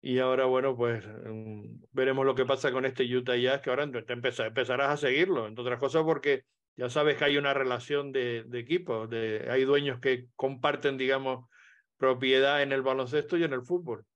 Y 0.00 0.18
ahora, 0.18 0.46
bueno, 0.46 0.74
pues 0.74 1.04
um, 1.26 1.78
veremos 1.92 2.24
lo 2.24 2.34
que 2.34 2.46
pasa 2.46 2.72
con 2.72 2.86
este 2.86 3.04
Utah 3.04 3.36
Jazz, 3.36 3.60
que 3.60 3.68
ahora 3.68 3.90
te 3.90 4.12
empezarás 4.14 4.90
a 4.90 4.96
seguirlo, 4.96 5.46
entre 5.46 5.62
otras 5.62 5.78
cosas 5.78 6.04
porque 6.04 6.44
ya 6.74 6.88
sabes 6.88 7.18
que 7.18 7.24
hay 7.26 7.36
una 7.36 7.52
relación 7.52 8.12
de, 8.12 8.44
de 8.44 8.58
equipos, 8.60 9.10
de, 9.10 9.46
hay 9.50 9.64
dueños 9.64 10.00
que 10.00 10.28
comparten, 10.36 10.96
digamos, 10.96 11.50
propiedad 11.98 12.62
en 12.62 12.72
el 12.72 12.80
baloncesto 12.80 13.36
y 13.36 13.44
en 13.44 13.52
el 13.52 13.62
fútbol. 13.62 14.06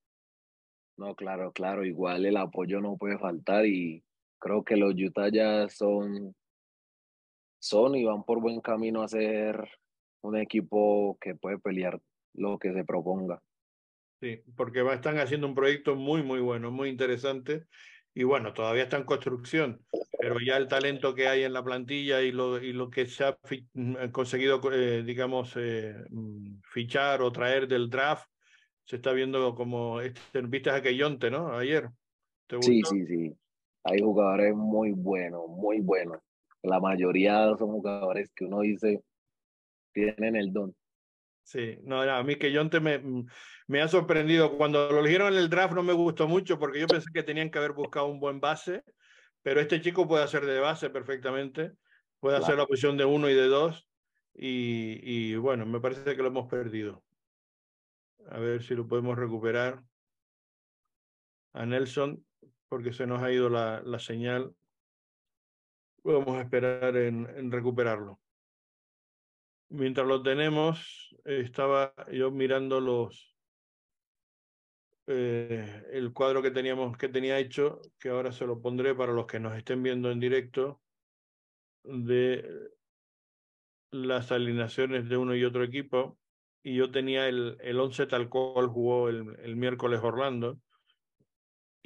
No, 0.97 1.15
claro, 1.15 1.53
claro, 1.53 1.85
igual 1.85 2.25
el 2.25 2.39
apoyo 2.39 2.81
no 2.81 2.97
puede 2.97 3.19
faltar 3.19 3.67
y 3.67 4.03
creo 4.45 4.63
que 4.63 4.77
los 4.77 4.95
Utah 4.95 5.31
Jazz 5.31 5.79
son, 5.79 6.37
son 7.59 7.95
y 7.95 8.05
van 8.05 8.25
por 8.25 8.43
buen 8.43 8.61
camino 8.61 9.03
a 9.03 9.09
ser 9.09 9.67
un 10.21 10.37
equipo 10.37 11.17
que 11.19 11.35
puede 11.35 11.59
pelear 11.59 11.99
lo 12.35 12.59
que 12.59 12.75
se 12.75 12.85
proponga. 12.85 13.41
Sí, 14.21 14.43
porque 14.55 14.85
están 14.93 15.19
haciendo 15.19 15.47
un 15.47 15.55
proyecto 15.55 15.97
muy, 15.97 16.23
muy 16.23 16.41
bueno, 16.41 16.71
muy 16.71 16.91
interesante. 16.91 17.65
Y 18.13 18.25
bueno, 18.25 18.53
todavía 18.53 18.83
está 18.83 18.99
en 18.99 19.05
construcción, 19.05 19.83
pero 20.19 20.37
ya 20.39 20.59
el 20.59 20.69
talento 20.69 21.15
que 21.15 21.27
hay 21.27 21.43
en 21.43 21.55
la 21.55 21.65
plantilla 21.65 22.21
y 22.21 22.31
lo, 22.31 22.63
y 22.63 22.75
lo 22.75 22.91
que 22.91 23.07
se 23.07 23.25
ha 23.25 23.39
mm, 23.73 24.11
conseguido, 24.13 24.61
eh, 24.73 25.03
digamos, 25.05 25.55
eh, 25.57 25.97
mm, 26.11 26.61
fichar 26.71 27.23
o 27.23 27.33
traer 27.33 27.67
del 27.67 27.89
draft, 27.89 28.29
se 28.85 28.97
está 28.97 29.13
viendo 29.13 29.55
como, 29.55 30.03
este, 30.03 30.43
viste 30.43 30.69
a 30.69 30.83
Keyonte, 30.83 31.31
¿no? 31.31 31.57
Ayer. 31.57 31.89
¿Te 32.47 32.61
sí, 32.61 32.83
sí, 32.85 33.07
sí. 33.07 33.35
Hay 33.85 34.01
jugadores 34.01 34.55
muy 34.55 34.93
buenos, 34.93 35.47
muy 35.49 35.81
buenos. 35.81 36.19
La 36.63 36.81
mayoría 36.81 37.55
son 37.59 37.69
jugadores 37.69 38.33
que 38.35 38.47
uno 38.47 38.61
dice 38.61 39.03
tienen 39.93 40.37
el 40.37 40.53
don. 40.53 40.75
Sí, 41.43 41.79
no, 41.83 42.01
a 42.01 42.23
mí 42.23 42.37
que 42.37 42.51
me, 42.81 42.99
mm, 42.99 43.27
me 43.69 43.83
ha 43.83 43.89
sorprendido. 43.89 44.57
Cuando 44.57 44.91
lo 44.91 45.01
eligieron 45.01 45.33
en 45.35 45.39
el 45.39 45.51
draft 45.51 45.75
no 45.75 45.83
me 45.83 45.93
gustó 45.93 46.27
mucho 46.27 46.59
porque 46.59 46.81
yo 46.81 46.87
pensé 46.87 47.11
que 47.13 47.23
tenían 47.23 47.51
que 47.51 47.59
haber 47.59 47.73
buscado 47.73 48.07
un 48.07 48.19
buen 48.19 48.41
base, 48.41 48.83
pero 49.43 49.61
este 49.61 49.81
chico 49.81 50.09
puede 50.09 50.25
hacer 50.25 50.47
de 50.47 50.59
base 50.59 50.89
perfectamente, 50.89 51.73
puede 52.19 52.39
hacer 52.39 52.57
la 52.57 52.67
posición 52.67 52.97
de 52.97 53.05
uno 53.05 53.29
y 53.29 53.35
de 53.35 53.47
dos, 53.47 53.87
y, 54.33 54.99
y 55.03 55.37
bueno, 55.37 55.67
me 55.67 55.81
parece 55.81 56.17
que 56.17 56.23
lo 56.23 56.29
hemos 56.29 56.49
perdido. 56.49 57.05
A 58.31 58.39
ver 58.39 58.63
si 58.63 58.75
lo 58.75 58.89
podemos 58.89 59.19
recuperar 59.19 59.83
a 61.53 61.67
Nelson, 61.67 62.25
porque 62.69 62.93
se 62.93 63.07
nos 63.07 63.23
ha 63.23 63.33
ido 63.33 63.49
la, 63.49 63.81
la 63.83 63.99
señal. 63.99 64.55
Vamos 66.03 66.37
a 66.37 66.43
esperar 66.43 66.97
en, 66.97 67.51
recuperarlo 67.51 68.21
mientras 69.71 70.07
lo 70.07 70.23
tenemos, 70.23 71.15
estaba 71.25 71.95
yo 72.13 72.31
mirando 72.31 72.81
los 72.81 73.35
eh, 75.07 75.83
el 75.93 76.13
cuadro 76.13 76.41
que 76.43 76.51
teníamos 76.51 76.97
que 76.97 77.09
tenía 77.09 77.39
hecho, 77.39 77.81
que 77.99 78.09
ahora 78.09 78.33
se 78.33 78.47
lo 78.47 78.61
pondré 78.61 78.95
para 78.95 79.13
los 79.13 79.27
que 79.27 79.41
nos 79.41 79.57
estén 79.57 79.83
viendo 79.83 80.11
en 80.11 80.21
directo 80.21 80.81
de 81.83 82.71
las 83.91 84.33
alineaciones 84.33 85.09
de 85.09 85.17
uno 85.17 85.35
y 85.35 85.45
otro 85.45 85.63
equipo. 85.63 86.19
Y 86.63 86.77
yo 86.77 86.91
tenía 86.91 87.29
el, 87.29 87.59
el 87.61 87.79
11 87.79 88.07
tal 88.07 88.31
cual 88.31 88.69
jugó 88.69 89.11
el, 89.11 89.39
el 89.41 89.57
miércoles 89.57 90.01
Orlando. 90.03 90.59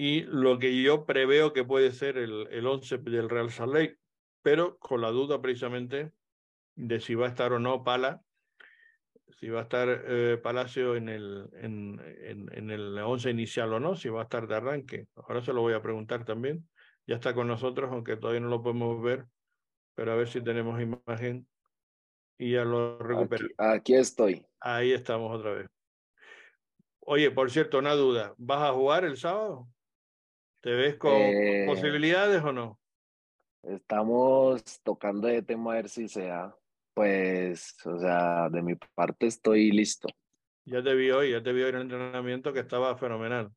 Y 0.01 0.23
lo 0.23 0.61
que 0.61 0.81
yo 0.81 1.05
preveo 1.07 1.53
que 1.53 1.65
puede 1.65 1.91
ser 1.91 2.19
el, 2.19 2.47
el 2.53 2.67
11 2.67 2.99
del 2.99 3.29
Real 3.29 3.51
Salt 3.51 3.75
Lake, 3.75 3.99
pero 4.43 4.79
con 4.79 5.01
la 5.01 5.11
duda 5.11 5.43
precisamente 5.43 6.13
de 6.77 7.01
si 7.01 7.17
va 7.17 7.27
a 7.27 7.31
estar 7.31 7.53
o 7.53 7.59
no 7.59 7.83
Pala, 7.83 8.23
si 9.41 9.49
va 9.49 9.59
a 9.59 9.63
estar 9.65 9.89
eh, 10.07 10.39
Palacio 10.41 10.95
en 10.95 11.09
el, 11.09 11.51
en, 11.55 12.01
en, 12.23 12.49
en, 12.57 12.71
el 12.71 12.97
11 12.97 13.31
inicial 13.31 13.73
o 13.73 13.81
no, 13.81 13.97
si 13.97 14.09
va 14.09 14.21
a 14.21 14.23
estar 14.23 14.47
de 14.47 14.55
arranque. 14.55 15.09
Ahora 15.17 15.43
se 15.43 15.53
lo 15.53 15.63
voy 15.63 15.75
a 15.75 15.83
preguntar 15.83 16.25
también. 16.25 16.69
Ya 17.05 17.17
está 17.17 17.35
con 17.35 17.49
nosotros, 17.49 17.91
aunque 17.91 18.17
todavía 18.17 18.41
no 18.41 18.49
lo 18.49 18.63
podemos 18.63 19.03
ver, 19.03 19.27
pero 19.97 20.13
a 20.13 20.15
ver 20.15 20.29
si 20.29 20.41
tenemos 20.41 20.81
imagen 20.81 21.49
y 22.39 22.53
ya 22.53 22.65
lo 22.65 23.01
recuperamos. 23.01 23.53
Aquí, 23.59 23.79
aquí 23.79 23.95
estoy. 23.95 24.47
Ahí 24.61 24.93
estamos 24.93 25.37
otra 25.37 25.55
vez. 25.55 25.69
Oye, 27.01 27.33
por 27.33 27.51
cierto, 27.51 27.79
una 27.79 27.95
duda. 27.95 28.35
¿Vas 28.37 28.63
a 28.63 28.73
jugar 28.73 29.05
el 29.05 29.17
sábado? 29.17 29.69
¿Te 30.69 30.75
ves 30.75 30.97
con 30.97 31.15
eh... 31.15 31.65
posibilidades 31.67 32.45
o 32.45 32.53
no? 32.53 32.79
Estamos 33.63 34.63
tocando 34.83 35.27
de 35.27 35.41
tema 35.41 35.73
a 35.73 35.77
ver 35.77 35.89
si 35.89 36.09
sea 36.09 36.55
pues, 36.93 37.75
o 37.87 37.99
sea, 37.99 38.51
de 38.51 38.61
mi 38.61 38.75
parte 38.95 39.29
estoy 39.29 39.71
listo. 39.71 40.09
Ya 40.67 40.83
te 40.83 40.95
vi 40.95 41.11
hoy, 41.11 41.31
ya 41.31 41.43
te 41.43 41.55
vi 41.55 41.63
hoy 41.63 41.71
en 41.71 41.77
el 41.77 41.83
entrenamiento 41.83 42.53
que 42.53 42.61
estaba 42.61 42.95
fenomenal. 42.99 43.51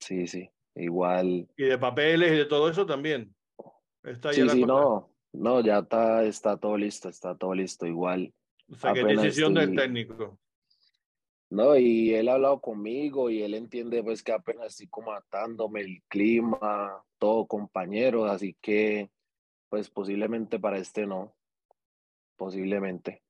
Sí, 0.00 0.26
sí, 0.26 0.48
igual. 0.74 1.46
Y 1.58 1.64
de 1.64 1.76
papeles 1.76 2.32
y 2.32 2.36
de 2.36 2.46
todo 2.46 2.70
eso 2.70 2.86
también. 2.86 3.34
Está 4.04 4.32
sí, 4.32 4.48
sí, 4.48 4.64
no, 4.64 5.12
no, 5.34 5.60
ya 5.60 5.80
está, 5.80 6.24
está 6.24 6.56
todo 6.56 6.78
listo, 6.78 7.10
está 7.10 7.36
todo 7.36 7.52
listo, 7.52 7.84
igual. 7.84 8.32
O 8.72 8.76
sea, 8.76 8.94
que 8.94 9.04
decisión 9.04 9.58
estoy... 9.58 9.66
del 9.66 9.76
técnico. 9.76 10.38
No, 11.50 11.76
y 11.76 12.14
él 12.14 12.28
ha 12.28 12.34
hablado 12.34 12.60
conmigo 12.60 13.30
y 13.30 13.42
él 13.42 13.54
entiende 13.54 14.02
pues 14.02 14.22
que 14.22 14.32
apenas 14.32 14.66
estoy 14.66 14.88
como 14.88 15.12
atándome 15.12 15.80
el 15.80 16.02
clima, 16.08 17.02
todo 17.18 17.46
compañero, 17.46 18.26
así 18.26 18.56
que 18.60 19.10
pues 19.70 19.88
posiblemente 19.88 20.58
para 20.58 20.78
este 20.78 21.06
no 21.06 21.34
posiblemente. 22.36 23.22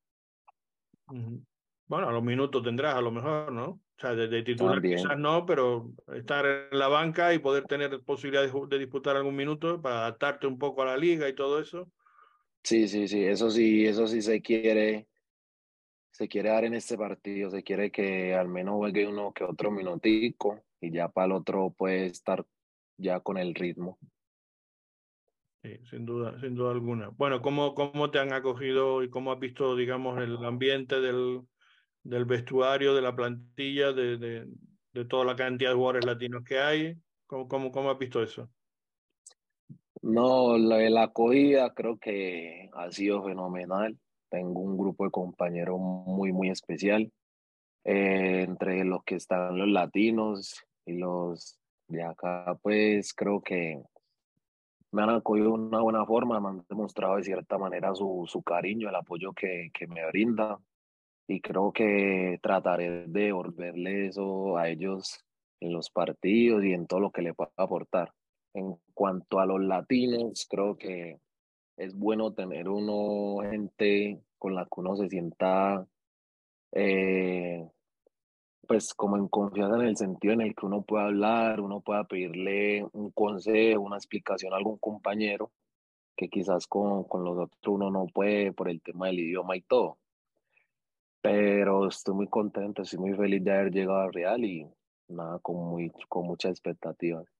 Bueno, 1.86 2.08
a 2.08 2.12
los 2.12 2.22
minutos 2.22 2.62
tendrás 2.62 2.94
a 2.94 3.00
lo 3.00 3.10
mejor, 3.10 3.50
¿no? 3.50 3.66
O 3.70 4.00
sea, 4.00 4.14
de, 4.14 4.28
de 4.28 4.42
titular 4.42 4.74
También. 4.74 4.98
quizás 4.98 5.18
no, 5.18 5.44
pero 5.44 5.90
estar 6.14 6.46
en 6.46 6.78
la 6.78 6.86
banca 6.86 7.34
y 7.34 7.40
poder 7.40 7.64
tener 7.64 8.00
posibilidad 8.04 8.42
de, 8.42 8.66
de, 8.68 8.78
disputar 8.78 9.16
algún 9.16 9.34
minuto 9.34 9.80
para 9.80 10.00
adaptarte 10.00 10.46
un 10.46 10.58
poco 10.58 10.82
a 10.82 10.86
la 10.86 10.96
liga 10.96 11.28
y 11.28 11.34
todo 11.34 11.58
eso. 11.58 11.90
Sí, 12.62 12.86
sí, 12.86 13.08
sí, 13.08 13.24
eso 13.24 13.50
sí, 13.50 13.86
eso 13.86 14.06
sí 14.06 14.22
se 14.22 14.42
quiere, 14.42 15.08
se 16.18 16.26
quiere 16.26 16.48
dar 16.48 16.64
en 16.64 16.74
este 16.74 16.98
partido, 16.98 17.48
se 17.48 17.62
quiere 17.62 17.92
que 17.92 18.34
al 18.34 18.48
menos 18.48 18.74
juegue 18.74 19.06
uno 19.06 19.32
que 19.32 19.44
otro 19.44 19.70
minutico 19.70 20.64
y 20.80 20.90
ya 20.90 21.08
para 21.08 21.26
el 21.26 21.32
otro 21.32 21.70
puede 21.70 22.06
estar 22.06 22.44
ya 22.96 23.20
con 23.20 23.38
el 23.38 23.54
ritmo. 23.54 24.00
Sí, 25.62 25.78
sin 25.88 26.04
duda, 26.04 26.36
sin 26.40 26.56
duda 26.56 26.72
alguna. 26.72 27.10
Bueno, 27.10 27.40
¿cómo, 27.40 27.72
¿cómo 27.72 28.10
te 28.10 28.18
han 28.18 28.32
acogido 28.32 29.04
y 29.04 29.10
cómo 29.10 29.30
has 29.30 29.38
visto, 29.38 29.76
digamos, 29.76 30.20
el 30.20 30.44
ambiente 30.44 31.00
del, 31.00 31.42
del 32.02 32.24
vestuario, 32.24 32.96
de 32.96 33.02
la 33.02 33.14
plantilla, 33.14 33.92
de, 33.92 34.18
de, 34.18 34.48
de, 34.94 35.04
toda 35.04 35.24
la 35.24 35.36
cantidad 35.36 35.70
de 35.70 35.76
jugadores 35.76 36.04
latinos 36.04 36.42
que 36.42 36.58
hay? 36.58 36.96
¿Cómo, 37.28 37.46
cómo, 37.46 37.70
cómo 37.70 37.92
has 37.92 37.98
visto 37.98 38.20
eso? 38.20 38.50
No, 40.02 40.58
la, 40.58 40.78
la 40.90 41.04
acogida 41.04 41.72
creo 41.74 41.96
que 41.96 42.70
ha 42.72 42.90
sido 42.90 43.22
fenomenal. 43.22 43.96
Tengo 44.30 44.60
un 44.60 44.76
grupo 44.76 45.04
de 45.04 45.10
compañeros 45.10 45.78
muy, 45.78 46.32
muy 46.32 46.50
especial. 46.50 47.10
Eh, 47.84 48.42
entre 48.42 48.84
los 48.84 49.02
que 49.04 49.16
están 49.16 49.58
los 49.58 49.68
latinos 49.68 50.64
y 50.84 50.94
los 50.94 51.58
de 51.88 52.02
acá, 52.02 52.58
pues 52.62 53.14
creo 53.14 53.40
que 53.40 53.82
me 54.90 55.02
han 55.02 55.10
acogido 55.10 55.46
de 55.46 55.52
una 55.52 55.80
buena 55.80 56.04
forma, 56.04 56.40
me 56.40 56.48
han 56.48 56.64
demostrado 56.68 57.16
de 57.16 57.24
cierta 57.24 57.58
manera 57.58 57.94
su, 57.94 58.24
su 58.26 58.42
cariño, 58.42 58.88
el 58.88 58.94
apoyo 58.94 59.32
que, 59.32 59.70
que 59.72 59.86
me 59.86 60.06
brinda. 60.06 60.58
Y 61.26 61.40
creo 61.40 61.72
que 61.72 62.38
trataré 62.42 62.90
de 62.90 63.06
devolverle 63.06 64.06
eso 64.06 64.56
a 64.56 64.68
ellos 64.68 65.24
en 65.60 65.72
los 65.72 65.90
partidos 65.90 66.64
y 66.64 66.72
en 66.72 66.86
todo 66.86 67.00
lo 67.00 67.10
que 67.10 67.22
le 67.22 67.34
pueda 67.34 67.52
aportar. 67.56 68.12
En 68.54 68.76
cuanto 68.94 69.40
a 69.40 69.46
los 69.46 69.60
latinos, 69.60 70.46
creo 70.48 70.76
que 70.76 71.18
es 71.78 71.96
bueno 71.96 72.32
tener 72.32 72.68
uno 72.68 73.48
gente 73.48 74.20
con 74.36 74.54
la 74.54 74.64
que 74.64 74.80
uno 74.80 74.96
se 74.96 75.08
sienta 75.08 75.86
eh, 76.72 77.66
pues 78.66 78.92
como 78.94 79.16
en 79.16 79.28
confianza 79.28 79.76
en 79.76 79.86
el 79.86 79.96
sentido 79.96 80.34
en 80.34 80.42
el 80.42 80.54
que 80.54 80.66
uno 80.66 80.82
pueda 80.82 81.06
hablar, 81.06 81.60
uno 81.60 81.80
pueda 81.80 82.04
pedirle 82.04 82.84
un 82.92 83.10
consejo, 83.12 83.80
una 83.80 83.96
explicación 83.96 84.52
a 84.52 84.56
algún 84.56 84.76
compañero 84.76 85.50
que 86.16 86.28
quizás 86.28 86.66
con, 86.66 87.04
con 87.04 87.24
los 87.24 87.38
otros 87.38 87.74
uno 87.74 87.90
no 87.90 88.06
puede 88.12 88.52
por 88.52 88.68
el 88.68 88.82
tema 88.82 89.06
del 89.06 89.20
idioma 89.20 89.56
y 89.56 89.62
todo. 89.62 89.98
Pero 91.22 91.88
estoy 91.88 92.14
muy 92.14 92.28
contento, 92.28 92.82
estoy 92.82 92.98
muy 92.98 93.14
feliz 93.14 93.42
de 93.42 93.52
haber 93.52 93.72
llegado 93.72 94.00
a 94.00 94.10
Real 94.10 94.44
y 94.44 94.66
nada, 95.08 95.38
con, 95.38 95.56
muy, 95.56 95.90
con 96.08 96.26
muchas 96.26 96.50
expectativas. 96.50 97.37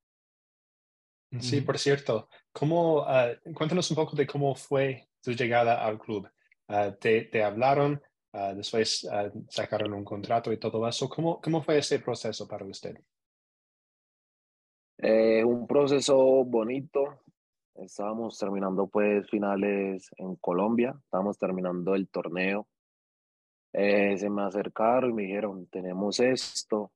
Sí, 1.40 1.60
por 1.60 1.78
cierto, 1.78 2.28
¿cómo, 2.52 3.02
uh, 3.02 3.52
cuéntanos 3.54 3.90
un 3.90 3.96
poco 3.96 4.16
de 4.16 4.26
cómo 4.26 4.54
fue 4.54 5.08
tu 5.22 5.32
llegada 5.32 5.84
al 5.84 5.98
club. 5.98 6.28
Uh, 6.68 6.92
te, 6.98 7.22
¿Te 7.22 7.42
hablaron? 7.42 8.00
Uh, 8.32 8.54
después 8.54 9.06
sacaron 9.48 9.92
un 9.92 10.04
contrato 10.04 10.52
y 10.52 10.58
todo 10.58 10.86
eso. 10.88 11.08
¿Cómo, 11.08 11.40
cómo 11.40 11.62
fue 11.62 11.78
ese 11.78 11.98
proceso 11.98 12.46
para 12.46 12.64
usted? 12.64 12.96
Eh, 14.98 15.44
un 15.44 15.66
proceso 15.66 16.16
bonito. 16.44 17.20
Estábamos 17.74 18.36
terminando 18.36 18.88
pues 18.88 19.30
finales 19.30 20.10
en 20.16 20.34
Colombia, 20.36 20.96
estábamos 21.04 21.38
terminando 21.38 21.94
el 21.94 22.08
torneo. 22.08 22.66
Eh, 23.72 24.16
se 24.18 24.28
me 24.28 24.42
acercaron 24.42 25.10
y 25.10 25.14
me 25.14 25.22
dijeron, 25.22 25.66
tenemos 25.66 26.18
esto, 26.18 26.90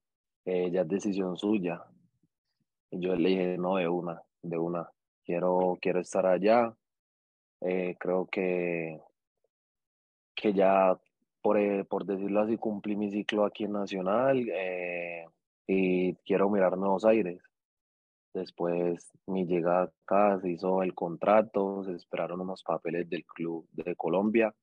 eh, 0.45 0.71
ya 0.73 0.81
es 0.81 0.89
decisión 0.89 1.37
suya. 1.37 1.85
Yo 2.93 3.17
le 3.17 3.31
dije, 3.31 3.59
no, 3.59 3.77
de 3.77 3.89
una, 3.89 4.23
de 4.43 4.59
una. 4.59 4.91
Quiero, 5.25 5.79
quiero 5.81 6.01
estar 6.01 6.27
allá. 6.27 6.77
Eh, 7.63 7.97
creo 7.99 8.27
que, 8.27 9.01
que 10.35 10.53
ya, 10.53 10.99
por, 11.41 11.59
eh, 11.59 11.85
por 11.85 12.05
decirlo 12.05 12.41
así, 12.41 12.59
cumplí 12.59 12.97
mi 12.97 13.11
ciclo 13.11 13.45
aquí 13.45 13.65
en 13.65 13.73
Nacional 13.73 14.47
eh, 14.51 15.25
y 15.67 16.15
quiero 16.17 16.51
mirar 16.51 16.77
nuevos 16.77 17.05
aires. 17.07 17.43
Después 18.35 19.11
mi 19.27 19.47
llegada 19.47 19.93
acá, 20.05 20.39
se 20.41 20.51
hizo 20.51 20.83
el 20.83 20.95
contrato, 20.95 21.85
se 21.85 21.95
esperaron 21.95 22.41
unos 22.41 22.63
papeles 22.63 23.09
del 23.09 23.25
club 23.25 23.67
de 23.73 23.97
Colombia 23.97 24.55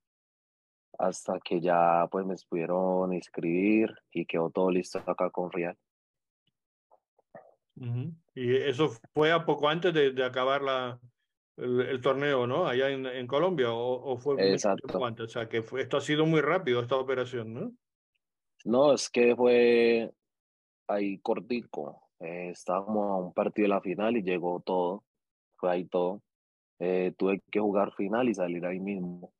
hasta 0.99 1.39
que 1.39 1.61
ya 1.61 2.07
pues 2.11 2.25
me 2.25 2.35
pudieron 2.49 3.13
inscribir 3.13 3.93
y 4.11 4.25
quedó 4.25 4.49
todo 4.49 4.69
listo 4.69 4.99
acá 5.05 5.29
con 5.29 5.51
Real. 5.51 5.77
Y 8.35 8.55
eso 8.55 8.89
fue 9.13 9.31
a 9.31 9.45
poco 9.45 9.69
antes 9.69 9.93
de, 9.93 10.11
de 10.11 10.25
acabar 10.25 10.61
la, 10.61 10.99
el, 11.57 11.81
el, 11.81 12.01
torneo, 12.01 12.45
¿no? 12.47 12.67
Allá 12.67 12.89
en, 12.89 13.05
en 13.05 13.27
Colombia, 13.27 13.71
o, 13.71 14.13
o 14.13 14.17
fue 14.17 14.35
Exacto. 14.51 15.03
antes. 15.05 15.25
O 15.25 15.29
sea, 15.29 15.47
que 15.47 15.61
fue, 15.61 15.81
esto 15.81 15.97
ha 15.97 16.01
sido 16.01 16.25
muy 16.25 16.41
rápido, 16.41 16.81
esta 16.81 16.95
operación, 16.95 17.53
¿no? 17.53 17.71
No, 18.65 18.93
es 18.93 19.09
que 19.09 19.35
fue 19.35 20.11
ahí 20.87 21.19
cortico. 21.19 22.09
Eh, 22.19 22.49
estábamos 22.49 23.11
a 23.11 23.15
un 23.15 23.33
partido 23.33 23.65
de 23.65 23.69
la 23.69 23.81
final 23.81 24.17
y 24.17 24.23
llegó 24.23 24.59
todo. 24.59 25.03
Fue 25.55 25.71
ahí 25.71 25.85
todo. 25.85 26.21
Eh, 26.79 27.13
tuve 27.17 27.41
que 27.51 27.59
jugar 27.59 27.93
final 27.93 28.29
y 28.29 28.33
salir 28.33 28.65
ahí 28.65 28.79
mismo. 28.79 29.31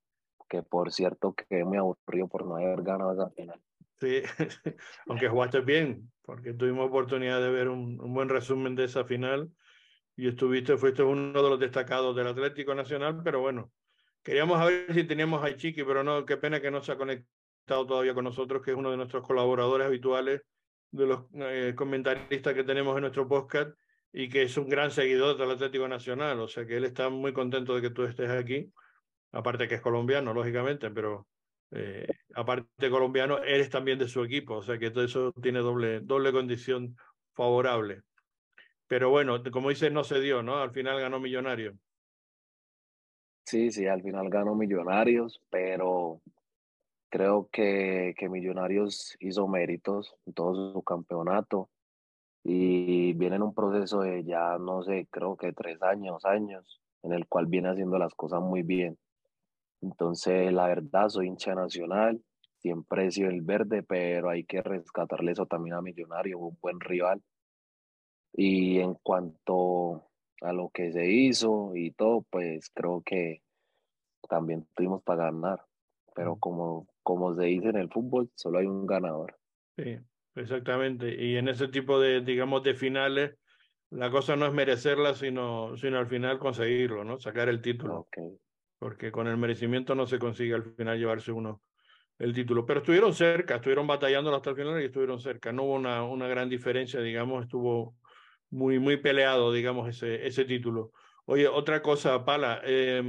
Que 0.48 0.64
por 0.64 0.92
cierto, 0.92 1.34
que 1.34 1.64
me 1.66 1.78
aburrió 1.78 2.28
por 2.28 2.46
no 2.46 2.56
haber 2.56 2.82
ganado 2.82 3.14
esa 3.14 3.30
final. 3.30 3.62
Sí, 4.00 4.22
aunque 5.08 5.28
jugaste 5.28 5.60
bien, 5.62 6.12
porque 6.22 6.54
tuvimos 6.54 6.88
oportunidad 6.88 7.42
de 7.42 7.50
ver 7.50 7.68
un, 7.68 8.00
un, 8.00 8.14
buen 8.14 8.30
resumen 8.30 8.76
de 8.76 8.86
esa 8.86 9.04
final 9.04 9.50
y 10.16 10.28
estuviste, 10.30 10.78
fuiste 10.78 11.04
uno 11.04 11.42
de 11.42 11.50
los 11.50 11.60
destacados 11.60 12.16
del 12.16 12.28
Atlético 12.28 12.74
Nacional, 12.74 13.22
pero 13.24 13.42
bueno, 13.42 13.72
queríamos 14.24 14.66
ver 14.66 14.94
si 14.94 15.04
teníamos 15.04 15.44
a 15.44 15.56
Chiqui, 15.56 15.84
pero 15.84 16.04
no, 16.04 16.26
qué 16.26 16.38
pena 16.38 16.62
que 16.62 16.72
no 16.72 16.82
se 16.82 16.94
ha 16.94 16.98
conectado 16.98 17.86
todavía 17.86 18.14
con 18.14 18.24
nosotros, 18.24 18.62
que 18.64 18.72
es 18.72 18.78
uno 18.78 18.92
de 18.92 18.98
nuestros 18.98 19.26
colaboradores 19.26 19.88
habituales, 19.88 20.42
de 20.92 21.06
los 21.06 21.26
eh, 21.34 21.74
comentaristas 21.76 22.54
que 22.54 22.64
tenemos 22.64 22.96
en 22.96 23.02
nuestro 23.02 23.28
podcast 23.28 23.72
y 24.12 24.28
que 24.30 24.44
es 24.44 24.58
un 24.58 24.70
gran 24.70 24.92
seguidor 24.92 25.38
del 25.38 25.52
Atlético 25.52 25.88
Nacional, 25.88 26.40
o 26.40 26.48
sea 26.48 26.66
que 26.66 26.78
él 26.78 26.86
está 26.86 27.10
muy 27.10 27.32
contento 27.32 27.76
de 27.76 27.82
que 27.82 27.90
tú 27.92 28.04
estés 28.04 28.30
aquí, 28.30 28.72
aparte 29.32 29.68
que 29.68 29.76
es 29.76 29.82
colombiano, 29.82 30.34
lógicamente, 30.34 30.90
pero 30.90 31.28
eh, 31.72 32.08
aparte 32.36 32.90
colombiano, 32.90 33.38
eres 33.40 33.70
también 33.70 34.00
de 34.00 34.08
su 34.08 34.24
equipo, 34.24 34.56
o 34.56 34.62
sea 34.62 34.78
que 34.78 34.92
todo 34.92 35.04
eso 35.04 35.32
tiene 35.42 35.60
doble, 35.60 36.00
doble 36.02 36.32
condición 36.32 36.96
favorable. 37.34 38.02
Pero 38.88 39.10
bueno, 39.12 39.42
como 39.52 39.70
dices, 39.70 39.92
no 39.92 40.04
se 40.04 40.20
dio, 40.20 40.42
¿no? 40.42 40.58
Al 40.58 40.72
final 40.72 41.00
ganó 41.00 41.20
Millonario. 41.20 41.78
Sí, 43.46 43.72
sí, 43.72 43.88
al 43.88 44.02
final 44.02 44.30
ganó 44.30 44.56
Millonarios, 44.56 45.42
pero 45.50 46.22
creo 47.10 47.50
que, 47.52 48.14
que 48.18 48.30
Millonarios 48.30 49.16
hizo 49.20 49.48
méritos 49.48 50.16
en 50.26 50.34
todo 50.34 50.74
su 50.74 50.84
campeonato 50.84 51.70
y 52.44 53.14
viene 53.14 53.36
en 53.36 53.44
un 53.44 53.54
proceso 53.54 54.02
de 54.02 54.24
ya, 54.24 54.58
no 54.58 54.84
sé, 54.84 55.08
creo 55.12 55.36
que 55.36 55.54
tres 55.54 55.82
años, 55.82 56.26
años, 56.26 56.82
en 57.04 57.14
el 57.14 57.28
cual 57.28 57.48
viene 57.48 57.70
haciendo 57.70 57.98
las 58.00 58.14
cosas 58.16 58.42
muy 58.42 58.64
bien. 58.64 58.98
Entonces, 59.82 60.52
la 60.52 60.68
verdad, 60.68 61.10
soy 61.10 61.28
hincha 61.28 61.56
nacional, 61.56 62.22
siempre 62.58 63.08
he 63.08 63.12
sido 63.12 63.30
el 63.30 63.42
verde, 63.42 63.84
pero 63.84 64.30
hay 64.30 64.44
que 64.44 64.62
rescatarle 64.62 65.32
eso 65.32 65.46
también 65.46 65.76
a 65.76 65.82
Millonario, 65.82 66.40
un 66.40 66.58
buen 66.62 66.80
rival. 66.80 67.22
Y 68.34 68.80
en 68.80 68.96
cuanto 68.96 70.10
a 70.42 70.54
lo 70.54 70.70
que 70.70 70.92
se 70.92 71.10
hizo 71.10 71.76
y 71.76 71.92
todo, 71.92 72.26
pues 72.30 72.70
creo 72.74 73.02
que 73.06 73.42
también 74.28 74.68
tuvimos 74.76 75.02
para 75.04 75.26
ganar. 75.26 75.66
Pero 76.14 76.36
como, 76.36 76.88
como 77.02 77.34
se 77.34 77.46
dice 77.46 77.70
en 77.70 77.78
el 77.78 77.90
fútbol, 77.90 78.30
solo 78.36 78.60
hay 78.60 78.66
un 78.66 78.86
ganador. 78.86 79.38
Sí, 79.78 79.98
exactamente. 80.36 81.16
Y 81.16 81.38
en 81.38 81.48
ese 81.48 81.70
tipo 81.70 82.00
de, 82.00 82.22
digamos, 82.22 82.64
de 82.64 82.74
finales, 82.74 83.36
la 83.90 84.12
cosa 84.12 84.36
no 84.36 84.46
es 84.46 84.54
merecerla, 84.54 85.16
sino, 85.16 85.78
sino 85.78 85.98
al 85.98 86.08
final 86.08 86.38
conseguirlo, 86.38 87.04
¿no? 87.06 87.20
Sacar 87.20 87.48
el 87.48 87.62
título. 87.62 88.02
Okay 88.02 88.38
porque 88.80 89.12
con 89.12 89.28
el 89.28 89.38
merecimiento 89.38 89.94
no 89.94 90.08
se 90.08 90.18
consigue 90.18 90.56
al 90.56 90.64
final 90.64 90.98
llevarse 90.98 91.32
uno 91.32 91.62
el 92.18 92.34
título. 92.34 92.66
Pero 92.66 92.80
estuvieron 92.80 93.14
cerca, 93.14 93.56
estuvieron 93.56 93.86
batallando 93.86 94.34
hasta 94.34 94.50
el 94.52 94.56
final 94.56 94.82
y 94.82 94.86
estuvieron 94.86 95.20
cerca. 95.20 95.52
No 95.52 95.64
hubo 95.64 95.76
una, 95.76 96.04
una 96.04 96.28
gran 96.28 96.50
diferencia, 96.50 97.02
digamos, 97.02 97.44
estuvo 97.44 97.96
muy, 98.50 98.80
muy 98.80 98.98
peleado, 98.98 99.52
digamos, 99.52 99.90
ese, 99.90 100.26
ese 100.26 100.46
título. 100.46 100.92
Oye, 101.26 101.48
otra 101.48 101.82
cosa, 101.82 102.26
Pala, 102.26 102.62
eh, 102.64 103.04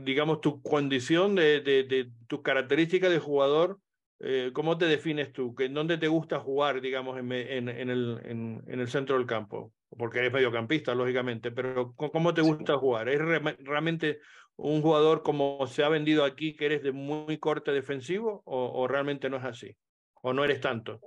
digamos, 0.00 0.40
tu 0.40 0.62
condición 0.62 1.34
de, 1.34 1.60
de, 1.60 1.82
de 1.84 2.10
tus 2.26 2.40
características 2.42 3.10
de 3.10 3.18
jugador, 3.18 3.78
eh, 4.22 4.50
¿cómo 4.52 4.78
te 4.78 4.86
defines 4.86 5.32
tú? 5.32 5.54
¿En 5.58 5.74
dónde 5.74 5.98
te 5.98 6.08
gusta 6.08 6.38
jugar, 6.38 6.80
digamos, 6.80 7.18
en, 7.18 7.32
en, 7.32 7.68
en, 7.68 7.90
el, 7.90 8.20
en, 8.24 8.62
el 8.66 8.88
centro 8.88 9.16
del 9.16 9.26
campo? 9.26 9.72
porque 9.98 10.20
eres 10.20 10.32
mediocampista, 10.32 10.94
lógicamente, 10.94 11.50
pero 11.50 11.92
¿cómo 11.94 12.32
te 12.32 12.40
gusta 12.40 12.78
jugar? 12.78 13.10
¿Es 13.10 13.20
re 13.20 13.40
realmente 13.58 14.20
un 14.56 14.80
jugador 14.80 15.22
como 15.22 15.66
se 15.66 15.84
ha 15.84 15.90
vendido 15.90 16.24
aquí, 16.24 16.56
que 16.56 16.64
eres 16.64 16.82
de 16.82 16.92
muy 16.92 17.36
corte 17.36 17.72
defensivo, 17.72 18.42
o, 18.46 18.72
o 18.72 18.88
realmente 18.88 19.28
no 19.28 19.36
es 19.36 19.44
así? 19.44 19.76
¿O 20.22 20.32
no 20.32 20.44
eres 20.44 20.62
tanto? 20.62 20.98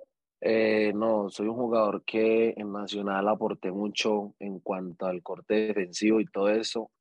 Eh, 0.41 0.91
no, 0.93 1.29
soy 1.29 1.47
un 1.47 1.55
jugador 1.55 2.03
que 2.05 2.53
en 2.55 2.71
Nacional 2.71 3.27
aporté 3.27 3.71
mucho 3.71 4.35
en 4.37 4.59
cuanto 4.59 5.07
al 5.07 5.23
corte 5.23 5.55
defensivo 5.67 6.19
y 6.19 6.25
todo 6.25 6.49
eso, 6.49 6.91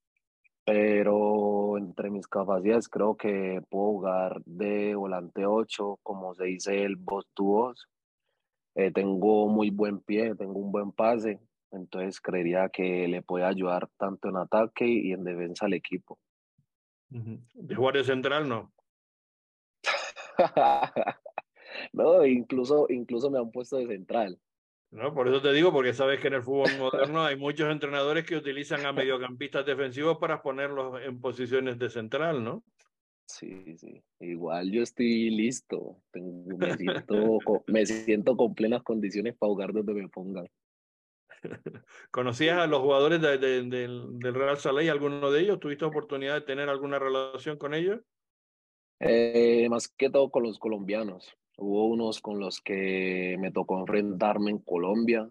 pero 0.65 1.77
entre 1.77 2.11
mis 2.11 2.27
capacidades 2.27 2.89
creo 2.89 3.17
que 3.17 3.61
puedo 3.69 3.85
jugar 3.85 4.43
de 4.45 4.95
volante 4.95 5.45
8, 5.45 6.01
como 6.03 6.35
se 6.35 6.45
dice 6.45 6.85
el 6.85 6.97
voz 6.97 7.27
to 7.35 7.45
voz. 7.45 7.89
Eh, 8.75 8.91
tengo 8.91 9.49
muy 9.49 9.71
buen 9.71 10.01
pie, 10.01 10.35
tengo 10.35 10.59
un 10.59 10.73
buen 10.73 10.91
pase, 10.91 11.39
entonces 11.71 12.21
creería 12.21 12.69
que 12.71 13.07
le 13.07 13.23
puede 13.23 13.45
ayudar 13.45 13.89
tanto 13.97 14.29
en 14.29 14.37
ataque 14.37 14.87
y 14.87 15.13
en 15.13 15.23
defensa 15.23 15.67
al 15.67 15.75
equipo. 15.75 16.19
¿De 17.09 17.75
jugar 17.75 17.95
de 17.95 18.05
central 18.05 18.49
no? 18.49 18.73
no, 21.93 22.27
incluso, 22.27 22.87
incluso 22.89 23.31
me 23.31 23.39
han 23.39 23.53
puesto 23.53 23.77
de 23.77 23.87
central. 23.87 24.41
¿No? 24.95 25.13
Por 25.13 25.29
eso 25.29 25.43
te 25.43 25.53
digo, 25.53 25.73
porque 25.73 25.93
sabes 25.93 26.21
que 26.21 26.29
en 26.29 26.35
el 26.35 26.43
fútbol 26.43 26.71
moderno 26.79 27.25
hay 27.25 27.37
muchos 27.37 27.71
entrenadores 27.71 28.25
que 28.25 28.37
utilizan 28.37 28.87
a 28.87 28.93
mediocampistas 28.93 29.67
defensivos 29.67 30.19
para 30.19 30.41
ponerlos 30.41 31.03
en 31.03 31.21
posiciones 31.21 31.79
de 31.79 31.91
central, 31.91 32.43
¿no? 32.43 32.63
Sí, 33.27 33.77
sí. 33.77 34.03
Igual 34.21 34.71
yo 34.71 34.83
estoy 34.83 35.31
listo. 35.31 35.97
me, 36.15 36.77
siento, 36.77 37.39
me 37.67 37.87
siento 37.87 38.37
con 38.37 38.55
plenas 38.55 38.83
condiciones 38.83 39.35
para 39.37 39.51
jugar 39.51 39.73
donde 39.73 39.95
me 39.95 40.09
pongan. 40.09 40.49
¿Conocías 42.13 42.59
a 42.59 42.67
los 42.69 42.81
jugadores 42.81 43.21
del 43.21 44.21
Real 44.21 44.59
Salé, 44.59 44.89
alguno 44.91 45.31
de 45.33 45.41
ellos? 45.41 45.59
¿Tuviste 45.59 45.85
oportunidad 45.85 46.35
de 46.35 46.43
tener 46.43 46.69
alguna 46.69 47.01
relación 47.01 47.59
con 47.59 47.75
ellos? 47.75 48.01
Eh, 49.01 49.67
más 49.69 49.89
que 49.89 50.09
todo 50.09 50.31
con 50.31 50.45
los 50.45 50.59
colombianos. 50.59 51.37
Hubo 51.57 51.87
unos 51.87 52.21
con 52.21 52.39
los 52.39 52.61
que 52.61 53.37
me 53.39 53.53
tocó 53.53 53.79
enfrentarme 53.79 54.51
en 54.51 54.59
Colombia 54.59 55.29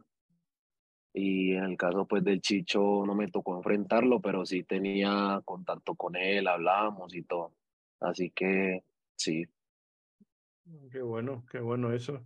y 1.14 1.54
en 1.54 1.64
el 1.66 1.78
caso 1.78 2.08
pues 2.08 2.24
del 2.24 2.42
Chicho 2.42 3.06
no 3.06 3.14
me 3.14 3.28
tocó 3.28 3.56
enfrentarlo, 3.56 4.20
pero 4.20 4.46
sí 4.46 4.64
tenía 4.64 5.42
contacto 5.46 5.96
con 5.96 6.16
él, 6.16 6.48
hablábamos 6.48 7.14
y 7.14 7.24
todo. 7.24 7.54
Así 8.00 8.32
que 8.32 8.84
sí. 9.16 9.46
Qué 10.92 11.02
bueno, 11.02 11.46
qué 11.52 11.60
bueno 11.60 11.94
eso. 11.94 12.26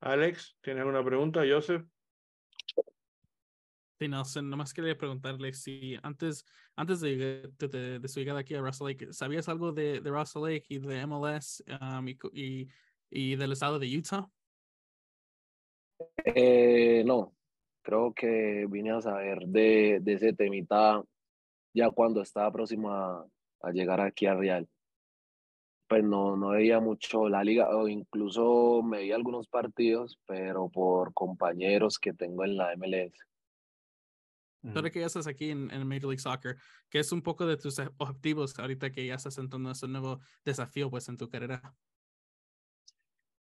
Alex, 0.00 0.56
¿tienes 0.60 0.82
alguna 0.82 1.04
pregunta? 1.04 1.42
Joseph. 1.48 1.84
Sí, 3.98 4.08
no, 4.08 4.22
nomás 4.42 4.74
quería 4.74 4.96
preguntarle 4.96 5.54
si 5.54 5.96
antes, 6.02 6.44
antes 6.74 7.00
de, 7.00 7.50
de, 7.58 8.08
su 8.08 8.20
llegada 8.20 8.40
aquí 8.40 8.54
a 8.54 8.60
Russell 8.60 8.88
Lake, 8.88 9.12
¿sabías 9.14 9.48
algo 9.48 9.72
de, 9.72 10.00
de 10.00 10.10
Russell 10.10 10.42
Lake 10.42 10.66
y 10.68 10.78
de 10.78 11.06
MLS 11.06 11.64
um, 11.80 12.06
y, 12.06 12.18
y, 12.34 12.68
del 13.10 13.52
estado 13.52 13.78
de 13.78 13.96
Utah? 13.96 14.28
Eh, 16.24 17.02
no, 17.06 17.34
creo 17.82 18.12
que 18.12 18.66
vine 18.68 18.90
a 18.90 19.00
saber 19.00 19.46
de, 19.46 20.00
de 20.02 20.12
ese 20.12 20.32
temita 20.32 21.02
ya 21.72 21.90
cuando 21.90 22.22
estaba 22.22 22.50
próximo 22.52 22.90
a, 22.90 23.26
a 23.62 23.70
llegar 23.70 24.00
aquí 24.00 24.26
a 24.26 24.34
Real. 24.34 24.68
Pues 25.88 26.02
no, 26.02 26.36
no 26.36 26.48
veía 26.48 26.80
mucho 26.80 27.28
la 27.28 27.44
liga, 27.44 27.68
o 27.68 27.86
incluso 27.86 28.82
me 28.82 28.98
veía 28.98 29.14
algunos 29.14 29.46
partidos, 29.46 30.18
pero 30.26 30.68
por 30.68 31.14
compañeros 31.14 31.98
que 31.98 32.12
tengo 32.12 32.44
en 32.44 32.56
la 32.56 32.74
MLS. 32.76 33.14
Ahora 34.74 34.90
que 34.90 34.98
ya 34.98 35.06
estás 35.06 35.28
aquí 35.28 35.50
en, 35.50 35.70
en, 35.70 35.86
Major 35.86 36.06
League 36.06 36.18
Soccer, 36.18 36.56
¿qué 36.90 36.98
es 36.98 37.12
un 37.12 37.22
poco 37.22 37.46
de 37.46 37.56
tus 37.56 37.78
objetivos 37.98 38.58
ahorita 38.58 38.90
que 38.90 39.06
ya 39.06 39.14
estás 39.14 39.38
entrando 39.38 39.68
a 39.68 39.72
ese 39.72 39.86
nuevo 39.86 40.18
desafío 40.44 40.90
pues 40.90 41.08
en 41.08 41.16
tu 41.16 41.28
carrera? 41.28 41.76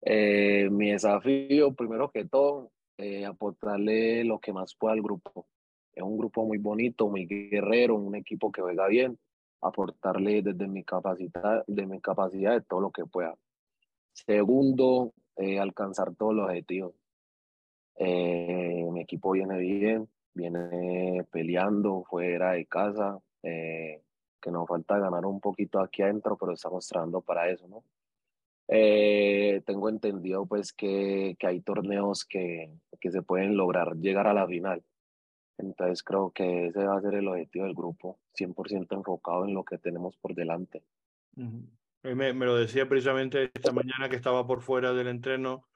Eh, 0.07 0.69
mi 0.71 0.91
desafío, 0.91 1.73
primero 1.73 2.11
que 2.11 2.27
todo, 2.27 2.71
eh, 2.99 3.25
aportarle 3.25 4.23
lo 4.25 4.39
que 4.39 4.53
más 4.53 4.75
pueda 4.75 4.93
al 4.93 5.01
grupo. 5.01 5.47
Es 5.95 6.03
un 6.03 6.19
grupo 6.19 6.45
muy 6.45 6.59
bonito, 6.59 7.09
muy 7.09 7.27
guerrero, 7.27 7.95
un 7.95 8.15
equipo 8.15 8.53
que 8.53 8.61
juega 8.61 8.87
bien, 8.87 9.19
aportarle 9.63 10.43
desde 10.43 10.69
mi 10.69 10.85
capacidad, 10.85 11.65
de 11.67 11.87
mi 11.87 12.01
capacidad 12.01 12.53
de 12.53 12.61
todo 12.61 12.81
lo 12.81 12.91
que 12.91 13.07
pueda. 13.07 13.35
Segundo, 14.13 15.15
eh, 15.37 15.59
alcanzar 15.59 16.15
todos 16.15 16.35
los 16.35 16.47
objetivos. 16.47 16.93
Eh, 17.97 18.87
mi 18.93 19.01
equipo 19.01 19.31
viene 19.31 19.57
bien, 19.59 20.07
viene 20.35 21.25
peleando 21.31 22.05
fuera 22.05 22.53
de 22.53 22.67
casa, 22.67 23.19
que 23.43 24.51
nos 24.51 24.69
falta 24.69 24.99
ganar 24.99 25.25
un 25.25 25.41
poquito 25.41 25.81
aquí 25.81 26.03
adentro, 26.03 26.37
pero 26.37 26.53
estamos 26.53 26.87
trabajando 26.87 27.23
para 27.23 27.49
eso, 27.49 27.67
¿no? 27.69 27.83
Eh, 28.69 29.63
tengo 29.67 29.89
entendido 29.89 30.47
pues 30.47 30.73
que, 30.73 31.37
que 31.39 31.47
hay 31.47 31.61
torneos 31.61 32.25
que, 32.25 32.73
que, 32.99 33.11
se 33.11 33.23
pueden 33.23 33.57
lograr 33.57 33.97
llegar 33.97 34.27
a 34.27 34.35
la 34.35 34.47
final. 34.47 34.83
Entonces 35.59 36.03
creo 36.03 36.31
que 36.31 36.69
ese 36.69 36.85
va 36.85 36.97
a 36.97 37.03
ser 37.03 37.15
el 37.15 37.29
objetivo 37.29 37.67
del 37.67 37.75
grupo, 37.75 38.19
100% 38.39 38.93
enfocado 38.93 39.45
en 39.45 39.55
lo 39.55 39.65
que 39.65 39.79
tenemos 39.79 40.17
por 40.17 40.35
delante. 40.35 40.83
me, 41.37 42.15
me, 42.33 42.47
lo 42.47 42.57
decía 42.57 42.89
precisamente 42.89 43.51
esta 43.55 43.73
mañana 43.73 44.09
que 44.09 44.17
estaba 44.17 44.47
por 44.47 44.63
fuera 44.63 44.93
del 44.93 45.09
entreno 45.09 45.67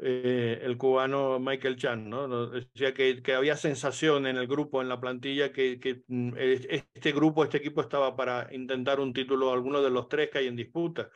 eh, 0.00 0.60
el 0.62 0.78
cubano 0.78 1.40
Michael 1.40 1.76
Chan, 1.76 2.08
¿no? 2.08 2.46
Decía 2.50 2.94
que, 2.94 3.20
que, 3.20 3.34
había 3.34 3.56
sensación 3.56 4.26
en 4.26 4.36
el 4.36 4.46
grupo, 4.46 4.80
en 4.80 4.88
la 4.88 5.00
plantilla, 5.00 5.52
que, 5.52 5.80
que, 5.80 6.02
mm, 6.06 6.34
este 6.36 7.12
grupo, 7.12 7.42
este 7.42 7.58
equipo 7.58 7.80
estaba 7.80 8.14
para 8.14 8.48
intentar 8.54 9.00
un 9.00 9.12
título, 9.12 9.52
alguno 9.52 9.82
de 9.82 9.90
los 9.90 10.08
tres 10.08 10.30
que 10.30 10.38
hay 10.38 10.46
en 10.46 10.54
disputa, 10.56 11.10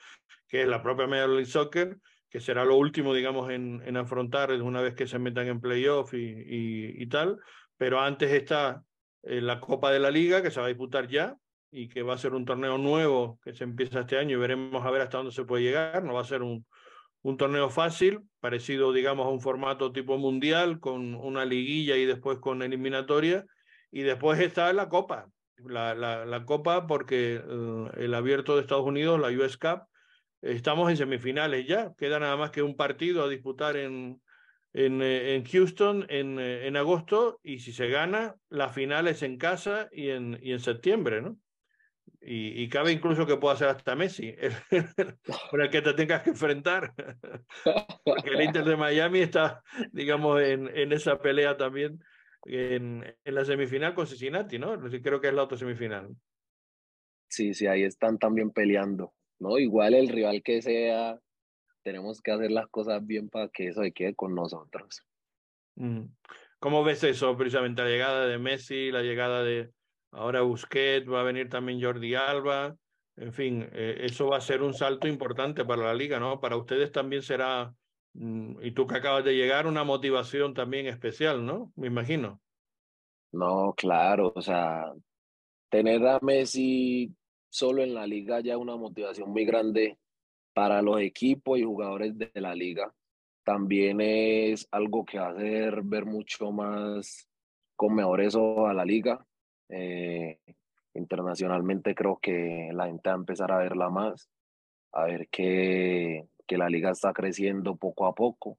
que 0.53 0.61
es 0.61 0.69
la 0.69 0.83
propia 0.83 1.07
Major 1.07 1.31
League 1.31 1.47
Soccer, 1.47 1.97
que 2.29 2.39
será 2.39 2.65
lo 2.67 2.77
último, 2.77 3.15
digamos, 3.15 3.51
en, 3.51 3.83
en 3.87 3.97
afrontar 3.97 4.53
una 4.61 4.83
vez 4.83 4.95
que 4.95 5.07
se 5.07 5.19
metan 5.19 5.49
en 5.49 5.61
playoff 5.63 6.13
y, 6.13 6.19
y, 6.19 7.03
y 7.03 7.07
tal, 7.07 7.39
pero 7.79 8.01
antes 8.01 8.31
está 8.31 8.85
eh, 9.23 9.41
la 9.41 9.59
Copa 9.59 9.91
de 9.91 10.01
la 10.01 10.11
Liga, 10.11 10.43
que 10.43 10.51
se 10.51 10.61
va 10.61 10.67
a 10.67 10.69
disputar 10.69 11.09
ya, 11.09 11.37
y 11.71 11.89
que 11.89 12.03
va 12.03 12.13
a 12.13 12.19
ser 12.19 12.35
un 12.35 12.45
torneo 12.45 12.77
nuevo 12.77 13.41
que 13.43 13.55
se 13.55 13.65
empieza 13.65 14.01
este 14.01 14.19
año. 14.19 14.37
Y 14.37 14.41
veremos 14.41 14.85
a 14.85 14.91
ver 14.91 15.01
hasta 15.01 15.17
dónde 15.17 15.33
se 15.33 15.45
puede 15.45 15.65
llegar, 15.65 16.05
no 16.05 16.13
va 16.13 16.21
a 16.21 16.25
ser 16.25 16.43
un 16.43 16.67
un 17.23 17.37
torneo 17.37 17.71
fácil, 17.71 18.21
parecido, 18.41 18.93
digamos, 18.93 19.27
a 19.27 19.31
un 19.31 19.41
formato 19.41 19.93
tipo 19.93 20.19
mundial, 20.19 20.81
con 20.81 21.15
una 21.15 21.45
liguilla 21.45 21.97
y 21.97 22.05
después 22.05 22.39
con 22.39 22.63
eliminatoria. 22.63 23.47
Y 23.91 24.03
después 24.03 24.41
está 24.41 24.73
la 24.73 24.89
Copa, 24.89 25.29
la, 25.59 25.95
la, 25.95 26.25
la 26.27 26.45
Copa 26.45 26.87
porque 26.87 27.37
eh, 27.37 27.91
el, 27.97 28.15
abierto 28.15 28.57
de 28.57 28.63
Estados 28.63 28.87
Unidos, 28.87 29.21
la 29.21 29.29
US 29.29 29.57
Cup, 29.57 29.87
estamos 30.43 30.91
en 30.91 30.97
semifinales 30.97 31.67
ya. 31.67 31.95
Queda 31.97 32.19
nada 32.19 32.37
más 32.37 32.51
que 32.51 32.63
un 32.63 32.77
partido 32.77 33.25
a 33.25 33.29
disputar 33.29 33.77
en, 33.77 34.21
en, 34.73 35.03
eh, 35.03 35.37
en 35.37 35.45
Houston 35.45 36.07
en, 36.09 36.39
eh, 36.39 36.67
en 36.67 36.77
agosto 36.77 37.41
y 37.43 37.61
si 37.61 37.73
se 37.73 37.89
gana, 37.89 38.37
la 38.49 38.69
final 38.69 39.09
es 39.09 39.23
en 39.23 39.39
casa 39.39 39.89
y 39.93 40.11
en, 40.11 40.39
y 40.43 40.53
en 40.53 40.61
septiembre, 40.61 41.23
¿no? 41.23 41.39
Y, 42.21 42.63
y, 42.63 42.69
cabe 42.69 42.93
incluso 42.93 43.27
que 43.27 43.37
pueda 43.37 43.57
ser 43.57 43.69
hasta 43.69 43.97
Messi, 43.97 44.33
por 45.51 45.61
el 45.61 45.71
que 45.71 45.83
te 45.83 45.93
tengas 45.93 46.23
que 46.23 46.31
enfrentar. 46.31 46.95
Porque 48.05 48.31
el 48.31 48.43
Inter 48.43 48.65
de 48.65 48.77
Miami 48.77 49.21
está, 49.21 49.61
digamos, 49.91 50.41
en, 50.41 50.69
en 50.69 50.93
esa 50.93 51.21
pelea 51.21 51.57
también 51.57 52.01
en, 52.45 53.05
en, 53.25 53.35
la 53.35 53.45
semifinal 53.45 53.95
con 53.95 54.07
Cincinnati, 54.07 54.59
¿no? 54.59 54.81
Creo 55.03 55.21
que 55.21 55.29
es 55.29 55.35
la 55.35 55.43
otra 55.43 55.59
semifinal. 55.59 56.15
Sí, 57.29 57.55
sí, 57.55 57.67
ahí 57.67 57.83
están 57.83 58.19
también 58.19 58.51
peleando, 58.51 59.15
¿no? 59.43 59.59
Igual 59.59 59.95
el 59.95 60.09
rival 60.09 60.43
que 60.43 60.63
sea, 60.63 61.19
tenemos 61.83 62.23
que 62.23 62.31
hacer 62.31 62.51
las 62.51 62.69
cosas 62.69 63.05
bien 63.05 63.29
para 63.29 63.49
que 63.49 63.69
eso 63.69 63.83
quede 63.95 64.15
con 64.15 64.35
nosotros. 64.35 65.03
Mm. 65.75 66.05
¿Cómo 66.59 66.85
ves 66.85 67.03
eso, 67.03 67.37
precisamente 67.37 67.83
la 67.83 67.89
llegada 67.89 68.27
de 68.27 68.39
Messi, 68.39 68.91
la 68.93 69.03
llegada 69.03 69.43
de, 69.43 69.71
ahora 70.13 70.43
Busquets, 70.43 71.11
va 71.11 71.21
a 71.21 71.25
venir 71.25 71.49
también 71.49 71.83
Jordi 71.83 72.15
Alba, 72.15 72.77
en 73.17 73.33
fin, 73.33 73.69
eh, 73.73 73.99
eso 74.01 74.29
va 74.29 74.39
a 74.39 74.41
ser 74.41 74.63
un 74.63 74.73
salto 74.73 75.07
importante 75.07 75.65
para 75.65 75.83
la 75.83 75.95
liga, 75.95 76.19
¿no? 76.19 76.41
Para 76.41 76.57
ustedes 76.57 76.93
también 76.93 77.23
será, 77.23 77.75
mm, 78.15 78.63
y 78.63 78.71
tú 78.71 78.87
que 78.87 78.97
acabas 78.97 79.25
de 79.25 79.35
llegar, 79.35 79.67
una 79.67 79.85
motivación 79.85 80.55
también 80.55 80.87
especial, 80.87 81.45
¿no? 81.45 81.73
Me 81.77 81.89
imagino. 81.89 82.41
No, 83.33 83.75
claro, 83.77 84.33
o 84.35 84.41
sea, 84.41 84.93
tener 85.69 86.07
a 86.07 86.21
Messi 86.21 87.15
solo 87.53 87.83
en 87.83 87.93
la 87.93 88.07
liga 88.07 88.41
ya 88.41 88.57
una 88.57 88.77
motivación 88.77 89.31
muy 89.31 89.45
grande 89.45 89.99
para 90.55 90.81
los 90.81 91.01
equipos 91.03 91.59
y 91.59 91.65
jugadores 91.65 92.17
de 92.17 92.31
la 92.41 92.55
liga. 92.55 92.95
También 93.45 94.01
es 94.01 94.67
algo 94.71 95.05
que 95.05 95.19
va 95.19 95.27
a 95.27 95.33
hacer 95.33 95.83
ver 95.83 96.07
mucho 96.07 96.51
más 96.51 97.29
con 97.77 97.95
mejores 97.95 98.35
ojos 98.35 98.71
a 98.71 98.73
la 98.73 98.87
liga, 98.87 99.27
eh, 99.69 100.39
internacionalmente 100.95 101.95
creo 101.95 102.19
que 102.23 102.71
la 102.73 102.87
gente 102.87 103.11
va 103.11 103.17
a 103.17 103.19
empezar 103.19 103.53
a 103.53 103.59
verla 103.59 103.91
más, 103.91 104.31
a 104.93 105.05
ver 105.05 105.29
que, 105.29 106.27
que 106.47 106.57
la 106.57 106.71
liga 106.71 106.91
está 106.91 107.13
creciendo 107.13 107.77
poco 107.77 108.07
a 108.07 108.15
poco. 108.15 108.59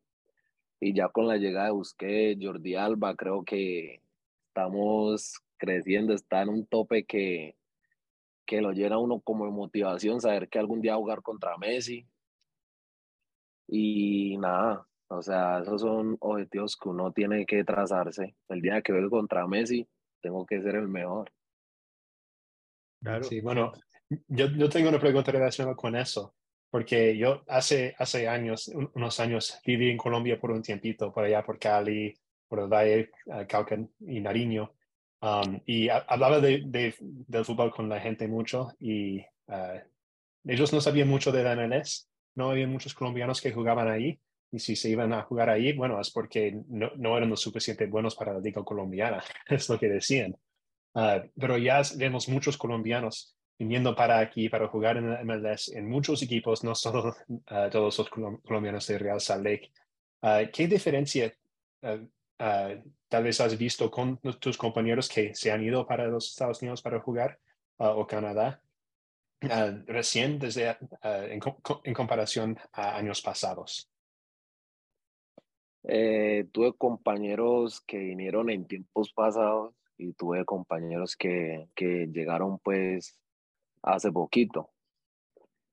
Y 0.79 0.93
ya 0.93 1.09
con 1.09 1.27
la 1.27 1.37
llegada 1.37 1.67
de 1.67 1.71
Busquets, 1.71 2.45
Jordi 2.45 2.75
Alba, 2.75 3.15
creo 3.15 3.43
que 3.43 4.01
estamos 4.49 5.41
creciendo, 5.57 6.13
está 6.13 6.43
en 6.43 6.49
un 6.49 6.65
tope 6.67 7.05
que, 7.05 7.55
que 8.45 8.61
lo 8.61 8.71
llena 8.71 8.97
uno 8.97 9.19
como 9.21 9.45
de 9.45 9.51
motivación, 9.51 10.21
saber 10.21 10.49
que 10.49 10.59
algún 10.59 10.81
día 10.81 10.95
jugar 10.95 11.21
contra 11.21 11.57
Messi. 11.57 12.07
Y 13.67 14.37
nada, 14.37 14.85
o 15.07 15.21
sea, 15.21 15.59
esos 15.59 15.81
son 15.81 16.17
objetivos 16.19 16.75
que 16.75 16.89
uno 16.89 17.11
tiene 17.11 17.45
que 17.45 17.63
trazarse. 17.63 18.35
El 18.49 18.61
día 18.61 18.81
que 18.81 18.91
juegue 18.91 19.09
contra 19.09 19.47
Messi, 19.47 19.87
tengo 20.21 20.45
que 20.45 20.61
ser 20.61 20.75
el 20.75 20.87
mejor. 20.87 21.31
Claro. 23.01 23.23
Sí, 23.23 23.41
bueno, 23.41 23.73
yo, 24.27 24.47
yo 24.47 24.69
tengo 24.69 24.89
una 24.89 24.99
pregunta 24.99 25.31
relacionada 25.31 25.75
con 25.75 25.95
eso, 25.95 26.35
porque 26.69 27.17
yo 27.17 27.43
hace, 27.47 27.95
hace 27.97 28.27
años, 28.27 28.71
unos 28.93 29.19
años, 29.19 29.59
viví 29.65 29.89
en 29.89 29.97
Colombia 29.97 30.39
por 30.39 30.51
un 30.51 30.61
tiempito, 30.61 31.11
por 31.11 31.25
allá 31.25 31.43
por 31.43 31.59
Cali, 31.59 32.13
por 32.47 32.59
el 32.59 32.67
Valle, 32.67 33.11
uh, 33.27 33.45
Caucan 33.47 33.89
y 33.99 34.19
Nariño, 34.21 34.73
um, 35.23 35.59
y 35.65 35.89
hablaba 35.89 36.39
de, 36.39 36.63
de, 36.65 36.93
del 36.99 37.45
fútbol 37.45 37.71
con 37.71 37.89
la 37.89 37.99
gente 37.99 38.27
mucho 38.27 38.73
y 38.79 39.19
uh, 39.47 39.79
ellos 40.45 40.73
no 40.73 40.81
sabían 40.81 41.07
mucho 41.07 41.31
de 41.31 41.43
la 41.43 41.55
MLS, 41.55 42.09
no 42.35 42.51
había 42.51 42.67
muchos 42.67 42.93
colombianos 42.93 43.41
que 43.41 43.53
jugaban 43.53 43.87
ahí, 43.87 44.19
y 44.51 44.59
si 44.59 44.75
se 44.75 44.89
iban 44.89 45.13
a 45.13 45.23
jugar 45.23 45.49
ahí, 45.49 45.73
bueno, 45.73 45.99
es 45.99 46.11
porque 46.11 46.55
no, 46.67 46.91
no 46.97 47.17
eran 47.17 47.29
lo 47.29 47.37
suficiente 47.37 47.87
buenos 47.87 48.15
para 48.15 48.33
la 48.33 48.39
liga 48.39 48.63
colombiana, 48.63 49.23
es 49.47 49.67
lo 49.69 49.79
que 49.79 49.87
decían. 49.89 50.37
Ah, 50.93 51.23
pero 51.39 51.57
ya 51.57 51.81
vemos 51.97 52.29
muchos 52.29 52.55
colombianos 52.55 53.35
viniendo 53.57 53.95
para 53.95 54.19
aquí 54.19 54.49
para 54.49 54.67
jugar 54.67 54.97
en 54.97 55.09
la 55.09 55.23
MLS 55.23 55.69
en 55.69 55.89
muchos 55.89 56.21
equipos, 56.21 56.63
no 56.63 56.75
solo 56.75 57.15
uh, 57.27 57.69
todos 57.71 57.97
los 57.97 58.09
colombianos 58.09 58.85
de 58.85 58.99
Real 58.99 59.19
Salt 59.19 59.43
Lake. 59.43 59.71
Uh, 60.21 60.49
¿Qué 60.51 60.67
diferencia 60.67 61.33
tal 63.13 63.25
vez 63.25 63.39
has 63.41 63.55
visto 63.59 63.91
con 63.91 64.17
tus 64.17 64.57
compañeros 64.57 65.07
que 65.07 65.35
se 65.35 65.51
han 65.51 65.63
ido 65.63 65.85
para 65.85 66.07
los 66.07 66.31
Estados 66.31 66.63
Unidos 66.63 66.81
para 66.81 66.99
jugar 66.99 67.37
o 67.77 68.07
Canadá 68.07 68.59
recién 69.85 70.39
desde, 70.39 70.75
en, 71.03 71.39
en 71.83 71.93
comparación 71.93 72.57
a 72.71 72.97
años 72.97 73.21
pasados? 73.21 73.87
Eh, 75.83 76.47
tuve 76.51 76.73
compañeros 76.73 77.81
que 77.81 77.99
vinieron 77.99 78.49
en 78.49 78.65
tiempos 78.65 79.13
pasados 79.13 79.75
y 79.95 80.13
tuve 80.13 80.43
compañeros 80.43 81.15
que, 81.15 81.69
que 81.75 82.07
llegaron 82.07 82.57
pues 82.57 83.19
hace 83.83 84.11
poquito. 84.11 84.71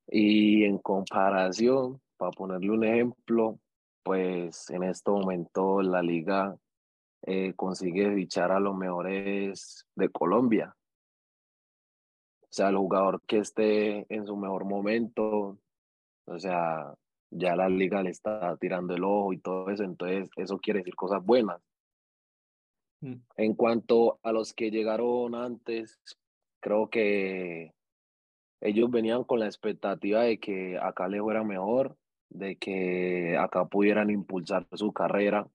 Y 0.06 0.64
en 0.64 0.76
comparación, 0.76 2.02
para 2.18 2.32
ponerle 2.32 2.70
un 2.70 2.84
ejemplo, 2.84 3.58
pues 4.02 4.68
en 4.68 4.82
este 4.82 5.10
momento 5.10 5.80
la 5.80 6.02
liga 6.02 6.54
eh, 7.22 7.52
consigue 7.54 8.14
fichar 8.14 8.50
a 8.52 8.60
los 8.60 8.74
mejores 8.74 9.86
de 9.94 10.08
Colombia. 10.08 10.74
O 12.42 12.52
sea, 12.52 12.68
el 12.68 12.76
jugador 12.76 13.22
que 13.26 13.38
esté 13.38 14.12
en 14.12 14.26
su 14.26 14.36
mejor 14.36 14.64
momento, 14.64 15.58
o 16.26 16.38
sea, 16.38 16.94
ya 17.30 17.54
la 17.54 17.68
liga 17.68 18.02
le 18.02 18.10
está 18.10 18.56
tirando 18.56 18.94
el 18.94 19.04
ojo 19.04 19.32
y 19.32 19.38
todo 19.38 19.70
eso, 19.70 19.84
entonces 19.84 20.30
eso 20.36 20.58
quiere 20.58 20.80
decir 20.80 20.96
cosas 20.96 21.24
buenas. 21.24 21.60
Mm. 23.02 23.16
En 23.36 23.54
cuanto 23.54 24.18
a 24.22 24.32
los 24.32 24.52
que 24.52 24.70
llegaron 24.70 25.34
antes, 25.34 26.00
creo 26.60 26.88
que 26.90 27.72
ellos 28.60 28.90
venían 28.90 29.24
con 29.24 29.40
la 29.40 29.46
expectativa 29.46 30.22
de 30.22 30.38
que 30.38 30.78
acá 30.78 31.06
les 31.08 31.20
fuera 31.20 31.44
mejor, 31.44 31.96
de 32.30 32.56
que 32.56 33.36
acá 33.38 33.66
pudieran 33.66 34.10
impulsar 34.10 34.66
su 34.72 34.92
carrera 34.92 35.48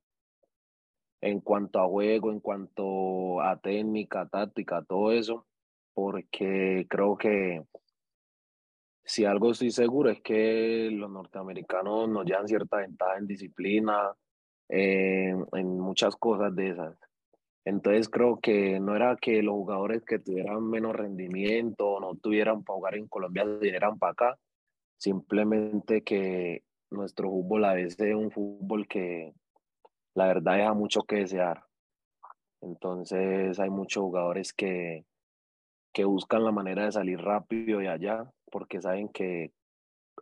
en 1.22 1.40
cuanto 1.40 1.80
a 1.80 1.88
juego, 1.88 2.32
en 2.32 2.40
cuanto 2.40 3.42
a 3.42 3.58
técnica, 3.60 4.28
táctica, 4.28 4.84
todo 4.84 5.12
eso, 5.12 5.46
porque 5.94 6.86
creo 6.90 7.18
que 7.18 7.64
si 9.04 9.26
algo 9.26 9.52
estoy 9.52 9.72
seguro 9.72 10.10
es 10.10 10.22
que 10.22 10.90
los 10.92 11.10
norteamericanos 11.10 12.10
nos 12.10 12.26
llevan 12.26 12.48
cierta 12.48 12.78
ventaja 12.78 13.18
en 13.18 13.28
disciplina, 13.28 14.14
en 14.68 15.80
muchas 15.80 16.16
cosas 16.16 16.56
de 16.56 16.70
esas. 16.70 16.98
Entonces 17.66 18.10
creo 18.10 18.40
que 18.40 18.80
no 18.80 18.96
era 18.96 19.16
que 19.16 19.42
los 19.42 19.54
jugadores 19.54 20.04
que 20.06 20.20
tuvieran 20.20 20.70
menos 20.70 20.96
rendimiento 20.96 22.00
no 22.00 22.16
tuvieran 22.16 22.64
para 22.64 22.76
jugar 22.76 22.96
en 22.96 23.08
Colombia 23.08 23.44
vinieran 23.44 23.98
para 23.98 24.12
acá, 24.12 24.40
simplemente 24.98 26.04
que 26.04 26.64
nuestro 26.92 27.30
fútbol 27.30 27.66
a 27.66 27.74
veces 27.74 28.00
es 28.00 28.16
un 28.16 28.32
fútbol 28.32 28.88
que 28.88 29.34
la 30.16 30.28
verdad 30.28 30.56
deja 30.56 30.74
mucho 30.74 31.04
que 31.04 31.18
desear. 31.18 31.64
Entonces 32.62 33.60
hay 33.60 33.70
muchos 33.70 34.02
jugadores 34.02 34.54
que, 34.54 35.06
que 35.94 36.06
buscan 36.06 36.44
la 36.44 36.52
manera 36.52 36.86
de 36.86 36.92
salir 36.92 37.20
rápido 37.20 37.80
de 37.80 37.90
allá 37.90 38.32
porque 38.52 38.82
saben 38.82 39.10
que 39.10 39.52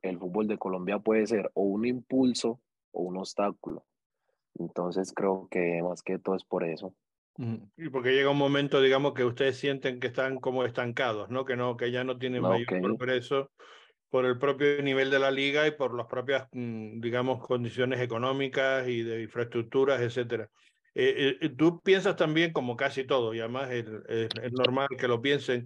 el 0.02 0.18
fútbol 0.18 0.48
de 0.48 0.58
Colombia 0.58 1.00
puede 1.00 1.26
ser 1.28 1.50
o 1.54 1.64
un 1.64 1.86
impulso 1.86 2.60
o 2.92 3.04
un 3.04 3.18
obstáculo. 3.18 3.86
Entonces 4.56 5.14
creo 5.14 5.48
que 5.50 5.82
más 5.82 6.02
que 6.02 6.20
todo 6.20 6.36
es 6.36 6.44
por 6.44 6.64
eso. 6.64 6.94
Y 7.78 7.90
porque 7.90 8.12
llega 8.14 8.30
un 8.30 8.38
momento, 8.38 8.80
digamos, 8.80 9.14
que 9.14 9.24
ustedes 9.24 9.58
sienten 9.58 10.00
que 10.00 10.08
están 10.08 10.40
como 10.40 10.66
estancados, 10.66 11.30
¿no? 11.30 11.46
Que 11.46 11.56
no, 11.56 11.78
que 11.78 11.92
ya 11.92 12.04
no 12.04 12.20
tienen 12.20 12.44
mayor 12.44 12.68
progreso 12.68 13.50
por 14.14 14.26
el 14.26 14.38
propio 14.38 14.80
nivel 14.84 15.10
de 15.10 15.18
la 15.18 15.32
liga 15.32 15.66
y 15.66 15.72
por 15.72 15.98
las 15.98 16.06
propias, 16.06 16.48
mm, 16.52 17.02
digamos, 17.02 17.44
condiciones 17.44 18.00
económicas 18.00 18.88
y 18.88 19.02
de 19.02 19.24
infraestructuras, 19.24 20.00
etcétera. 20.02 20.52
Eh, 20.94 21.40
eh, 21.42 21.50
tú 21.50 21.82
piensas 21.82 22.16
también, 22.16 22.54
como 22.54 22.76
casi 22.76 23.06
todo, 23.06 23.34
y 23.34 23.40
además 23.40 23.72
es, 23.72 23.88
es 24.08 24.54
normal 24.54 24.88
que 25.00 25.08
lo 25.08 25.20
piensen, 25.20 25.66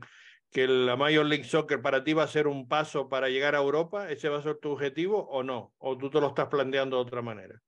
que 0.49 0.65
la 0.65 0.95
Major 0.95 1.25
League 1.25 1.43
Soccer 1.43 1.81
para 1.81 2.05
ti 2.05 2.13
va 2.13 2.23
a 2.23 2.27
ser 2.27 2.47
un 2.47 2.69
paso 2.69 3.09
para 3.09 3.27
llegar 3.27 3.53
a 3.53 3.57
Europa? 3.57 4.09
¿Ese 4.09 4.29
va 4.29 4.37
a 4.37 4.43
ser 4.43 4.55
tu 4.59 4.71
objetivo 4.71 5.27
o 5.27 5.43
no? 5.43 5.73
¿O 5.77 5.97
tú 5.97 6.09
te 6.09 6.21
lo 6.21 6.27
estás 6.27 6.47
planteando 6.47 6.95
de 6.95 7.01
otra 7.01 7.21
manera? 7.21 7.61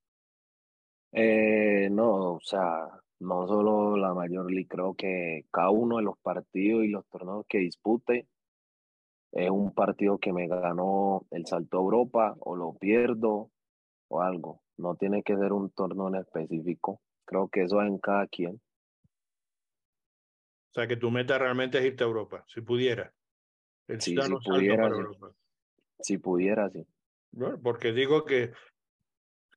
Eh, 1.11 1.89
no, 1.91 2.36
o 2.36 2.39
sea, 2.41 2.88
no 3.19 3.45
solo 3.49 3.97
la 3.97 4.13
Major 4.13 4.49
League, 4.49 4.69
creo 4.69 4.93
que 4.93 5.43
cada 5.51 5.71
uno 5.71 5.97
de 5.97 6.03
los 6.03 6.17
partidos 6.19 6.86
y 6.86 6.88
los 6.88 7.05
torneos 7.09 7.45
que 7.49 7.57
dispute 7.57 8.27
es 9.32 9.49
un 9.49 9.73
partido 9.73 10.17
que 10.17 10.34
me 10.34 10.47
ganó 10.47 11.25
el 11.32 11.45
salto 11.45 11.77
a 11.77 11.82
Europa 11.82 12.36
o 12.39 12.55
lo 12.55 12.73
pierdo 12.73 13.51
o 14.07 14.21
algo. 14.21 14.61
No 14.77 14.95
tiene 14.95 15.23
que 15.23 15.36
ser 15.38 15.53
un 15.53 15.69
torneo 15.71 16.07
en 16.07 16.15
específico. 16.15 17.01
Creo 17.25 17.47
que 17.49 17.63
eso 17.63 17.82
es 17.82 17.88
en 17.88 17.99
cada 17.99 18.27
quien. 18.27 18.55
O 20.69 20.73
sea, 20.73 20.88
que 20.88 20.97
tu 20.97 21.11
meta 21.11 21.38
realmente 21.38 21.80
es 21.80 21.86
irte 21.86 22.03
a 22.03 22.07
Europa, 22.07 22.43
si 22.47 22.61
pudiera. 22.61 23.13
El 23.88 24.01
sí, 24.01 24.15
si 24.15 24.49
pudiera, 24.49 24.84
para 24.84 24.95
Europa. 24.95 25.32
Si 25.99 26.17
pudiera, 26.17 26.69
sí. 26.69 26.86
Bueno, 27.32 27.59
porque 27.61 27.91
digo 27.91 28.23
que 28.23 28.51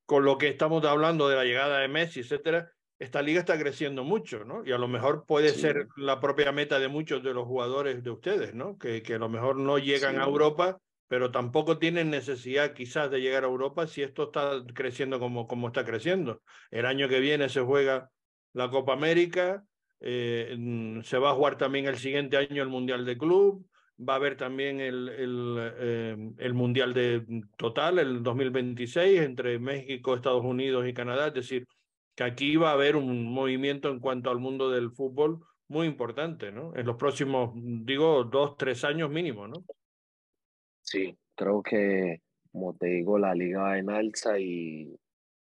con 0.06 0.24
lo 0.24 0.38
que 0.38 0.48
estamos 0.48 0.84
hablando 0.84 1.28
de 1.28 1.36
la 1.36 1.44
llegada 1.44 1.78
de 1.78 1.88
Messi, 1.88 2.20
etcétera, 2.20 2.72
esta 3.02 3.20
liga 3.20 3.40
está 3.40 3.58
creciendo 3.58 4.04
mucho, 4.04 4.44
¿no? 4.44 4.64
Y 4.64 4.70
a 4.70 4.78
lo 4.78 4.86
mejor 4.86 5.24
puede 5.26 5.48
ser 5.48 5.88
la 5.96 6.20
propia 6.20 6.52
meta 6.52 6.78
de 6.78 6.86
muchos 6.86 7.22
de 7.24 7.34
los 7.34 7.46
jugadores 7.46 8.04
de 8.04 8.10
ustedes, 8.10 8.54
¿no? 8.54 8.78
Que, 8.78 9.02
que 9.02 9.14
a 9.14 9.18
lo 9.18 9.28
mejor 9.28 9.56
no 9.56 9.78
llegan 9.78 10.20
a 10.20 10.24
Europa, 10.24 10.78
pero 11.08 11.32
tampoco 11.32 11.78
tienen 11.78 12.10
necesidad 12.10 12.74
quizás 12.74 13.10
de 13.10 13.20
llegar 13.20 13.42
a 13.42 13.48
Europa 13.48 13.88
si 13.88 14.02
esto 14.02 14.24
está 14.24 14.62
creciendo 14.72 15.18
como, 15.18 15.48
como 15.48 15.66
está 15.66 15.84
creciendo. 15.84 16.42
El 16.70 16.86
año 16.86 17.08
que 17.08 17.18
viene 17.18 17.48
se 17.48 17.60
juega 17.60 18.08
la 18.52 18.70
Copa 18.70 18.92
América, 18.92 19.64
eh, 20.00 20.56
se 21.02 21.18
va 21.18 21.30
a 21.30 21.34
jugar 21.34 21.58
también 21.58 21.86
el 21.86 21.96
siguiente 21.96 22.36
año 22.36 22.62
el 22.62 22.68
Mundial 22.68 23.04
de 23.04 23.18
Club, 23.18 23.66
va 23.98 24.12
a 24.12 24.16
haber 24.16 24.36
también 24.36 24.78
el, 24.80 25.08
el, 25.08 25.56
eh, 25.58 26.30
el, 26.38 26.54
Mundial 26.54 26.94
de 26.94 27.24
Total, 27.56 27.98
el 27.98 28.22
2026, 28.22 29.20
entre 29.22 29.58
México, 29.58 30.14
Estados 30.14 30.44
Unidos 30.44 30.86
y 30.86 30.94
Canadá. 30.94 31.28
Es 31.28 31.34
decir, 31.34 31.66
que 32.14 32.24
aquí 32.24 32.56
va 32.56 32.70
a 32.70 32.74
haber 32.74 32.96
un 32.96 33.32
movimiento 33.32 33.88
en 33.88 34.00
cuanto 34.00 34.30
al 34.30 34.38
mundo 34.38 34.70
del 34.70 34.90
fútbol 34.90 35.40
muy 35.68 35.86
importante, 35.86 36.52
¿no? 36.52 36.74
En 36.76 36.86
los 36.86 36.96
próximos, 36.96 37.52
digo, 37.54 38.24
dos, 38.24 38.56
tres 38.56 38.84
años 38.84 39.10
mínimo, 39.10 39.48
¿no? 39.48 39.64
Sí, 40.82 41.16
creo 41.34 41.62
que, 41.62 42.20
como 42.50 42.74
te 42.74 42.86
digo, 42.88 43.18
la 43.18 43.34
liga 43.34 43.62
va 43.62 43.78
en 43.78 43.88
alza 43.88 44.38
y 44.38 44.94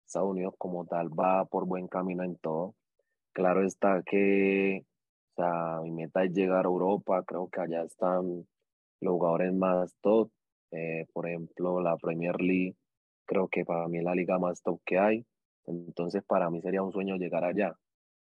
Estados 0.05 0.31
Unidos 0.31 0.55
como 0.59 0.87
tal 0.87 1.09
va 1.09 1.45
por 1.47 1.67
buen 1.67 1.89
camino 1.89 2.23
en 2.25 2.37
todo. 2.37 2.75
Claro 3.33 3.65
está 3.65 4.03
que 4.03 4.85
o 5.39 5.41
sea, 5.41 5.81
mi 5.83 5.93
meta 5.93 6.25
es 6.25 6.33
llegar 6.33 6.65
a 6.65 6.69
Europa, 6.69 7.23
creo 7.25 7.49
que 7.49 7.61
allá 7.61 7.85
están 7.85 8.45
los 9.01 9.13
jugadores 9.13 9.55
más 9.55 9.95
top, 10.01 10.31
eh, 10.73 11.07
por 11.13 11.29
ejemplo, 11.29 11.81
la 11.81 11.97
Premier 11.97 12.41
League, 12.41 12.75
creo 13.25 13.47
que 13.47 13.65
para 13.65 13.87
mí 13.87 13.99
es 13.99 14.05
la 14.05 14.17
liga 14.17 14.39
más 14.41 14.61
top 14.63 14.81
que 14.85 14.99
hay, 14.99 15.25
entonces 15.69 16.23
para 16.27 16.51
mí 16.51 16.61
sería 16.61 16.83
un 16.83 16.93
sueño 16.93 17.17
llegar 17.17 17.45
allá. 17.45 17.77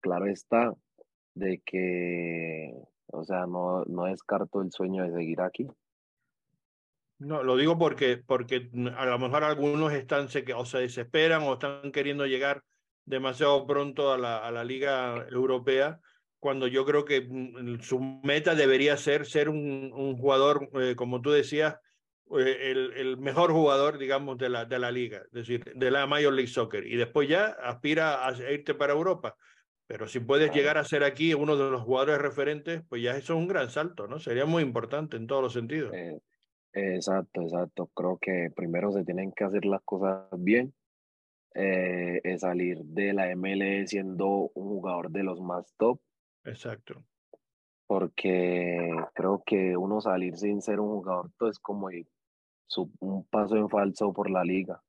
Claro 0.01 0.27
está 0.27 0.73
de 1.35 1.61
que, 1.65 2.75
o 3.07 3.25
sea, 3.25 3.47
no, 3.47 3.85
no 3.87 4.05
descarto 4.05 4.63
el 4.63 4.71
sueño 4.71 5.05
de 5.05 5.13
seguir 5.13 5.41
aquí. 5.41 5.67
No, 7.19 7.43
lo 7.43 7.57
digo 7.57 7.79
porque, 7.79 8.23
porque 8.25 8.71
a 8.97 9.07
lo 9.07 9.19
mejor 9.19 9.45
algunos 9.45 9.93
están, 9.93 10.29
o 10.57 10.65
se 10.65 10.79
desesperan 10.79 11.43
o 11.43 11.55
están 11.55 11.91
queriendo 11.93 12.27
llegar 12.27 12.63
demasiado 13.05 13.67
pronto 13.67 14.13
a 14.13 14.19
la, 14.19 14.39
a 14.39 14.51
la 14.51 14.65
Liga 14.65 15.27
Europea, 15.31 16.01
cuando 16.45 16.67
yo 16.67 16.85
creo 16.85 17.07
que 17.07 17.23
mm, 17.23 17.81
su 17.81 17.99
meta 17.99 18.55
debería 18.55 18.99
ser 18.99 19.25
ser 19.25 19.49
un, 19.49 20.19
jugador, 20.19 20.69
eh, 20.75 20.95
como 20.95 21.23
tú 21.23 21.31
decías, 21.31 21.77
el, 22.31 22.93
el, 22.97 23.17
mejor 23.19 23.53
jugador, 23.53 23.99
digamos, 23.99 24.39
de 24.39 24.49
la, 24.49 24.65
de 24.65 24.79
la 24.79 24.91
liga, 24.91 25.23
es 25.27 25.33
decir, 25.33 25.65
de 25.75 25.91
la 25.91 26.07
Major 26.07 26.33
League 26.33 26.51
Soccer. 26.51 26.87
Y 26.87 26.97
después 26.97 27.29
ya 27.29 27.47
aspira 27.63 28.27
a 28.27 28.33
irte 28.51 28.75
para 28.75 28.93
Europa. 28.93 29.37
Pero 29.87 30.09
si 30.09 30.21
puedes 30.21 30.53
llegar 30.53 30.79
a 30.79 30.85
ser 30.85 31.05
aquí 31.05 31.35
uno 31.35 31.57
de 31.57 31.71
los 31.71 31.83
jugadores 31.83 32.19
referentes, 32.19 32.83
pues 32.89 33.03
ya 33.03 33.17
eso 33.17 33.35
es 33.35 33.39
un 33.39 33.49
gran 33.49 33.69
salto, 33.69 34.07
¿no? 34.07 34.19
Sería 34.19 34.47
muy 34.47 34.63
importante 34.63 35.17
en 35.17 35.27
todos 35.27 35.43
los 35.43 35.53
sentidos. 35.53 35.93
Eh, 35.93 36.19
exacto, 36.73 37.43
exacto. 37.43 37.91
Creo 37.95 38.19
que 38.19 38.51
primero 38.57 38.93
se 38.93 39.05
tienen 39.05 39.33
que 39.33 39.45
hacer 39.45 39.67
las 39.67 39.83
cosas 39.83 40.27
bien 40.39 40.73
eh, 41.55 42.37
salir 42.39 42.79
de 42.85 43.13
la 43.13 43.35
ML 43.35 43.87
siendo 43.87 44.51
un 44.55 44.69
jugador 44.69 45.11
de 45.11 45.23
los 45.23 45.41
más 45.41 45.73
top. 45.77 46.01
Exacto. 46.45 47.05
Porque 47.87 48.91
creo 49.15 49.43
que 49.45 49.77
uno 49.77 50.01
salir 50.01 50.37
sin 50.37 50.63
ser 50.63 50.81
un 50.81 50.89
jugador 50.89 51.31
top 51.39 51.51
es 51.51 51.59
como 51.59 51.91
un 53.01 53.25
paso 53.29 53.57
en 53.57 53.69
falso 53.69 54.13
por 54.13 54.31
la 54.31 54.45
liga. 54.45 54.83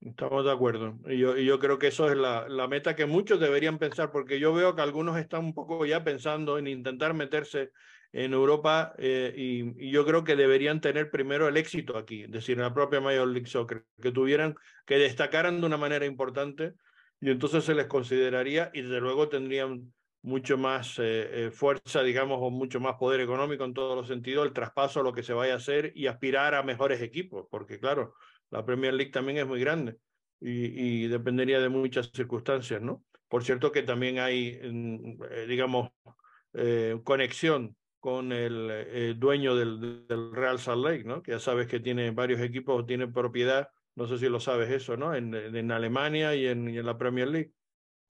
Estamos 0.00 0.44
de 0.44 0.52
acuerdo. 0.52 0.98
Y 1.06 1.18
yo, 1.18 1.36
y 1.36 1.44
yo 1.44 1.58
creo 1.58 1.78
que 1.78 1.88
eso 1.88 2.10
es 2.10 2.16
la, 2.16 2.48
la, 2.48 2.66
meta 2.68 2.96
que 2.96 3.04
muchos 3.04 3.38
deberían 3.38 3.78
pensar, 3.78 4.10
porque 4.10 4.40
yo 4.40 4.54
veo 4.54 4.74
que 4.74 4.80
algunos 4.80 5.18
están 5.18 5.44
un 5.44 5.54
poco 5.54 5.84
ya 5.84 6.02
pensando 6.02 6.56
en 6.56 6.68
intentar 6.68 7.12
meterse 7.12 7.70
en 8.12 8.32
Europa 8.32 8.94
eh, 8.98 9.32
y, 9.36 9.90
yo 9.90 10.04
creo 10.04 10.24
que 10.24 10.36
deberían 10.36 10.80
tener 10.80 11.10
primero 11.10 11.48
el 11.48 11.56
éxito 11.56 11.96
aquí, 11.96 12.22
es 12.22 12.30
decir, 12.30 12.56
en 12.56 12.64
la 12.64 12.74
propia 12.74 13.00
Major 13.00 13.28
League 13.28 13.46
Soccer, 13.46 13.84
que 14.00 14.10
tuvieran, 14.10 14.56
que 14.86 14.98
destacaran 14.98 15.60
de 15.60 15.66
una 15.66 15.76
manera 15.76 16.06
importante 16.06 16.74
y 17.20 17.30
entonces 17.30 17.64
se 17.64 17.74
les 17.74 17.86
consideraría 17.86 18.70
y 18.74 18.82
desde 18.82 19.00
luego 19.00 19.28
tendrían 19.28 19.92
mucho 20.22 20.58
más 20.58 20.98
eh, 20.98 21.46
eh, 21.46 21.50
fuerza, 21.50 22.02
digamos, 22.02 22.38
o 22.40 22.50
mucho 22.50 22.80
más 22.80 22.96
poder 22.96 23.20
económico 23.20 23.64
en 23.64 23.74
todos 23.74 23.96
los 23.96 24.08
sentidos, 24.08 24.46
el 24.46 24.52
traspaso 24.52 25.00
a 25.00 25.02
lo 25.02 25.12
que 25.12 25.22
se 25.22 25.32
vaya 25.32 25.54
a 25.54 25.56
hacer 25.56 25.92
y 25.94 26.06
aspirar 26.06 26.54
a 26.54 26.62
mejores 26.62 27.00
equipos, 27.00 27.46
porque 27.50 27.78
claro, 27.78 28.14
la 28.50 28.64
Premier 28.64 28.94
League 28.94 29.12
también 29.12 29.38
es 29.38 29.46
muy 29.46 29.60
grande 29.60 29.96
y, 30.40 31.04
y 31.04 31.08
dependería 31.08 31.60
de 31.60 31.68
muchas 31.68 32.10
circunstancias, 32.12 32.80
¿no? 32.82 33.04
Por 33.30 33.44
cierto 33.44 33.70
que 33.70 33.84
también 33.84 34.18
hay, 34.18 34.58
eh, 34.60 35.46
digamos, 35.46 35.90
eh, 36.52 36.98
conexión 37.04 37.76
con 38.00 38.32
el 38.32 38.68
eh, 38.70 39.14
dueño 39.16 39.54
del, 39.54 40.06
del, 40.08 40.32
Real 40.32 40.58
Salt 40.58 40.84
Lake, 40.84 41.04
¿no? 41.04 41.22
Que 41.22 41.32
ya 41.32 41.38
sabes 41.38 41.68
que 41.68 41.78
tiene 41.78 42.10
varios 42.10 42.40
equipos, 42.40 42.86
tiene 42.86 43.06
propiedad, 43.06 43.68
no 43.94 44.08
sé 44.08 44.18
si 44.18 44.28
lo 44.28 44.40
sabes 44.40 44.70
eso, 44.70 44.96
¿no? 44.96 45.14
En, 45.14 45.32
en 45.32 45.70
Alemania 45.70 46.34
y 46.34 46.48
en, 46.48 46.68
y 46.70 46.78
en 46.78 46.86
la 46.86 46.98
Premier 46.98 47.28
League. 47.28 47.52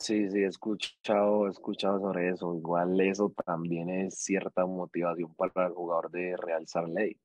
Sí, 0.01 0.31
sí, 0.31 0.39
he 0.39 0.47
escuchado, 0.47 1.47
he 1.47 1.51
escuchado 1.51 2.01
sobre 2.01 2.31
eso. 2.31 2.55
Igual 2.57 2.99
eso 3.03 3.35
también 3.45 3.91
es 3.91 4.19
cierta 4.19 4.65
motivación 4.65 5.35
para 5.35 5.67
el 5.67 5.75
jugador 5.75 6.11
de 6.11 6.37
Real 6.39 6.67
Salt 6.67 6.89
Lake. 6.89 7.21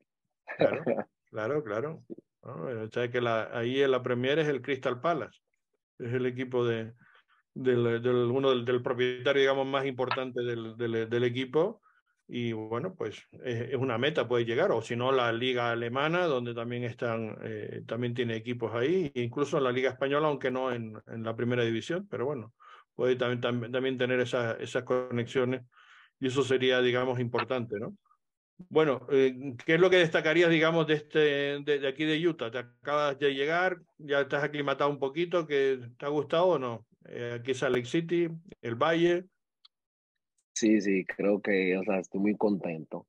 Claro, 0.57 0.83
claro, 1.31 1.63
claro. 1.63 2.03
¿no? 2.43 2.83
O 2.83 2.87
sea 2.91 3.09
que 3.09 3.21
la, 3.21 3.49
ahí 3.57 3.81
en 3.81 3.91
la 3.91 4.03
Premier 4.03 4.39
es 4.39 4.49
el 4.49 4.61
Crystal 4.61 4.99
Palace, 4.99 5.39
es 5.97 6.13
el 6.13 6.25
equipo 6.25 6.65
de, 6.65 6.93
del, 7.53 8.01
del 8.01 8.15
uno 8.15 8.49
del, 8.49 8.65
del, 8.65 8.83
propietario, 8.83 9.41
digamos, 9.41 9.65
más 9.65 9.85
importante 9.85 10.43
del, 10.43 10.75
del, 10.75 11.09
del 11.09 11.23
equipo. 11.23 11.81
Y 12.27 12.51
bueno, 12.51 12.93
pues 12.93 13.23
es, 13.43 13.69
es, 13.69 13.75
una 13.75 13.97
meta, 13.97 14.27
puede 14.27 14.45
llegar, 14.45 14.71
o 14.71 14.81
si 14.81 14.95
no, 14.95 15.11
la 15.11 15.31
Liga 15.31 15.71
Alemana, 15.71 16.25
donde 16.25 16.53
también 16.53 16.83
están, 16.83 17.37
eh, 17.43 17.83
también 17.87 18.13
tiene 18.13 18.35
equipos 18.35 18.73
ahí, 18.73 19.11
incluso 19.13 19.59
en 19.59 19.63
la 19.63 19.71
Liga 19.71 19.91
Española, 19.91 20.27
aunque 20.27 20.51
no 20.51 20.73
en, 20.73 21.01
en 21.07 21.23
la 21.23 21.35
primera 21.35 21.63
división, 21.63 22.07
pero 22.09 22.25
bueno, 22.25 22.53
puede 22.95 23.15
también, 23.15 23.41
también, 23.41 23.71
también 23.71 23.97
tener 23.97 24.19
esa, 24.19 24.53
esas 24.53 24.83
conexiones 24.83 25.61
y 26.19 26.27
eso 26.27 26.43
sería, 26.43 26.81
digamos, 26.81 27.19
importante, 27.19 27.79
¿no? 27.79 27.95
Bueno, 28.69 29.05
eh, 29.11 29.53
¿qué 29.65 29.75
es 29.75 29.79
lo 29.79 29.89
que 29.89 29.97
destacarías, 29.97 30.49
digamos, 30.49 30.87
de, 30.87 30.93
este, 30.93 31.19
de, 31.19 31.79
de, 31.79 31.87
aquí 31.87 32.05
de 32.05 32.25
Utah? 32.25 32.49
¿Te 32.49 32.59
acabas 32.59 33.19
de 33.19 33.33
llegar? 33.33 33.81
¿Ya 33.97 34.21
estás 34.21 34.43
aclimatado 34.43 34.89
un 34.89 34.99
poquito? 34.99 35.45
¿Que 35.45 35.79
¿Te 35.97 36.05
ha 36.05 36.09
gustado 36.09 36.47
o 36.47 36.59
no? 36.59 36.85
Eh, 37.07 37.37
aquí 37.39 37.51
es 37.51 37.61
Lake 37.61 37.85
City, 37.85 38.29
el 38.61 38.75
Valle. 38.75 39.25
Sí, 40.53 40.79
sí, 40.79 41.05
creo 41.05 41.41
que, 41.41 41.77
o 41.77 41.83
sea, 41.83 41.99
estoy 41.99 42.21
muy 42.21 42.37
contento. 42.37 43.05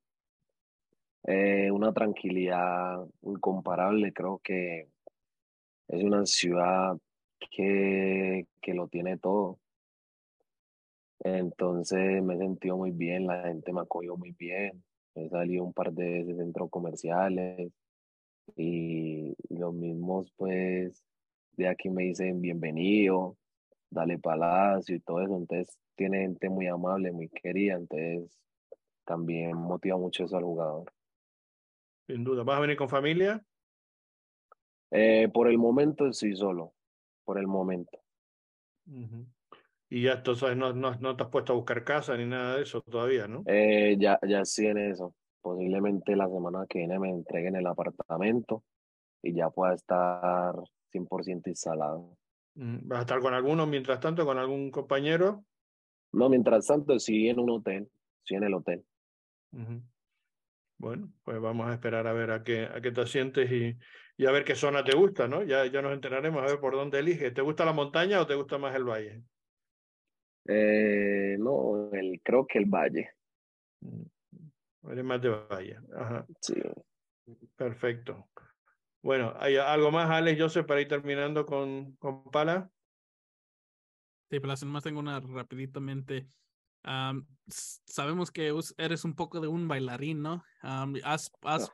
Eh, 1.23 1.71
una 1.71 1.93
tranquilidad 1.93 3.05
incomparable, 3.23 4.13
creo 4.13 4.41
que 4.43 4.89
es 5.89 6.03
una 6.03 6.27
ciudad 6.27 6.97
que, 7.39 8.47
que 8.61 8.75
lo 8.75 8.89
tiene 8.89 9.17
todo. 9.19 9.61
Entonces 11.21 12.23
me 12.23 12.35
he 12.35 12.39
sentido 12.39 12.77
muy 12.77 12.91
bien, 12.91 13.27
la 13.27 13.43
gente 13.43 13.73
me 13.73 13.81
acogió 13.81 14.17
muy 14.17 14.33
bien, 14.33 14.83
he 15.15 15.29
salido 15.29 15.65
un 15.65 15.73
par 15.73 15.93
de 15.93 16.05
veces 16.05 16.37
centros 16.37 16.71
comerciales 16.71 17.73
y, 18.57 19.35
los 19.49 19.75
mismos 19.75 20.33
pues 20.37 21.03
de 21.53 21.69
aquí 21.69 21.89
me 21.89 22.05
dicen 22.05 22.41
bienvenido, 22.43 23.37
dale 23.91 24.19
palacio 24.19 24.95
y 24.95 25.01
todo 25.01 25.23
eso, 25.23 25.37
entonces 25.37 25.79
tiene 25.97 26.21
gente 26.21 26.51
muy 26.51 26.67
amable, 26.67 27.11
muy 27.11 27.29
querida, 27.31 27.75
entonces 27.75 28.39
también 29.07 29.57
motiva 29.57 29.97
mucho 29.97 30.25
eso 30.25 30.37
al 30.37 30.45
jugador. 30.45 30.93
Sin 32.07 32.23
duda, 32.23 32.43
¿vas 32.43 32.59
a 32.59 32.61
venir 32.61 32.77
con 32.77 32.89
familia? 32.89 33.43
Eh, 34.91 35.29
por 35.33 35.49
el 35.49 35.59
momento 35.59 36.13
sí 36.13 36.37
solo, 36.37 36.75
por 37.25 37.39
el 37.39 37.47
momento. 37.47 37.99
Uh 38.87 38.93
-huh. 38.93 39.36
Y 39.89 40.03
ya 40.03 40.15
entonces 40.15 40.57
no, 40.57 40.73
no, 40.73 40.95
no, 40.97 41.17
te 41.17 41.23
has 41.23 41.31
puesto 41.31 41.53
a 41.53 41.57
buscar 41.57 41.85
casa 41.85 42.17
ni 42.17 42.27
nada 42.27 42.57
de 42.57 42.63
eso 42.63 42.81
todavía, 42.83 43.29
¿no? 43.29 43.43
Eh, 43.47 43.97
ya, 43.99 44.19
ya 44.27 44.45
sí 44.45 44.67
en 44.67 44.79
eso. 44.79 45.15
Posiblemente 45.41 46.17
la 46.17 46.29
semana 46.29 46.67
que 46.69 46.81
viene 46.81 46.99
me 46.99 47.11
entreguen 47.11 47.55
el 47.55 47.67
apartamento 47.67 48.65
y 49.23 49.33
ya 49.35 49.51
pueda 49.51 49.75
estar 49.75 50.55
100% 50.93 51.49
instalado. 51.49 52.17
¿Vas 52.55 52.99
a 52.99 53.03
estar 53.03 53.21
con 53.21 53.35
alguno 53.35 53.67
mientras 53.67 54.01
tanto, 54.01 54.25
con 54.25 54.39
algún 54.39 54.71
compañero? 54.71 55.45
No, 56.13 56.29
mientras 56.29 56.67
tanto 56.67 56.99
sí 56.99 57.29
en 57.29 57.39
un 57.39 57.51
hotel, 57.51 57.89
sí 58.25 58.35
en 58.35 58.45
el 58.45 58.55
hotel. 58.55 58.85
Uh 59.53 59.59
-huh. 59.59 59.83
Bueno, 60.79 61.13
pues 61.23 61.41
vamos 61.41 61.69
a 61.69 61.75
esperar 61.75 62.07
a 62.07 62.13
ver 62.13 62.31
a 62.31 62.43
qué, 62.43 62.65
a 62.65 62.81
qué 62.81 62.91
te 62.91 63.07
sientes 63.07 63.51
y, 63.51 63.77
y 64.17 64.27
a 64.27 64.31
ver 64.31 64.45
qué 64.45 64.55
zona 64.55 64.85
te 64.85 64.97
gusta, 64.97 65.29
¿no? 65.29 65.43
Ya, 65.43 65.65
ya 65.67 65.81
nos 65.81 65.93
enteraremos 65.93 66.43
a 66.43 66.47
ver 66.47 66.61
por 66.61 66.75
dónde 66.75 66.99
eliges. 66.99 67.33
¿Te 67.33 67.43
gusta 67.43 67.65
la 67.65 67.73
montaña 67.73 68.21
o 68.21 68.27
te 68.27 68.35
gusta 68.35 68.59
más 68.59 68.75
el 68.75 68.85
valle? 68.85 69.23
Eh, 70.49 71.37
no, 71.39 71.91
el, 71.93 72.21
creo 72.23 72.47
que 72.47 72.59
el 72.59 72.67
Valle. 72.67 73.11
Eres 74.89 75.05
más 75.05 75.21
de 75.21 75.29
Valle. 75.29 75.79
Ajá. 75.95 76.27
Sí. 76.41 76.55
Perfecto. 77.57 78.29
Bueno, 79.03 79.35
¿hay 79.39 79.57
algo 79.57 79.91
más, 79.91 80.11
Alex, 80.11 80.41
Joseph, 80.41 80.67
para 80.67 80.81
ir 80.81 80.89
terminando 80.89 81.47
con, 81.47 81.93
con 81.97 82.25
Pala? 82.25 82.71
Sí, 84.31 84.41
pero 84.41 84.55
más 84.67 84.83
tengo 84.83 85.01
una 85.01 85.21
rapiditamente. 85.21 86.27
Um, 86.85 87.27
sabemos 87.47 88.31
que 88.31 88.53
eres 88.79 89.05
un 89.05 89.15
poco 89.15 89.41
de 89.41 89.49
un 89.49 89.69
bailarín, 89.69 90.23
¿no? 90.23 90.45
Um, 90.63 90.95
¿Has, 91.05 91.33
has 91.43 91.71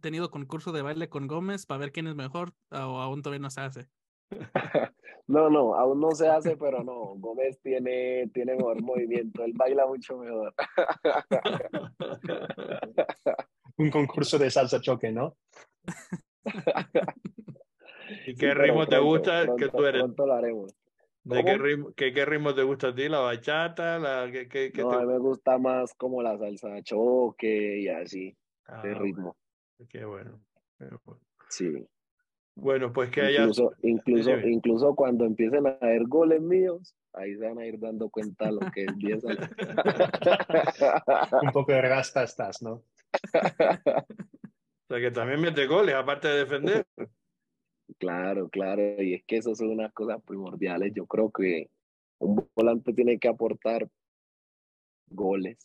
tenido 0.00 0.30
concurso 0.30 0.72
de 0.72 0.82
baile 0.82 1.08
con 1.08 1.26
Gómez 1.26 1.66
para 1.66 1.78
ver 1.78 1.92
quién 1.92 2.06
es 2.06 2.14
mejor 2.14 2.52
o 2.70 3.00
aún 3.00 3.22
todavía 3.22 3.42
no 3.42 3.50
se 3.50 3.60
hace? 3.60 3.88
No, 5.28 5.50
no, 5.50 5.74
aún 5.74 6.00
no 6.00 6.12
se 6.12 6.28
hace, 6.28 6.56
pero 6.56 6.84
no, 6.84 7.16
Gómez 7.16 7.60
tiene, 7.60 8.30
tiene 8.32 8.54
mejor 8.54 8.80
movimiento, 8.80 9.44
él 9.44 9.52
baila 9.54 9.86
mucho 9.86 10.18
mejor. 10.18 10.54
Un 13.78 13.90
concurso 13.90 14.38
de 14.38 14.50
salsa 14.50 14.80
choque, 14.80 15.10
¿no? 15.10 15.36
¿Y 18.26 18.34
qué 18.36 18.46
sí, 18.46 18.54
ritmo 18.54 18.86
te 18.86 18.98
gusta? 18.98 19.42
Pronto, 19.42 19.56
que 19.56 19.68
tú 19.68 19.84
eres? 19.84 20.02
Pronto 20.02 20.26
lo 20.26 20.34
haremos. 20.34 20.72
¿De 21.24 21.44
qué 21.44 21.58
ritmo, 21.58 21.92
qué, 21.96 22.12
qué 22.12 22.24
ritmo 22.24 22.54
te 22.54 22.62
gusta 22.62 22.88
a 22.88 22.94
ti? 22.94 23.08
¿La 23.08 23.18
bachata? 23.18 23.98
La, 23.98 24.30
qué, 24.30 24.48
qué, 24.48 24.70
no, 24.76 24.90
te... 24.90 24.96
a 24.96 25.00
mí 25.00 25.06
me 25.06 25.18
gusta 25.18 25.58
más 25.58 25.92
como 25.94 26.22
la 26.22 26.38
salsa 26.38 26.80
choque 26.82 27.80
y 27.80 27.88
así, 27.88 28.36
ah, 28.66 28.80
de 28.80 28.94
ritmo. 28.94 29.36
Qué 29.88 30.04
bueno. 30.04 30.40
Qué 30.78 30.86
bueno. 31.04 31.20
Sí. 31.48 31.84
Bueno, 32.56 32.90
pues 32.92 33.10
que 33.10 33.30
incluso, 33.30 33.68
haya... 33.68 33.78
Incluso, 33.82 34.30
sí, 34.42 34.48
incluso 34.48 34.94
cuando 34.94 35.24
empiecen 35.24 35.66
a 35.66 35.76
haber 35.80 36.04
goles 36.04 36.40
míos, 36.40 36.96
ahí 37.12 37.36
se 37.36 37.46
van 37.46 37.58
a 37.58 37.66
ir 37.66 37.78
dando 37.78 38.08
cuenta 38.08 38.50
lo 38.50 38.60
que 38.72 38.84
empieza. 38.84 39.28
Un 41.42 41.52
poco 41.52 41.72
de 41.72 41.82
rasta 41.82 42.24
estás, 42.24 42.62
¿no? 42.62 42.72
o 42.72 42.82
sea, 44.88 45.00
que 45.00 45.10
también 45.10 45.40
mete 45.40 45.66
goles, 45.66 45.94
aparte 45.94 46.28
de 46.28 46.38
defender. 46.38 46.86
Claro, 47.98 48.48
claro, 48.48 49.02
y 49.02 49.14
es 49.14 49.24
que 49.24 49.36
eso 49.36 49.54
son 49.54 49.68
unas 49.70 49.92
cosas 49.92 50.20
primordiales. 50.22 50.92
Yo 50.94 51.06
creo 51.06 51.30
que 51.30 51.70
un 52.18 52.48
volante 52.54 52.92
tiene 52.94 53.18
que 53.18 53.28
aportar 53.28 53.88
goles 55.08 55.58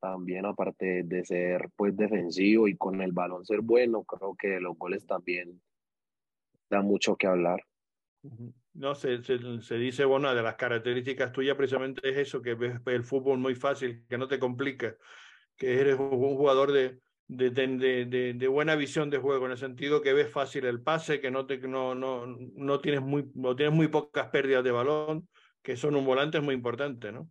también 0.00 0.46
aparte 0.46 1.02
de 1.04 1.24
ser 1.24 1.70
pues 1.74 1.96
defensivo 1.96 2.68
y 2.68 2.76
con 2.76 3.02
el 3.02 3.10
balón 3.10 3.44
ser 3.44 3.62
bueno, 3.62 4.04
creo 4.04 4.36
que 4.36 4.60
los 4.60 4.78
goles 4.78 5.04
también 5.06 5.60
da 6.70 6.82
mucho 6.82 7.16
que 7.16 7.26
hablar. 7.26 7.64
No, 8.74 8.94
se, 8.94 9.22
se, 9.22 9.38
se, 9.60 9.74
dice, 9.76 10.04
bueno, 10.04 10.34
de 10.34 10.42
las 10.42 10.56
características 10.56 11.32
tuyas 11.32 11.56
precisamente 11.56 12.08
es 12.08 12.16
eso, 12.16 12.42
que 12.42 12.54
ves 12.54 12.80
el 12.86 13.04
fútbol 13.04 13.38
muy 13.38 13.54
fácil, 13.54 14.04
que 14.08 14.18
no 14.18 14.28
te 14.28 14.38
complica, 14.38 14.96
que 15.56 15.80
eres 15.80 15.98
un 15.98 16.36
jugador 16.36 16.72
de, 16.72 17.00
de, 17.28 17.50
de, 17.50 18.04
de, 18.06 18.34
de 18.34 18.48
buena 18.48 18.74
visión 18.74 19.10
de 19.10 19.18
juego, 19.18 19.46
en 19.46 19.52
el 19.52 19.58
sentido 19.58 20.02
que 20.02 20.12
ves 20.12 20.30
fácil 20.30 20.64
el 20.64 20.82
pase, 20.82 21.20
que 21.20 21.30
no, 21.30 21.46
te, 21.46 21.58
no, 21.58 21.94
no, 21.94 22.26
no 22.26 22.80
tienes, 22.80 23.02
muy, 23.02 23.30
no 23.34 23.54
tienes 23.54 23.74
muy 23.74 23.88
pocas 23.88 24.28
pérdidas 24.28 24.64
de 24.64 24.70
balón, 24.70 25.28
que 25.62 25.76
son 25.76 25.94
un 25.96 26.04
volante 26.04 26.38
es 26.38 26.44
muy 26.44 26.54
importante, 26.54 27.12
¿no? 27.12 27.30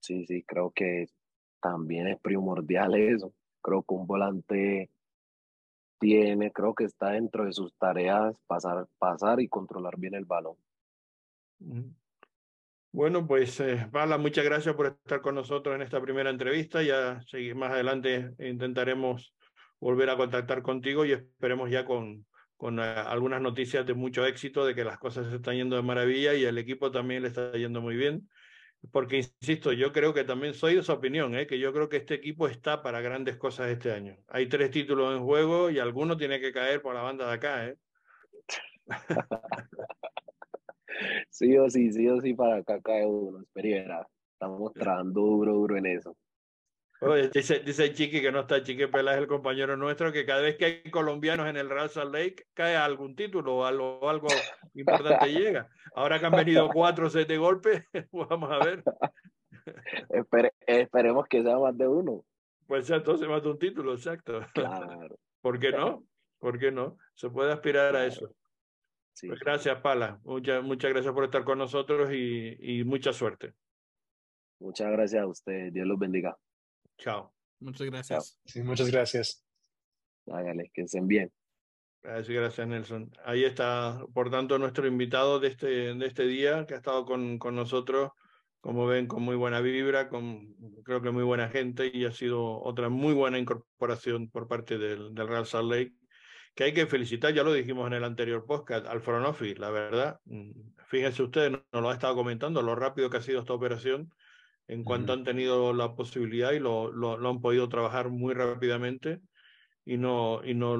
Sí, 0.00 0.24
sí, 0.26 0.42
creo 0.44 0.70
que 0.72 1.06
también 1.60 2.08
es 2.08 2.20
primordial 2.20 2.94
eso. 2.96 3.34
Creo 3.62 3.82
que 3.82 3.94
un 3.94 4.06
volante 4.06 4.90
tiene, 6.00 6.50
creo 6.50 6.74
que 6.74 6.84
está 6.84 7.10
dentro 7.10 7.44
de 7.44 7.52
sus 7.52 7.72
tareas 7.74 8.34
pasar, 8.48 8.88
pasar 8.98 9.40
y 9.40 9.48
controlar 9.48 9.96
bien 9.98 10.14
el 10.14 10.24
balón. 10.24 10.56
Bueno, 12.90 13.26
pues 13.26 13.60
eh, 13.60 13.88
muchas 14.18 14.44
gracias 14.44 14.74
por 14.74 14.86
estar 14.86 15.20
con 15.20 15.36
nosotros 15.36 15.76
en 15.76 15.82
esta 15.82 16.00
primera 16.00 16.30
entrevista. 16.30 16.82
Ya 16.82 17.22
más 17.54 17.70
adelante 17.70 18.34
intentaremos 18.40 19.32
volver 19.78 20.10
a 20.10 20.16
contactar 20.16 20.62
contigo 20.62 21.04
y 21.04 21.12
esperemos 21.12 21.70
ya 21.70 21.84
con, 21.84 22.26
con 22.56 22.80
eh, 22.80 22.82
algunas 22.82 23.40
noticias 23.40 23.86
de 23.86 23.94
mucho 23.94 24.26
éxito, 24.26 24.64
de 24.64 24.74
que 24.74 24.84
las 24.84 24.98
cosas 24.98 25.28
se 25.28 25.36
están 25.36 25.54
yendo 25.54 25.76
de 25.76 25.82
maravilla 25.82 26.34
y 26.34 26.44
el 26.44 26.58
equipo 26.58 26.90
también 26.90 27.22
le 27.22 27.28
está 27.28 27.52
yendo 27.52 27.80
muy 27.80 27.96
bien. 27.96 28.28
Porque, 28.92 29.18
insisto, 29.18 29.72
yo 29.72 29.92
creo 29.92 30.14
que 30.14 30.24
también 30.24 30.54
soy 30.54 30.74
de 30.74 30.80
esa 30.80 30.94
opinión, 30.94 31.34
¿eh? 31.34 31.46
que 31.46 31.58
yo 31.58 31.72
creo 31.72 31.88
que 31.88 31.98
este 31.98 32.14
equipo 32.14 32.48
está 32.48 32.82
para 32.82 33.00
grandes 33.00 33.36
cosas 33.36 33.68
este 33.68 33.92
año. 33.92 34.16
Hay 34.28 34.48
tres 34.48 34.70
títulos 34.70 35.14
en 35.14 35.22
juego 35.22 35.70
y 35.70 35.78
alguno 35.78 36.16
tiene 36.16 36.40
que 36.40 36.52
caer 36.52 36.80
por 36.80 36.94
la 36.94 37.02
banda 37.02 37.28
de 37.28 37.34
acá. 37.34 37.66
¿eh? 37.68 37.76
sí 41.30 41.56
o 41.58 41.68
sí, 41.68 41.92
sí 41.92 42.08
o 42.08 42.20
sí, 42.20 42.34
para 42.34 42.56
acá 42.56 42.80
cae 42.80 43.04
uno. 43.06 43.42
Espera, 43.42 44.06
estamos 44.32 44.72
trabajando 44.72 45.20
duro, 45.20 45.52
duro 45.52 45.76
en 45.76 45.86
eso. 45.86 46.16
Oye, 47.02 47.30
dice, 47.30 47.60
dice 47.60 47.94
Chiqui 47.94 48.20
que 48.20 48.30
no 48.30 48.40
está 48.40 48.62
Chiqui 48.62 48.86
Peláez, 48.86 49.18
el 49.18 49.26
compañero 49.26 49.74
nuestro, 49.76 50.12
que 50.12 50.26
cada 50.26 50.42
vez 50.42 50.56
que 50.56 50.64
hay 50.66 50.90
colombianos 50.90 51.48
en 51.48 51.56
el 51.56 51.70
Real 51.70 51.88
Salt 51.88 52.12
Lake 52.12 52.46
cae 52.52 52.76
algún 52.76 53.16
título 53.16 53.56
o 53.56 53.64
algo, 53.64 54.08
algo 54.08 54.28
importante 54.74 55.32
llega. 55.32 55.68
Ahora 55.94 56.20
que 56.20 56.26
han 56.26 56.32
venido 56.32 56.68
cuatro 56.68 57.06
o 57.06 57.10
siete 57.10 57.38
golpes, 57.38 57.84
vamos 58.12 58.50
a 58.52 58.58
ver. 58.64 58.84
esperemos 60.66 61.26
que 61.26 61.42
sea 61.42 61.58
más 61.58 61.76
de 61.76 61.88
uno. 61.88 62.22
Pues 62.66 62.86
ya 62.86 62.96
entonces 62.96 63.26
más 63.26 63.42
de 63.42 63.50
un 63.50 63.58
título, 63.58 63.94
exacto. 63.94 64.40
Claro. 64.52 65.16
¿Por 65.40 65.58
qué 65.58 65.72
no? 65.72 66.04
¿Por 66.38 66.58
qué 66.58 66.70
no? 66.70 66.98
Se 67.14 67.30
puede 67.30 67.52
aspirar 67.52 67.96
a 67.96 68.04
eso. 68.04 68.30
Pues 69.26 69.40
gracias, 69.40 69.80
Pala. 69.80 70.20
Muchas, 70.22 70.62
muchas 70.62 70.92
gracias 70.92 71.14
por 71.14 71.24
estar 71.24 71.44
con 71.44 71.58
nosotros 71.58 72.10
y, 72.12 72.56
y 72.60 72.84
mucha 72.84 73.12
suerte. 73.12 73.54
Muchas 74.60 74.92
gracias 74.92 75.22
a 75.22 75.26
usted. 75.26 75.72
Dios 75.72 75.86
los 75.86 75.98
bendiga. 75.98 76.36
Chao. 77.00 77.32
Muchas 77.60 77.86
gracias. 77.86 78.38
Sí, 78.44 78.62
muchas 78.62 78.90
gracias. 78.90 79.44
Hágale, 80.26 80.70
que 80.72 80.82
estén 80.82 81.08
bien. 81.08 81.32
Gracias, 82.02 82.28
gracias, 82.28 82.68
Nelson. 82.68 83.10
Ahí 83.24 83.44
está, 83.44 84.04
por 84.14 84.30
tanto, 84.30 84.58
nuestro 84.58 84.86
invitado 84.86 85.40
de 85.40 85.48
este, 85.48 85.94
de 85.94 86.06
este 86.06 86.26
día, 86.26 86.66
que 86.66 86.74
ha 86.74 86.76
estado 86.78 87.04
con, 87.04 87.38
con 87.38 87.54
nosotros, 87.54 88.10
como 88.60 88.86
ven, 88.86 89.06
con 89.06 89.22
muy 89.22 89.36
buena 89.36 89.60
vibra, 89.60 90.08
con 90.08 90.54
creo 90.84 91.00
que 91.00 91.10
muy 91.10 91.24
buena 91.24 91.48
gente, 91.48 91.90
y 91.92 92.04
ha 92.04 92.12
sido 92.12 92.60
otra 92.62 92.88
muy 92.90 93.14
buena 93.14 93.38
incorporación 93.38 94.30
por 94.30 94.46
parte 94.46 94.78
del, 94.78 95.14
del 95.14 95.28
Real 95.28 95.46
Salt 95.46 95.70
Lake, 95.70 95.94
que 96.54 96.64
hay 96.64 96.74
que 96.74 96.86
felicitar, 96.86 97.32
ya 97.32 97.42
lo 97.42 97.52
dijimos 97.52 97.86
en 97.86 97.94
el 97.94 98.04
anterior 98.04 98.44
podcast, 98.44 98.86
al 98.86 99.00
front 99.00 99.26
office, 99.26 99.58
la 99.58 99.70
verdad. 99.70 100.20
Mm, 100.24 100.52
fíjense 100.86 101.22
ustedes, 101.22 101.50
nos 101.50 101.82
lo 101.82 101.90
ha 101.90 101.94
estado 101.94 102.14
comentando, 102.14 102.60
lo 102.62 102.74
rápido 102.74 103.08
que 103.08 103.18
ha 103.18 103.22
sido 103.22 103.40
esta 103.40 103.54
operación 103.54 104.12
en 104.70 104.84
cuanto 104.84 105.12
han 105.12 105.24
tenido 105.24 105.72
la 105.72 105.96
posibilidad 105.96 106.52
y 106.52 106.60
lo, 106.60 106.92
lo, 106.92 107.28
han 107.28 107.40
podido 107.40 107.68
trabajar 107.68 108.08
muy 108.08 108.34
rápidamente 108.34 109.20
y 109.84 109.96
no, 109.96 110.42
y 110.44 110.54
no, 110.54 110.76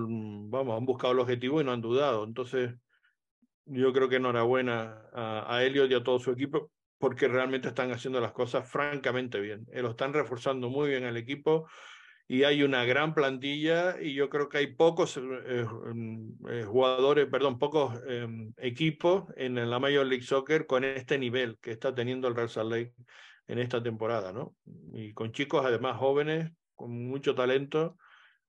vamos, 0.48 0.78
han 0.78 0.86
buscado 0.86 1.12
el 1.12 1.18
objetivo 1.18 1.60
y 1.60 1.64
no 1.64 1.72
han 1.72 1.80
dudado. 1.80 2.22
Entonces, 2.22 2.72
yo 3.64 3.92
creo 3.92 4.08
que 4.08 4.16
enhorabuena 4.16 5.02
a, 5.12 5.56
a 5.56 5.64
Elliot 5.64 5.90
y 5.90 5.94
a 5.94 6.04
todo 6.04 6.20
su 6.20 6.30
equipo 6.30 6.70
porque 6.98 7.26
realmente 7.26 7.66
están 7.66 7.90
haciendo 7.90 8.20
las 8.20 8.30
cosas 8.30 8.70
francamente 8.70 9.40
bien. 9.40 9.66
Eh, 9.72 9.82
lo 9.82 9.90
están 9.90 10.12
reforzando 10.12 10.68
muy 10.68 10.90
bien 10.90 11.02
el 11.02 11.16
equipo 11.16 11.68
y 12.28 12.44
hay 12.44 12.62
una 12.62 12.84
gran 12.84 13.12
plantilla 13.12 14.00
y 14.00 14.14
yo 14.14 14.30
creo 14.30 14.48
que 14.48 14.58
hay 14.58 14.68
pocos 14.68 15.16
eh, 15.16 15.66
eh, 16.48 16.64
jugadores, 16.64 17.26
perdón, 17.26 17.58
pocos 17.58 18.00
equipos 18.58 19.24
en 19.36 19.68
la 19.68 19.80
Major 19.80 20.06
League 20.06 20.22
Soccer 20.22 20.66
con 20.66 20.84
este 20.84 21.18
nivel 21.18 21.58
que 21.60 21.72
está 21.72 21.92
teniendo 21.92 22.28
el 22.28 22.36
Real 22.36 22.48
Salt 22.48 22.70
Lake 22.70 22.94
en 23.50 23.58
esta 23.58 23.82
temporada, 23.82 24.32
¿no? 24.32 24.54
Y 24.92 25.12
con 25.12 25.32
chicos 25.32 25.64
además 25.66 25.96
jóvenes, 25.96 26.52
con 26.76 27.08
mucho 27.08 27.34
talento 27.34 27.96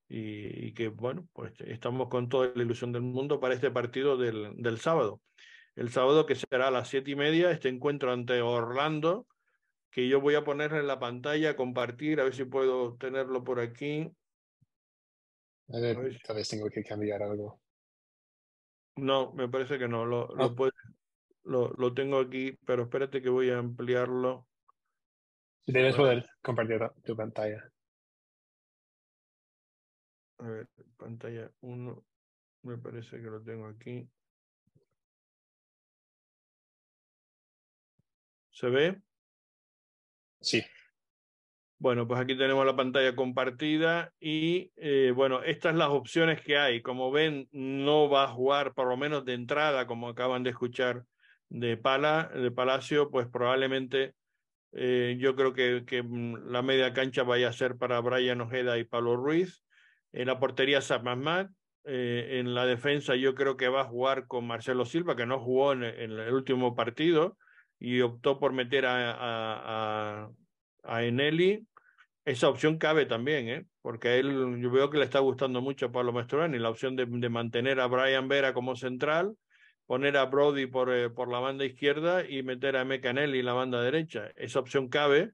y, 0.08 0.72
que, 0.74 0.88
bueno, 0.88 1.26
pues 1.32 1.52
estamos 1.66 2.08
con 2.08 2.28
toda 2.28 2.52
la 2.54 2.62
ilusión 2.62 2.92
del 2.92 3.02
mundo 3.02 3.40
para 3.40 3.54
este 3.54 3.70
partido 3.72 4.16
del, 4.16 4.54
del 4.62 4.78
sábado. 4.78 5.20
El 5.74 5.90
sábado 5.90 6.24
que 6.24 6.36
será 6.36 6.68
a 6.68 6.70
las 6.70 6.88
siete 6.88 7.10
y 7.10 7.16
media, 7.16 7.50
este 7.50 7.68
encuentro 7.68 8.12
ante 8.12 8.42
Orlando, 8.42 9.26
que 9.90 10.08
yo 10.08 10.20
voy 10.20 10.36
a 10.36 10.44
poner 10.44 10.72
en 10.74 10.86
la 10.86 11.00
pantalla, 11.00 11.56
compartir, 11.56 12.20
a 12.20 12.24
ver 12.24 12.34
si 12.34 12.44
puedo 12.44 12.94
tenerlo 12.94 13.42
por 13.42 13.58
aquí. 13.58 14.08
A 15.68 15.80
ver, 15.80 16.16
tal 16.24 16.36
vez 16.36 16.48
tengo 16.48 16.68
que 16.70 16.84
cambiar 16.84 17.24
algo. 17.24 17.60
No, 18.94 19.32
me 19.32 19.48
parece 19.48 19.80
que 19.80 19.88
no, 19.88 20.06
lo, 20.06 20.28
lo, 20.36 20.44
ah. 20.44 20.70
lo, 21.42 21.72
lo 21.72 21.92
tengo 21.92 22.20
aquí, 22.20 22.56
pero 22.64 22.84
espérate 22.84 23.20
que 23.20 23.30
voy 23.30 23.50
a 23.50 23.58
ampliarlo. 23.58 24.46
Debes 25.66 25.94
poder 25.94 26.26
compartir 26.42 26.80
tu 27.04 27.16
pantalla. 27.16 27.70
A 30.38 30.44
ver, 30.44 30.68
pantalla 30.96 31.50
1. 31.60 32.04
Me 32.62 32.78
parece 32.78 33.16
que 33.16 33.30
lo 33.30 33.42
tengo 33.42 33.66
aquí. 33.66 34.08
¿Se 38.50 38.68
ve? 38.68 39.00
Sí. 40.40 40.64
Bueno, 41.78 42.06
pues 42.06 42.20
aquí 42.20 42.36
tenemos 42.36 42.64
la 42.64 42.76
pantalla 42.76 43.16
compartida 43.16 44.12
y 44.20 44.72
eh, 44.76 45.12
bueno, 45.14 45.42
estas 45.42 45.74
las 45.74 45.88
opciones 45.88 46.40
que 46.42 46.56
hay. 46.56 46.82
Como 46.82 47.10
ven, 47.10 47.48
no 47.50 48.08
va 48.08 48.24
a 48.24 48.28
jugar 48.28 48.74
por 48.74 48.88
lo 48.88 48.96
menos 48.96 49.24
de 49.24 49.34
entrada, 49.34 49.86
como 49.86 50.08
acaban 50.08 50.42
de 50.42 50.50
escuchar 50.50 51.04
de 51.48 51.76
Pala, 51.76 52.30
de 52.34 52.50
Palacio, 52.50 53.10
pues 53.10 53.26
probablemente 53.26 54.14
eh, 54.72 55.16
yo 55.18 55.36
creo 55.36 55.52
que, 55.52 56.02
mm, 56.02 56.50
la 56.50 56.62
media 56.62 56.92
cancha 56.92 57.22
vaya 57.22 57.48
a 57.48 57.52
ser 57.52 57.76
para 57.76 58.00
Brian 58.00 58.40
Ojeda 58.40 58.78
y 58.78 58.84
Pablo 58.84 59.16
Ruiz. 59.16 59.62
En 60.12 60.26
la 60.26 60.38
portería 60.38 60.80
Sam 60.80 61.50
eh, 61.84 62.38
en 62.38 62.54
la 62.54 62.64
defensa 62.64 63.16
yo 63.16 63.34
creo 63.34 63.56
que 63.56 63.68
va 63.68 63.82
a 63.82 63.86
jugar 63.86 64.26
con 64.26 64.46
Marcelo 64.46 64.84
Silva, 64.84 65.16
que 65.16 65.26
no 65.26 65.40
jugó 65.40 65.72
en, 65.72 65.82
el 65.82 66.32
último 66.32 66.74
partido 66.74 67.36
y 67.78 68.00
optó 68.00 68.38
por 68.38 68.52
meter 68.52 68.86
a, 68.86 69.10
a, 69.10 70.30
a, 70.84 71.04
Eneli. 71.04 71.66
Esa 72.24 72.48
opción 72.48 72.78
cabe 72.78 73.06
también, 73.06 73.48
¿eh? 73.48 73.66
porque 73.80 74.20
él 74.20 74.60
yo 74.60 74.70
veo 74.70 74.90
que 74.90 74.98
le 74.98 75.04
está 75.04 75.18
gustando 75.18 75.60
mucho 75.60 75.86
a 75.86 75.92
Pablo 75.92 76.12
Mastroeni 76.12 76.58
la 76.58 76.70
opción 76.70 76.94
de, 76.94 77.04
de 77.06 77.28
mantener 77.28 77.80
a 77.80 77.88
Brian 77.88 78.28
Vera 78.28 78.54
como 78.54 78.76
central 78.76 79.34
poner 79.86 80.16
a 80.16 80.26
Brody 80.26 80.66
por, 80.66 80.92
eh, 80.92 81.10
por 81.10 81.30
la 81.30 81.38
banda 81.38 81.64
izquierda 81.64 82.28
y 82.28 82.42
meter 82.42 82.76
a 82.76 82.84
Mecanelli 82.84 83.42
la 83.42 83.52
banda 83.52 83.82
derecha. 83.82 84.30
Esa 84.36 84.60
opción 84.60 84.88
cabe, 84.88 85.32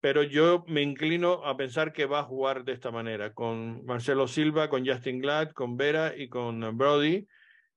pero 0.00 0.22
yo 0.22 0.64
me 0.66 0.82
inclino 0.82 1.44
a 1.44 1.56
pensar 1.56 1.92
que 1.92 2.06
va 2.06 2.20
a 2.20 2.24
jugar 2.24 2.64
de 2.64 2.72
esta 2.72 2.90
manera, 2.90 3.32
con 3.32 3.84
Marcelo 3.84 4.26
Silva, 4.26 4.68
con 4.68 4.86
Justin 4.86 5.20
Glad, 5.20 5.52
con 5.52 5.76
Vera 5.76 6.14
y 6.16 6.28
con 6.28 6.76
Brody. 6.76 7.26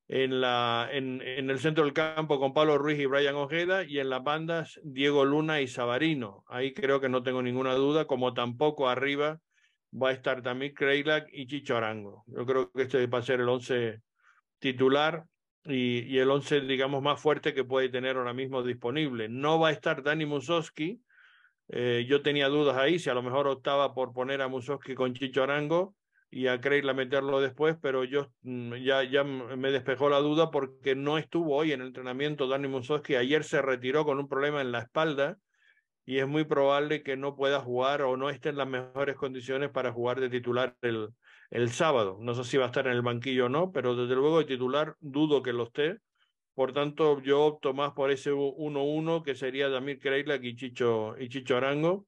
En, 0.07 0.39
la, 0.39 0.87
en, 0.91 1.19
en 1.23 1.49
el 1.49 1.57
centro 1.57 1.83
del 1.83 1.93
campo 1.93 2.39
con 2.39 2.53
Pablo 2.53 2.77
Ruiz 2.77 2.99
y 2.99 3.07
Brian 3.07 3.33
Ojeda 3.33 3.83
y 3.83 3.97
en 3.97 4.11
las 4.11 4.23
bandas 4.23 4.79
Diego 4.83 5.25
Luna 5.25 5.61
y 5.61 5.67
Sabarino. 5.67 6.43
Ahí 6.47 6.73
creo 6.73 7.01
que 7.01 7.09
no 7.09 7.23
tengo 7.23 7.41
ninguna 7.41 7.73
duda, 7.73 8.05
como 8.05 8.35
tampoco 8.35 8.87
arriba 8.87 9.39
va 9.91 10.09
a 10.09 10.13
estar 10.13 10.41
también 10.41 10.73
Kreilak 10.73 11.27
y 11.31 11.47
Chicho 11.47 11.75
Arango. 11.77 12.23
Yo 12.27 12.45
creo 12.45 12.71
que 12.71 12.83
este 12.83 13.07
va 13.07 13.19
a 13.19 13.23
ser 13.23 13.39
el 13.39 13.49
once 13.49 14.01
titular 14.59 15.25
y, 15.65 16.17
el 16.19 16.29
once, 16.29 16.61
digamos, 16.61 17.01
más 17.01 17.19
fuerte 17.19 17.53
que 17.53 17.63
puede 17.63 17.89
tener 17.89 18.17
ahora 18.17 18.33
mismo 18.33 18.61
disponible. 18.63 19.27
No 19.29 19.59
va 19.59 19.69
a 19.69 19.71
estar 19.71 20.03
Dani 20.03 20.25
Musowski. 20.25 21.01
Eh, 21.69 22.05
yo 22.07 22.21
tenía 22.21 22.47
dudas 22.47 22.77
ahí, 22.77 22.99
si 22.99 23.09
a 23.09 23.15
lo 23.15 23.23
mejor 23.23 23.47
optaba 23.47 23.95
por 23.95 24.13
poner 24.13 24.41
a 24.43 24.47
Musowski 24.47 24.93
con 24.93 25.15
Chicho 25.15 25.41
Arango 25.41 25.95
y 26.29 26.45
a 26.45 26.61
Kreila 26.61 26.93
meterlo 26.93 27.41
después, 27.41 27.75
pero 27.81 28.03
yo 28.03 28.31
mm, 28.43 28.75
ya, 28.75 29.03
ya 29.03 29.23
me 29.23 29.71
despejó 29.71 30.09
la 30.09 30.19
duda 30.19 30.51
porque 30.51 30.93
no 30.93 31.17
estuvo 31.17 31.55
hoy 31.55 31.71
en 31.71 31.81
el 31.81 31.87
entrenamiento 31.87 32.47
Dani 32.47 32.67
Musowski. 32.67 33.15
Ayer 33.15 33.43
se 33.43 33.63
retiró 33.63 34.05
con 34.05 34.19
un 34.19 34.29
problema 34.29 34.61
en 34.61 34.71
la 34.71 34.79
espalda 34.79 35.39
y 36.05 36.19
es 36.19 36.27
muy 36.27 36.43
probable 36.43 37.01
que 37.01 37.17
no 37.17 37.35
pueda 37.35 37.59
jugar 37.61 38.03
o 38.03 38.15
no 38.15 38.29
esté 38.29 38.49
en 38.49 38.57
las 38.57 38.67
mejores 38.67 39.15
condiciones 39.15 39.71
para 39.71 39.91
jugar 39.91 40.19
de 40.19 40.29
titular 40.29 40.75
el, 40.83 41.09
el 41.49 41.69
sábado. 41.71 42.17
No 42.19 42.33
sé 42.33 42.43
si 42.43 42.57
va 42.57 42.65
a 42.65 42.67
estar 42.67 42.87
en 42.87 42.93
el 42.93 43.01
banquillo 43.01 43.45
o 43.45 43.49
no, 43.49 43.71
pero 43.71 43.95
desde 43.95 44.15
luego 44.15 44.39
de 44.39 44.45
titular 44.45 44.95
dudo 44.99 45.41
que 45.41 45.53
lo 45.53 45.63
esté. 45.63 45.99
Por 46.53 46.71
tanto, 46.71 47.21
yo 47.21 47.43
opto 47.43 47.73
más 47.73 47.91
por 47.91 48.11
ese 48.11 48.31
1-1 48.31 49.23
que 49.23 49.35
sería 49.35 49.69
Damir 49.69 49.99
Kreilak 49.99 50.43
y 50.43 50.55
Chicho, 50.55 51.15
Arango. 51.57 52.07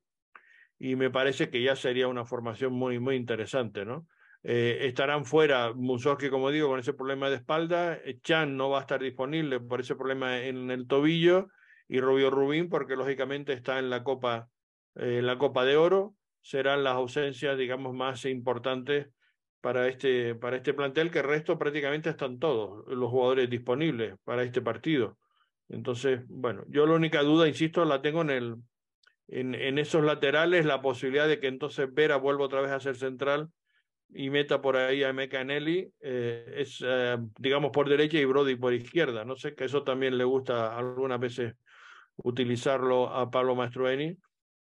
Y 0.80 0.96
me 0.96 1.10
parece 1.10 1.50
que 1.50 1.62
ya 1.62 1.76
sería 1.76 2.08
una 2.08 2.24
formación 2.24 2.72
muy, 2.74 3.00
muy 3.00 3.16
interesante, 3.16 3.84
¿no? 3.84 4.08
Eh, 4.44 4.86
estarán 4.88 5.26
fuera 5.26 5.74
Musowski, 5.74 6.30
como 6.30 6.52
digo, 6.52 6.70
con 6.70 6.80
ese 6.80 6.94
problema 6.94 7.30
de 7.30 7.38
espalda. 7.38 8.00
Chan 8.24 8.56
no 8.56 8.70
va 8.70 8.78
a 8.78 8.82
estar 8.82 9.02
disponible 9.02 9.60
por 9.60 9.82
ese 9.82 9.96
problema 9.96 10.40
en 10.40 10.72
el 10.72 10.88
tobillo. 10.88 11.50
Y 11.90 12.00
Rubio 12.00 12.30
Rubín, 12.30 12.70
porque 12.70 12.96
lógicamente 12.96 13.54
está 13.54 13.80
en 13.80 13.90
la 13.90 14.04
Copa, 14.04 14.50
eh, 14.96 15.18
en 15.20 15.26
la 15.26 15.38
Copa 15.38 15.66
de 15.66 15.76
Oro. 15.76 16.16
Serán 16.42 16.84
las 16.84 16.96
ausencias, 16.96 17.58
digamos, 17.58 17.94
más 17.94 18.24
importantes 18.26 19.08
para 19.62 19.88
este, 19.88 20.36
para 20.36 20.58
este 20.58 20.74
plantel, 20.74 21.12
que 21.12 21.20
el 21.20 21.26
resto 21.26 21.58
prácticamente 21.58 22.10
están 22.10 22.40
todos 22.40 22.86
los 22.88 23.10
jugadores 23.10 23.50
disponibles 23.50 24.16
para 24.24 24.44
este 24.44 24.62
partido. 24.62 25.18
Entonces, 25.70 26.22
bueno, 26.28 26.64
yo 26.68 26.86
la 26.86 26.94
única 26.94 27.22
duda, 27.24 27.48
insisto, 27.48 27.84
la 27.84 28.02
tengo 28.02 28.22
en, 28.22 28.30
el, 28.30 28.56
en, 29.28 29.56
en 29.56 29.78
esos 29.78 30.04
laterales, 30.04 30.66
la 30.66 30.82
posibilidad 30.82 31.28
de 31.28 31.40
que 31.40 31.48
entonces 31.48 31.94
Vera 31.94 32.18
vuelva 32.18 32.46
otra 32.46 32.62
vez 32.62 32.72
a 32.72 32.80
ser 32.80 32.96
central 32.96 33.50
y 34.10 34.30
meta 34.30 34.62
por 34.62 34.78
ahí 34.78 35.04
a 35.04 35.12
Mecanelli, 35.12 35.92
eh, 36.00 36.54
es, 36.56 36.82
eh, 36.86 37.18
digamos, 37.38 37.72
por 37.72 37.90
derecha 37.90 38.18
y 38.18 38.26
Brody 38.26 38.56
por 38.56 38.74
izquierda. 38.74 39.26
No 39.26 39.36
sé, 39.36 39.54
que 39.56 39.66
eso 39.66 39.84
también 39.84 40.18
le 40.18 40.24
gusta 40.24 40.78
algunas 40.78 41.20
veces 41.20 41.56
utilizarlo 42.16 43.10
a 43.10 43.30
Pablo 43.30 43.56
Mastroeni. 43.56 44.18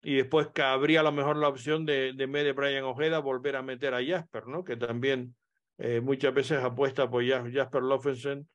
Y 0.08 0.18
después 0.18 0.50
cabría 0.54 1.00
a 1.00 1.04
lo 1.04 1.12
mejor 1.12 1.36
la 1.36 1.48
opción 1.48 1.84
de, 1.84 2.14
de 2.14 2.24
en 2.26 2.56
Brian 2.56 2.84
Ojeda, 2.84 3.18
volver 3.18 3.56
a 3.56 3.64
meter 3.64 3.96
a 3.96 4.06
Jasper, 4.06 4.46
¿no? 4.46 4.64
Que 4.64 4.78
también 4.78 5.36
eh, 5.80 6.00
muchas 6.00 6.32
veces 6.32 6.64
apuesta 6.64 7.10
por 7.10 7.26
Jasper 7.26 7.82
Loffensen 7.82 8.48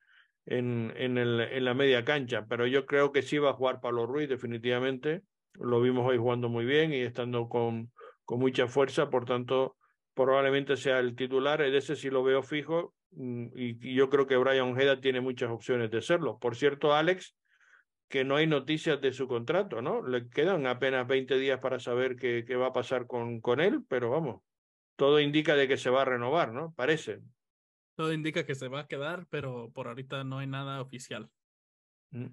en, 0.47 0.93
en, 0.97 1.19
el, 1.19 1.41
en 1.41 1.65
la 1.65 1.75
media 1.75 2.05
cancha. 2.05 2.47
Pero 2.49 2.69
yo 2.69 2.87
creo 2.87 3.11
que 3.11 3.23
sí 3.23 3.39
va 3.39 3.51
a 3.51 3.55
jugar 3.55 3.81
Pablo 3.81 4.07
Ruiz, 4.07 4.29
definitivamente. 4.29 5.23
Lo 5.55 5.81
vimos 5.81 6.07
hoy 6.07 6.19
jugando 6.19 6.49
muy 6.49 6.65
bien 6.65 6.93
y 6.93 7.01
estando 7.01 7.49
con, 7.49 7.91
con 8.25 8.39
mucha 8.39 8.69
fuerza, 8.69 9.11
por 9.11 9.25
tanto, 9.25 9.77
probablemente 10.15 10.77
sea 10.77 11.01
el 11.01 11.17
titular. 11.17 11.63
Ese 11.63 11.97
sí 11.97 12.11
lo 12.11 12.23
veo 12.23 12.45
fijo 12.45 12.95
mm, 13.11 13.47
y, 13.57 13.95
yo 13.97 14.09
creo 14.09 14.29
que 14.29 14.37
Brian 14.37 14.71
Ojeda 14.71 15.01
tiene 15.01 15.21
muchas 15.21 15.51
opciones 15.51 15.91
de 15.91 16.01
serlo. 16.01 16.39
Por 16.39 16.55
cierto, 16.55 16.95
Alex, 16.95 17.35
que 18.11 18.25
no 18.25 18.35
hay 18.35 18.49
noticias 18.49 19.01
de 19.01 19.13
su 19.13 19.29
contrato, 19.29 19.81
¿no? 19.81 20.03
Le 20.03 20.29
quedan 20.29 20.67
apenas 20.67 21.07
20 21.07 21.39
días 21.39 21.61
para 21.61 21.79
saber 21.79 22.17
qué, 22.17 22.45
qué 22.45 22.57
va 22.57 22.67
a 22.67 22.73
pasar 22.73 23.07
con, 23.07 23.41
con 23.41 23.61
él, 23.61 23.85
pero 23.89 24.11
vamos, 24.11 24.43
todo 24.97 25.21
indica 25.21 25.55
de 25.55 25.69
que 25.69 25.77
se 25.77 25.91
va 25.91 26.03
a 26.03 26.07
renovar, 26.07 26.53
¿no? 26.53 26.75
Parece. 26.75 27.21
Todo 27.95 28.13
indica 28.13 28.45
que 28.45 28.57
se 28.57 28.67
va 28.67 28.81
a 28.81 28.87
quedar, 28.89 29.27
pero 29.31 29.71
por 29.73 29.87
ahorita 29.87 30.25
no 30.25 30.39
hay 30.39 30.49
nada 30.49 30.83
oficial. 30.83 31.31
Mm. 32.11 32.27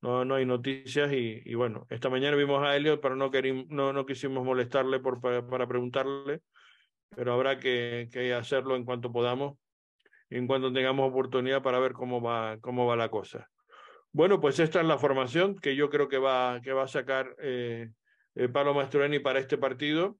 No, 0.00 0.24
no 0.24 0.36
hay 0.36 0.46
noticias 0.46 1.12
y, 1.12 1.42
y 1.44 1.54
bueno, 1.54 1.86
esta 1.90 2.08
mañana 2.08 2.34
vimos 2.34 2.62
a 2.62 2.74
Elliot, 2.74 3.02
pero 3.02 3.14
no, 3.14 3.30
no, 3.68 3.92
no 3.92 4.06
quisimos 4.06 4.42
molestarle 4.42 5.00
por, 5.00 5.20
para, 5.20 5.46
para 5.46 5.68
preguntarle, 5.68 6.40
pero 7.14 7.34
habrá 7.34 7.58
que, 7.58 8.08
que 8.10 8.32
hacerlo 8.32 8.74
en 8.74 8.86
cuanto 8.86 9.12
podamos, 9.12 9.58
en 10.30 10.46
cuanto 10.46 10.72
tengamos 10.72 11.10
oportunidad 11.10 11.62
para 11.62 11.78
ver 11.78 11.92
cómo 11.92 12.22
va, 12.22 12.56
cómo 12.62 12.86
va 12.86 12.96
la 12.96 13.10
cosa. 13.10 13.50
Bueno, 14.12 14.40
pues 14.40 14.58
esta 14.58 14.80
es 14.80 14.86
la 14.86 14.98
formación 14.98 15.56
que 15.56 15.76
yo 15.76 15.88
creo 15.88 16.08
que 16.08 16.18
va, 16.18 16.60
que 16.62 16.72
va 16.72 16.84
a 16.84 16.88
sacar 16.88 17.36
eh, 17.38 17.90
eh, 18.34 18.48
Pablo 18.48 18.74
Mastroeni 18.74 19.20
para 19.20 19.38
este 19.38 19.56
partido. 19.56 20.18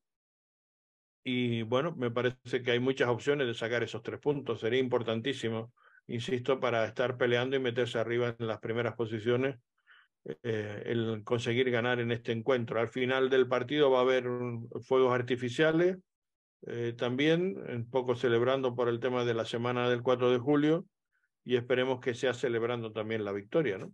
Y 1.24 1.62
bueno, 1.62 1.94
me 1.96 2.10
parece 2.10 2.62
que 2.62 2.70
hay 2.70 2.78
muchas 2.80 3.08
opciones 3.08 3.46
de 3.48 3.54
sacar 3.54 3.82
esos 3.82 4.02
tres 4.02 4.20
puntos. 4.20 4.60
Sería 4.60 4.78
importantísimo, 4.78 5.72
insisto, 6.06 6.60
para 6.60 6.84
estar 6.84 7.16
peleando 7.16 7.56
y 7.56 7.60
meterse 7.60 7.98
arriba 7.98 8.34
en 8.38 8.46
las 8.46 8.60
primeras 8.60 8.94
posiciones, 8.94 9.56
eh, 10.42 10.82
el 10.86 11.22
conseguir 11.24 11.70
ganar 11.70 11.98
en 11.98 12.12
este 12.12 12.30
encuentro. 12.30 12.80
Al 12.80 12.88
final 12.88 13.28
del 13.28 13.48
partido 13.48 13.90
va 13.90 13.98
a 13.98 14.02
haber 14.02 14.24
fuegos 14.82 15.12
artificiales, 15.12 15.98
eh, 16.66 16.94
también, 16.96 17.56
un 17.68 17.90
poco 17.90 18.14
celebrando 18.14 18.74
por 18.76 18.88
el 18.88 19.00
tema 19.00 19.24
de 19.24 19.34
la 19.34 19.44
semana 19.44 19.88
del 19.90 20.02
4 20.02 20.30
de 20.30 20.38
julio 20.38 20.86
y 21.44 21.56
esperemos 21.56 22.00
que 22.00 22.14
sea 22.14 22.34
celebrando 22.34 22.92
también 22.92 23.24
la 23.24 23.32
victoria, 23.32 23.78
¿no? 23.78 23.92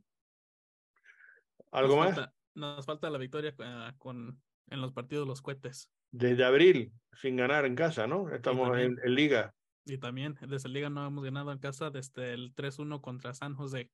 ¿Algo 1.70 1.96
nos 1.96 2.04
más? 2.06 2.14
Falta, 2.14 2.34
nos 2.54 2.86
falta 2.86 3.10
la 3.10 3.18
victoria 3.18 3.54
uh, 3.58 3.96
con, 3.98 4.40
en 4.68 4.80
los 4.80 4.92
partidos 4.92 5.26
los 5.26 5.42
cohetes. 5.42 5.90
Desde 6.10 6.44
abril, 6.44 6.92
sin 7.12 7.36
ganar 7.36 7.66
en 7.66 7.74
casa, 7.74 8.06
¿no? 8.06 8.30
Estamos 8.30 8.76
en, 8.78 8.98
en, 9.02 9.14
Liga. 9.14 9.54
Y 9.84 9.98
también 9.98 10.36
desde 10.48 10.68
Liga 10.68 10.90
no 10.90 11.06
hemos 11.06 11.24
ganado 11.24 11.52
en 11.52 11.58
casa 11.58 11.90
desde 11.90 12.32
el 12.32 12.54
3-1 12.54 13.00
contra 13.00 13.34
San 13.34 13.54
José. 13.54 13.90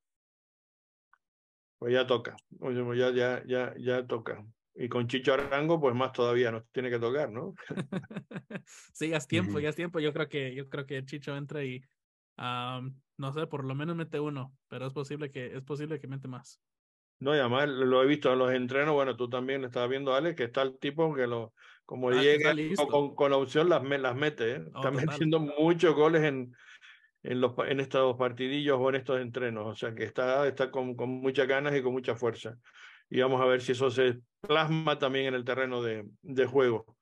Pues 1.79 1.93
ya 1.93 2.07
toca, 2.07 2.37
pues 2.59 2.77
ya, 2.97 3.11
ya, 3.11 3.43
ya, 3.45 3.75
ya 3.77 4.07
toca. 4.07 4.45
Y 4.75 4.89
con 4.89 5.07
Chicho 5.07 5.35
Arango, 5.35 5.81
pues 5.81 5.95
más 5.95 6.13
todavía 6.13 6.51
nos 6.51 6.67
tiene 6.71 6.89
que 6.89 6.99
tocar, 6.99 7.31
¿no? 7.31 7.55
sí, 8.93 9.09
ya 9.09 9.19
es 9.19 9.27
tiempo, 9.27 9.59
ya 9.61 9.69
es 9.69 9.77
tiempo. 9.77 10.01
Yo 10.01 10.13
creo 10.13 10.29
que, 10.29 10.55
yo 10.55 10.69
creo 10.69 10.87
que 10.87 11.05
Chicho 11.05 11.37
entra 11.37 11.63
y 11.65 11.83
um, 12.39 12.95
no 13.17 13.33
sé, 13.33 13.47
por 13.47 13.65
lo 13.65 13.75
menos 13.75 13.97
mete 13.97 14.21
uno, 14.21 14.55
pero 14.69 14.87
es 14.87 14.93
posible 14.93 15.31
que, 15.31 15.57
es 15.57 15.63
posible 15.63 16.01
que 16.01 16.09
mete 16.09 16.29
más. 16.29 16.61
No, 17.19 17.37
y 17.37 17.39
además 17.39 17.69
lo 17.69 18.03
he 18.03 18.07
visto 18.07 18.33
en 18.33 18.39
los 18.41 18.53
entrenos, 18.53 18.95
bueno, 18.95 19.17
tú 19.17 19.29
también 19.29 19.63
estabas 19.65 19.89
viendo, 19.89 20.13
Ale, 20.13 20.35
que 20.35 20.45
está 20.45 20.63
el 20.63 20.77
tipo 20.79 21.15
que 21.15 21.29
lo, 21.29 21.53
como 21.87 22.09
ah, 22.09 22.15
llega 22.15 22.53
con, 22.89 23.15
con, 23.15 23.31
la 23.31 23.37
opción 23.37 23.69
las, 23.69 23.83
las 23.85 24.17
mete, 24.17 24.57
¿eh? 24.57 24.65
Oh, 24.75 24.79
está 24.79 24.91
total. 24.91 25.07
metiendo 25.07 25.39
muchos 25.39 25.95
goles 25.95 26.23
en, 26.25 26.53
en, 27.23 27.41
los, 27.41 27.53
en 27.69 27.79
estos 27.79 28.17
partidillos 28.17 28.77
o 28.81 28.89
en 28.89 28.97
estos 28.97 29.21
entrenos, 29.21 29.67
o 29.67 29.75
sea 29.75 29.95
que 29.95 30.03
está, 30.03 30.49
está 30.49 30.71
con, 30.71 30.97
con 30.97 31.11
muchas 31.11 31.47
ganas 31.47 31.77
y 31.77 31.83
con 31.83 31.93
mucha 31.93 32.17
fuerza. 32.17 32.57
Y 33.09 33.21
vamos 33.21 33.41
a 33.41 33.45
ver 33.45 33.61
si 33.61 33.73
eso 33.73 33.91
se 33.91 34.19
plasma 34.41 34.99
también 34.99 35.27
en 35.27 35.35
el 35.35 35.45
terreno 35.45 35.83
de, 35.83 36.05
de 36.23 36.47
juego. 36.47 36.97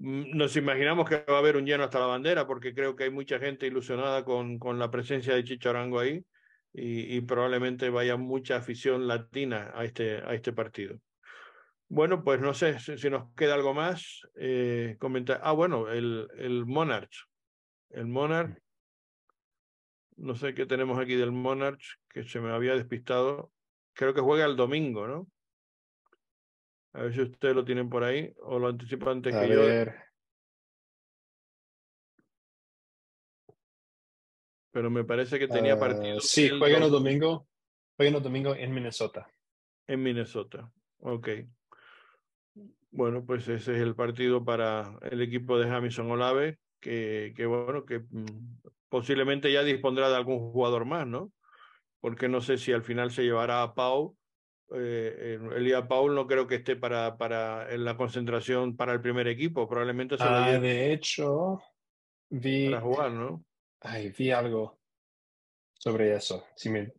Mm, 0.00 0.34
nos 0.36 0.56
imaginamos 0.56 1.08
que 1.08 1.24
va 1.28 1.36
a 1.36 1.38
haber 1.38 1.56
un 1.56 1.66
lleno 1.66 1.84
hasta 1.84 2.00
la 2.00 2.06
bandera, 2.06 2.46
porque 2.46 2.74
creo 2.74 2.96
que 2.96 3.04
hay 3.04 3.10
mucha 3.10 3.38
gente 3.38 3.66
ilusionada 3.66 4.24
con, 4.24 4.58
con 4.58 4.78
la 4.78 4.90
presencia 4.90 5.34
de 5.34 5.44
Chicho 5.44 5.68
Arango 5.70 5.98
ahí 6.00 6.24
y, 6.72 7.20
probablemente 7.22 7.90
vaya 7.90 8.16
mucha 8.16 8.56
afición 8.56 9.06
latina 9.08 9.72
a 9.74 9.84
este, 9.84 10.18
a 10.18 10.34
este 10.34 10.52
partido. 10.52 10.98
Bueno, 11.88 12.22
pues 12.24 12.40
no 12.40 12.54
sé 12.54 12.78
si, 12.78 12.96
si 12.96 13.10
nos 13.10 13.34
queda 13.34 13.54
algo 13.54 13.74
más. 13.74 14.22
Eh, 14.36 14.96
comentar. 15.00 15.40
Ah, 15.42 15.52
bueno, 15.52 15.90
el, 15.90 16.28
el 16.38 16.64
Monarch. 16.64 17.12
El 17.90 18.06
Monarch. 18.06 18.56
No 20.16 20.34
sé 20.34 20.54
qué 20.54 20.64
tenemos 20.64 20.98
aquí 20.98 21.16
del 21.16 21.32
Monarch, 21.32 21.82
que 22.08 22.22
se 22.24 22.40
me 22.40 22.50
había 22.50 22.74
despistado. 22.74 23.50
Creo 23.94 24.14
que 24.14 24.20
juega 24.20 24.46
el 24.46 24.56
domingo, 24.56 25.08
¿no? 25.08 25.26
A 26.92 27.02
ver 27.02 27.14
si 27.14 27.22
ustedes 27.22 27.54
lo 27.54 27.64
tienen 27.64 27.88
por 27.88 28.02
ahí 28.02 28.32
o 28.42 28.58
lo 28.58 28.68
anticipan 28.68 29.16
antes 29.16 29.34
a 29.34 29.42
que 29.42 29.56
ver. 29.56 29.88
yo. 29.88 29.92
Pero 34.72 34.90
me 34.90 35.04
parece 35.04 35.38
que 35.38 35.48
tenía 35.48 35.76
uh, 35.76 35.80
partido. 35.80 36.20
Sí, 36.20 36.48
juegan 36.48 36.82
el 36.82 36.90
domingo. 36.90 37.46
Juegan 37.96 38.16
el 38.16 38.22
domingo 38.22 38.54
en 38.54 38.72
Minnesota. 38.72 39.28
En 39.86 40.02
Minnesota. 40.02 40.70
Ok. 40.98 41.28
Bueno, 42.92 43.24
pues 43.24 43.46
ese 43.48 43.74
es 43.74 43.80
el 43.80 43.94
partido 43.94 44.44
para 44.44 44.98
el 45.02 45.22
equipo 45.22 45.58
de 45.58 45.68
Jamison 45.68 46.10
Olave, 46.10 46.58
que, 46.80 47.32
que 47.36 47.46
bueno, 47.46 47.84
que 47.84 48.00
mm, 48.00 48.58
posiblemente 48.88 49.52
ya 49.52 49.62
dispondrá 49.62 50.08
de 50.08 50.16
algún 50.16 50.38
jugador 50.38 50.84
más, 50.84 51.06
¿no? 51.06 51.32
Porque 52.00 52.28
no 52.28 52.40
sé 52.40 52.58
si 52.58 52.72
al 52.72 52.82
final 52.82 53.12
se 53.12 53.22
llevará 53.22 53.62
a 53.62 53.74
Pau 53.74 54.16
eh, 54.74 55.38
Elia 55.56 55.86
Paul 55.86 56.14
no 56.14 56.26
creo 56.26 56.46
que 56.46 56.56
esté 56.56 56.76
para, 56.76 57.16
para 57.16 57.72
en 57.72 57.84
la 57.84 57.96
concentración 57.96 58.76
para 58.76 58.92
el 58.92 59.00
primer 59.00 59.26
equipo, 59.28 59.68
probablemente 59.68 60.16
se 60.16 60.24
ah, 60.24 60.52
lo 60.52 60.60
De 60.60 60.92
hecho, 60.92 61.62
vi. 62.28 62.70
Para 62.70 62.80
jugar, 62.80 63.10
¿no? 63.10 63.44
Ay, 63.80 64.10
vi 64.10 64.30
algo 64.30 64.78
sobre 65.72 66.14
eso. 66.14 66.46
Si 66.54 66.68
me, 66.68 66.92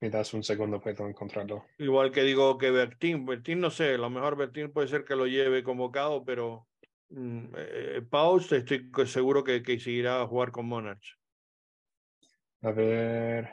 das 0.00 0.32
un 0.32 0.42
segundo, 0.42 0.80
puedo 0.80 1.06
encontrarlo. 1.06 1.66
Igual 1.78 2.12
que 2.12 2.22
digo 2.22 2.56
que 2.56 2.70
Bertín, 2.70 3.26
Bertín 3.26 3.60
no 3.60 3.70
sé, 3.70 3.94
a 3.94 3.98
lo 3.98 4.08
mejor 4.08 4.36
Bertín 4.36 4.72
puede 4.72 4.88
ser 4.88 5.04
que 5.04 5.16
lo 5.16 5.26
lleve 5.26 5.64
convocado, 5.64 6.24
pero 6.24 6.68
mm, 7.10 7.46
eh, 7.56 8.02
Paul 8.08 8.40
estoy 8.40 8.90
seguro 9.06 9.44
que, 9.44 9.62
que 9.62 9.78
seguirá 9.78 10.22
a 10.22 10.26
jugar 10.26 10.52
con 10.52 10.66
Monarch. 10.66 11.18
A 12.62 12.70
ver. 12.72 13.48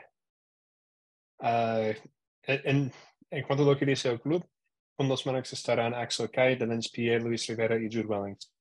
Uh, 1.40 1.94
en, 2.42 2.92
en 3.30 3.42
cuanto 3.44 3.64
a 3.64 3.66
lo 3.72 3.78
que 3.78 3.86
dice 3.86 4.10
el 4.10 4.20
club, 4.20 4.44
con 4.96 5.08
los 5.08 5.24
Monarchs 5.26 5.52
estarán 5.52 5.94
Axel 5.94 6.30
Kai, 6.30 6.56
Delens 6.56 6.90
Pierre, 6.90 7.22
Luis 7.22 7.46
Rivera 7.46 7.76
y 7.78 7.86
Jude 7.86 8.06
Wellings. 8.06 8.52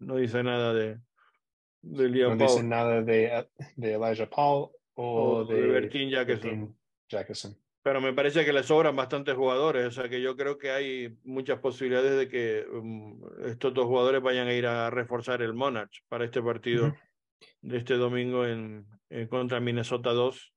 No 0.00 0.16
dice 0.16 0.42
nada 0.42 0.74
de, 0.74 0.98
de 1.82 2.08
Liam 2.08 2.36
No 2.36 2.44
dice 2.44 2.62
nada 2.62 3.00
de, 3.02 3.46
de 3.76 3.94
Elijah 3.94 4.28
Paul 4.28 4.70
o, 4.94 5.36
o 5.36 5.44
de, 5.44 5.60
Bertin 5.68 6.10
Jackson. 6.10 6.76
Jackson. 7.08 7.56
Pero 7.82 8.00
me 8.00 8.12
parece 8.12 8.44
que 8.44 8.52
le 8.52 8.64
sobran 8.64 8.96
bastantes 8.96 9.36
jugadores, 9.36 9.86
o 9.86 9.90
sea 9.92 10.08
que 10.08 10.20
yo 10.20 10.36
creo 10.36 10.58
que 10.58 10.72
hay 10.72 11.16
muchas 11.22 11.60
posibilidades 11.60 12.18
de 12.18 12.28
que 12.28 12.66
um, 12.68 13.22
estos 13.44 13.72
dos 13.72 13.86
jugadores 13.86 14.20
vayan 14.20 14.48
a 14.48 14.54
ir 14.54 14.66
a 14.66 14.90
reforzar 14.90 15.40
el 15.42 15.54
Monarch 15.54 16.02
para 16.08 16.24
este 16.24 16.42
partido 16.42 16.86
uh 16.86 16.88
-huh. 16.88 16.98
de 17.62 17.76
este 17.76 17.94
domingo 17.94 18.44
en, 18.44 18.84
en 19.10 19.28
contra 19.28 19.60
Minnesota 19.60 20.10
2 20.10 20.55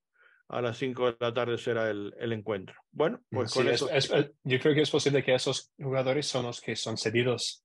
a 0.49 0.61
las 0.61 0.77
5 0.77 1.11
de 1.11 1.17
la 1.19 1.33
tarde 1.33 1.57
será 1.57 1.89
el, 1.89 2.13
el 2.19 2.33
encuentro. 2.33 2.75
Bueno, 2.91 3.21
pues 3.29 3.51
sí, 3.51 3.59
con 3.59 3.67
es, 3.67 3.75
eso. 3.75 3.89
Es, 3.89 4.11
yo 4.43 4.59
creo 4.59 4.73
que 4.73 4.81
es 4.81 4.89
posible 4.89 5.23
que 5.23 5.35
esos 5.35 5.71
jugadores 5.77 6.27
son 6.27 6.45
los 6.45 6.59
que 6.59 6.75
son 6.75 6.97
cedidos 6.97 7.63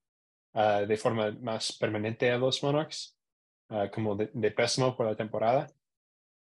uh, 0.53 0.85
de 0.85 0.95
forma 0.95 1.31
más 1.41 1.75
permanente 1.79 2.31
a 2.31 2.37
los 2.37 2.61
Monarchs, 2.63 3.17
uh, 3.69 3.89
como 3.91 4.15
de, 4.15 4.29
de, 4.31 4.51
préstamo 4.51 4.95
por 4.95 5.07
la 5.07 5.15
temporada, 5.15 5.67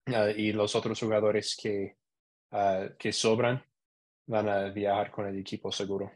uh, 0.06 0.30
y 0.36 0.52
los 0.52 0.76
otros 0.76 1.00
jugadores 1.00 1.56
que, 1.60 1.96
que 2.98 3.12
sobran 3.12 3.62
van 4.26 4.48
a 4.48 4.68
viajar 4.70 5.10
con 5.10 5.26
el 5.26 5.38
equipo 5.38 5.72
seguro. 5.72 6.12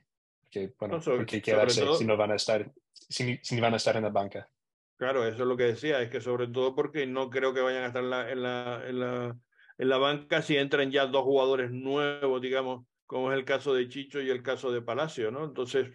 Que, 0.48 0.72
bueno, 0.78 0.96
no, 0.96 1.02
sobre, 1.02 1.18
porque 1.18 1.42
quedarse 1.42 1.80
todo, 1.80 1.96
si 1.96 2.04
no 2.04 2.16
van 2.16 2.30
a 2.30 2.36
estar, 2.36 2.70
si, 2.92 3.38
si 3.42 3.60
van 3.60 3.74
a 3.74 3.78
estar 3.78 3.96
en 3.96 4.04
la 4.04 4.10
banca. 4.10 4.48
Claro, 4.96 5.26
eso 5.26 5.42
es 5.42 5.48
lo 5.48 5.56
que 5.56 5.64
decía, 5.64 6.00
es 6.00 6.10
que 6.10 6.20
sobre 6.20 6.46
todo 6.46 6.76
porque 6.76 7.06
no 7.06 7.28
creo 7.28 7.52
que 7.52 7.60
vayan 7.60 7.82
a 7.82 7.86
estar 7.88 8.04
en 8.04 8.10
la, 8.10 8.30
en 8.30 8.42
la, 8.42 8.82
en 8.86 9.00
la 9.00 9.38
en 9.82 9.88
la 9.88 9.98
banca 9.98 10.42
si 10.42 10.56
entran 10.56 10.90
ya 10.90 11.06
dos 11.06 11.24
jugadores 11.24 11.72
nuevos, 11.72 12.40
digamos, 12.40 12.86
como 13.04 13.32
es 13.32 13.38
el 13.38 13.44
caso 13.44 13.74
de 13.74 13.88
Chicho 13.88 14.20
y 14.20 14.30
el 14.30 14.42
caso 14.42 14.70
de 14.70 14.80
Palacio, 14.80 15.32
¿no? 15.32 15.44
Entonces, 15.44 15.90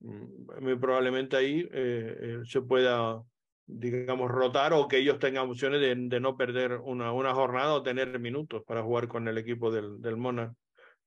mm, 0.00 0.60
muy 0.60 0.76
probablemente 0.76 1.36
ahí 1.36 1.66
se 2.44 2.60
pueda, 2.60 3.22
digamos, 3.66 4.30
rotar 4.30 4.74
o 4.74 4.86
que 4.86 4.98
ellos 4.98 5.18
tengan 5.18 5.48
opciones 5.48 5.80
de, 5.80 5.94
de, 5.96 6.20
no 6.20 6.36
perder 6.36 6.74
una, 6.74 7.12
una 7.12 7.32
jornada 7.32 7.72
o 7.72 7.82
tener 7.82 8.18
minutos 8.20 8.62
para 8.66 8.82
jugar 8.82 9.08
con 9.08 9.26
el 9.26 9.38
equipo 9.38 9.70
del, 9.70 10.02
del 10.02 10.18
Monarch 10.18 10.52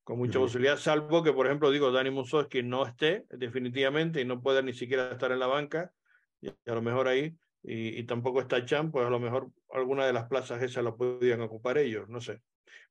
con 0.03 0.19
mucha 0.19 0.37
posibilidad, 0.37 0.77
salvo 0.77 1.23
que, 1.23 1.33
por 1.33 1.47
ejemplo, 1.47 1.71
digo, 1.71 1.91
Dani 1.91 2.11
que 2.47 2.61
no 2.61 2.85
esté 2.85 3.25
definitivamente 3.29 4.21
y 4.21 4.25
no 4.25 4.39
pueda 4.39 4.61
ni 4.61 4.71
siquiera 4.71 5.11
estar 5.11 5.31
en 5.31 5.39
la 5.39 5.47
banca, 5.47 5.91
y 6.41 6.49
a 6.49 6.73
lo 6.75 6.81
mejor 6.83 7.07
ahí, 7.07 7.35
y, 7.67 8.03
tampoco 8.03 8.41
está 8.41 8.63
Chan, 8.63 8.91
pues 8.91 9.05
a 9.05 9.09
lo 9.09 9.19
mejor 9.19 9.49
alguna 9.73 10.05
de 10.05 10.13
las 10.13 10.27
plazas 10.27 10.61
esas 10.61 10.83
la 10.83 10.95
podrían 10.95 11.41
ocupar 11.41 11.77
ellos, 11.77 12.07
no 12.09 12.21
sé. 12.21 12.41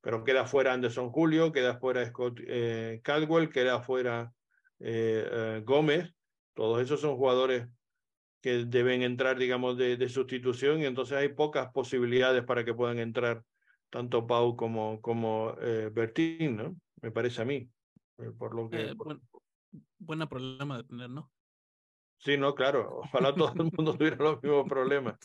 Pero 0.01 0.24
queda 0.24 0.46
fuera 0.46 0.72
Anderson 0.72 1.10
Julio, 1.10 1.52
queda 1.52 1.78
fuera 1.78 2.05
Scott 2.06 2.40
eh, 2.46 3.01
Caldwell, 3.02 3.51
queda 3.51 3.80
fuera 3.80 4.32
eh, 4.80 5.28
eh, 5.30 5.62
Gómez, 5.64 6.12
todos 6.55 6.82
esos 6.82 7.01
son 7.01 7.16
jugadores 7.16 7.68
que 8.42 8.64
deben 8.66 9.02
entrar, 9.02 9.38
digamos, 9.38 9.78
de, 9.78 9.96
de, 9.96 10.09
sustitución 10.09 10.80
y 10.80 10.86
entonces 10.86 11.16
hay 11.16 11.28
pocas 11.28 11.72
posibilidades 11.72 12.44
para 12.44 12.64
que 12.64 12.74
puedan 12.74 12.98
entrar 12.98 13.42
tanto 13.90 14.26
Pau 14.26 14.56
como, 14.56 15.01
como 15.01 15.55
Bertín, 15.92 16.56
¿no? 16.56 16.76
me 17.05 17.10
parece 17.10 17.42
a 17.42 17.44
mí. 17.44 17.68
Por 18.38 18.55
lo 18.55 18.70
que. 18.70 18.90
Eh, 18.90 18.94
buena 19.98 20.26
problema 20.26 20.78
de 20.78 20.84
tener, 20.84 21.10
¿no? 21.10 21.30
Sí, 22.24 22.38
no, 22.38 22.55
claro. 22.55 23.01
Ojalá 23.01 23.34
todo 23.34 23.52
el 23.55 23.70
mundo 23.76 23.94
tuviera 23.98 24.16
los 24.16 24.42
mismos 24.42 24.66
problemas 24.68 25.16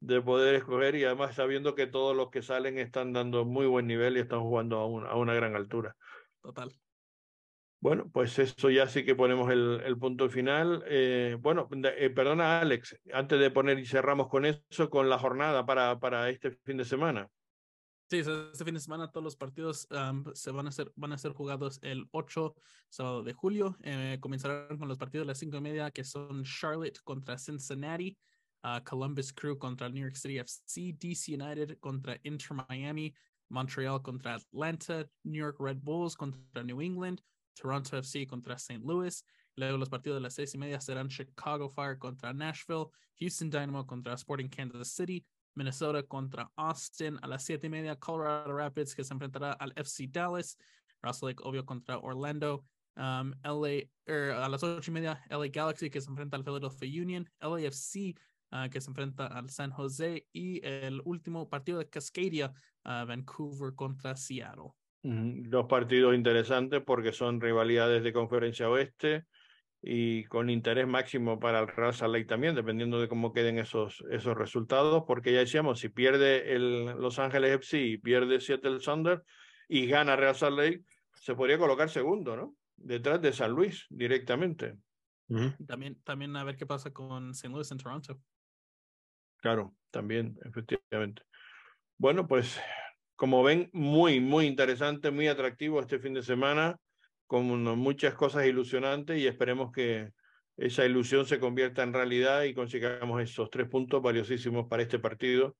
de 0.00 0.22
poder 0.22 0.54
escoger 0.54 0.94
y 0.94 1.04
además 1.04 1.34
sabiendo 1.34 1.74
que 1.74 1.86
todos 1.86 2.16
los 2.16 2.30
que 2.30 2.42
salen 2.42 2.78
están 2.78 3.12
dando 3.12 3.44
muy 3.44 3.66
buen 3.66 3.86
nivel 3.86 4.16
y 4.16 4.20
están 4.20 4.40
jugando 4.40 4.78
a, 4.78 5.10
a 5.10 5.16
una 5.16 5.34
gran 5.34 5.56
altura. 5.56 5.96
Total. 6.40 6.72
Bueno, 7.80 8.10
pues 8.12 8.38
eso 8.38 8.70
ya 8.70 8.88
sí 8.88 9.04
que 9.04 9.14
ponemos 9.14 9.50
el, 9.52 9.80
el 9.84 9.98
punto 9.98 10.28
final. 10.30 10.82
Eh, 10.86 11.36
bueno, 11.38 11.68
perdona 11.68 12.60
Alex, 12.60 12.96
antes 13.12 13.38
de 13.38 13.50
poner 13.50 13.78
y 13.78 13.86
cerramos 13.86 14.28
con 14.28 14.46
eso, 14.46 14.90
con 14.90 15.08
la 15.08 15.18
jornada 15.18 15.64
para, 15.66 15.98
para 16.00 16.28
este 16.30 16.50
fin 16.64 16.78
de 16.78 16.84
semana. 16.84 17.28
Sí, 18.10 18.20
este 18.20 18.64
fin 18.64 18.72
de 18.72 18.80
semana 18.80 19.12
todos 19.12 19.22
los 19.22 19.36
partidos 19.36 19.86
se 20.32 20.50
van 20.50 20.66
a, 20.66 20.72
ser, 20.72 20.90
van 20.96 21.12
a 21.12 21.18
ser 21.18 21.32
jugados 21.32 21.78
el 21.82 22.08
8 22.12 22.54
sábado 22.88 23.22
de 23.22 23.34
julio. 23.34 23.76
Eh, 23.82 24.16
comenzarán 24.18 24.78
con 24.78 24.88
los 24.88 24.96
partidos 24.96 25.26
de 25.26 25.28
las 25.28 25.38
5 25.38 25.58
y 25.58 25.60
media 25.60 25.90
que 25.90 26.04
son 26.04 26.42
Charlotte 26.42 26.98
contra 27.04 27.36
Cincinnati, 27.36 28.16
uh, 28.64 28.82
Columbus 28.82 29.30
Crew 29.34 29.58
contra 29.58 29.90
New 29.90 30.02
York 30.02 30.16
City 30.16 30.38
FC, 30.38 30.96
DC 30.98 31.34
United 31.34 31.78
contra 31.80 32.18
Inter 32.22 32.56
Miami, 32.66 33.14
Montreal 33.50 34.00
contra 34.00 34.36
Atlanta, 34.36 35.06
New 35.24 35.40
York 35.40 35.56
Red 35.60 35.80
Bulls 35.82 36.16
contra 36.16 36.64
New 36.64 36.80
England, 36.80 37.20
Toronto 37.54 37.98
FC 37.98 38.26
contra 38.26 38.54
St. 38.54 38.80
Louis. 38.86 39.22
Luego 39.56 39.76
los 39.76 39.90
partidos 39.90 40.16
de 40.16 40.22
las 40.22 40.34
6 40.34 40.54
y 40.54 40.58
media 40.58 40.80
serán 40.80 41.10
Chicago 41.10 41.68
Fire 41.68 41.98
contra 41.98 42.32
Nashville, 42.32 42.86
Houston 43.20 43.50
Dynamo 43.50 43.86
contra 43.86 44.14
Sporting 44.14 44.48
Kansas 44.48 44.94
City, 44.94 45.26
Minnesota 45.58 46.04
contra 46.04 46.50
Austin 46.56 47.18
a 47.20 47.26
las 47.26 47.44
siete 47.44 47.66
y 47.66 47.70
media, 47.70 47.96
Colorado 47.96 48.52
Rapids 48.52 48.94
que 48.94 49.02
se 49.02 49.12
enfrentará 49.12 49.52
al 49.52 49.72
FC 49.74 50.08
Dallas, 50.08 50.56
Russell 51.02 51.34
obvio 51.42 51.66
contra 51.66 51.98
Orlando, 51.98 52.64
um, 52.96 53.32
LA, 53.42 53.88
er, 54.06 54.30
a 54.30 54.48
las 54.48 54.62
ocho 54.62 54.90
y 54.90 54.94
media, 54.94 55.20
LA 55.28 55.48
Galaxy 55.48 55.90
que 55.90 56.00
se 56.00 56.08
enfrenta 56.08 56.36
al 56.36 56.44
Philadelphia 56.44 57.02
Union, 57.02 57.28
LAFC 57.40 58.14
uh, 58.52 58.70
que 58.70 58.80
se 58.80 58.88
enfrenta 58.88 59.26
al 59.26 59.50
San 59.50 59.72
Jose 59.72 60.26
y 60.32 60.64
el 60.64 61.02
último 61.04 61.48
partido 61.48 61.80
de 61.80 61.88
Cascadia, 61.88 62.52
uh, 62.84 63.04
Vancouver 63.04 63.74
contra 63.74 64.16
Seattle. 64.16 64.70
Dos 65.02 65.66
partidos 65.66 66.14
interesantes 66.14 66.82
porque 66.84 67.12
son 67.12 67.40
rivalidades 67.40 68.02
de 68.02 68.12
conferencia 68.12 68.68
oeste 68.68 69.24
y 69.82 70.24
con 70.24 70.50
interés 70.50 70.86
máximo 70.86 71.38
para 71.38 71.60
el 71.60 71.68
Real 71.68 71.94
Salt 71.94 72.12
Lake 72.12 72.26
también, 72.26 72.54
dependiendo 72.54 73.00
de 73.00 73.08
cómo 73.08 73.32
queden 73.32 73.58
esos, 73.58 74.04
esos 74.10 74.36
resultados, 74.36 75.04
porque 75.06 75.32
ya 75.32 75.40
decíamos, 75.40 75.80
si 75.80 75.88
pierde 75.88 76.54
el 76.54 76.86
Los 76.98 77.18
Ángeles 77.18 77.54
FC 77.54 77.80
y 77.80 77.98
pierde 77.98 78.40
Seattle 78.40 78.80
Thunder 78.80 79.22
y 79.68 79.86
gana 79.86 80.16
Real 80.16 80.34
Salt 80.34 80.58
Lake, 80.58 80.82
se 81.14 81.34
podría 81.34 81.58
colocar 81.58 81.88
segundo, 81.90 82.36
¿no? 82.36 82.56
Detrás 82.76 83.20
de 83.20 83.32
San 83.32 83.52
Luis 83.52 83.86
directamente. 83.88 84.76
También, 85.66 86.00
también 86.02 86.34
a 86.36 86.44
ver 86.44 86.56
qué 86.56 86.64
pasa 86.64 86.90
con 86.90 87.30
St. 87.30 87.50
Louis 87.50 87.70
en 87.70 87.78
Toronto. 87.78 88.20
Claro, 89.36 89.76
también, 89.90 90.38
efectivamente. 90.44 91.22
Bueno, 91.98 92.26
pues 92.26 92.58
como 93.14 93.42
ven, 93.42 93.68
muy, 93.72 94.20
muy 94.20 94.46
interesante, 94.46 95.10
muy 95.10 95.28
atractivo 95.28 95.80
este 95.80 95.98
fin 95.98 96.14
de 96.14 96.22
semana 96.22 96.78
con 97.28 97.46
muchas 97.78 98.14
cosas 98.14 98.46
ilusionantes 98.46 99.18
y 99.18 99.26
esperemos 99.26 99.70
que 99.70 100.10
esa 100.56 100.84
ilusión 100.84 101.26
se 101.26 101.38
convierta 101.38 101.82
en 101.82 101.92
realidad 101.92 102.42
y 102.42 102.54
consigamos 102.54 103.22
esos 103.22 103.50
tres 103.50 103.68
puntos 103.68 104.02
valiosísimos 104.02 104.66
para 104.66 104.82
este 104.82 104.98
partido 104.98 105.56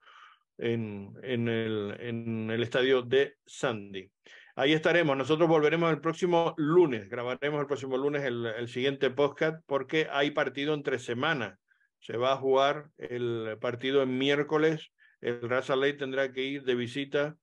en, 0.57 1.12
en, 1.23 1.47
el, 1.49 2.62
estadio 2.62 3.03
de 3.03 3.36
Sandy. 3.47 4.11
Ahí 4.57 4.73
estaremos. 4.73 5.16
Nosotros 5.16 5.47
volveremos 5.47 5.93
el 5.93 6.01
próximo 6.01 6.55
lunes. 6.57 7.09
Grabaremos 7.09 7.61
el 7.61 7.66
próximo 7.66 7.97
lunes 7.97 8.24
el, 8.24 8.47
el 8.47 8.66
siguiente 8.66 9.11
podcast 9.11 9.62
porque 9.66 10.09
hay 10.11 10.32
partido 10.32 10.74
entre 10.74 10.99
semanas. 10.99 11.59
Se 12.01 12.16
va 12.16 12.32
a 12.32 12.36
jugar 12.36 12.89
el 12.97 13.57
partido 13.61 14.03
en 14.03 14.19
miércoles. 14.19 14.90
El 15.20 15.49
Raza 15.49 15.77
Ley 15.77 15.97
tendrá 15.97 16.32
que 16.32 16.43
ir 16.43 16.65
de 16.65 16.74
visita 16.74 17.36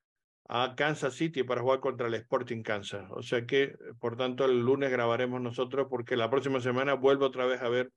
a 0.48 0.76
Kansas 0.76 1.16
City 1.16 1.44
para 1.44 1.62
jugar 1.62 1.80
contra 1.80 2.08
el 2.08 2.14
Sporting 2.16 2.62
Kansas. 2.62 3.06
O 3.12 3.22
sea 3.22 3.46
que, 3.46 3.76
por 4.00 4.16
tanto, 4.18 4.46
el 4.46 4.60
lunes 4.62 4.92
grabaremos 4.92 5.42
nosotros 5.42 5.88
porque 5.90 6.16
la 6.16 6.30
próxima 6.30 6.60
semana 6.60 6.94
vuelvo 6.94 7.26
otra 7.26 7.46
vez 7.46 7.62
a 7.62 7.70
ver 7.70 7.92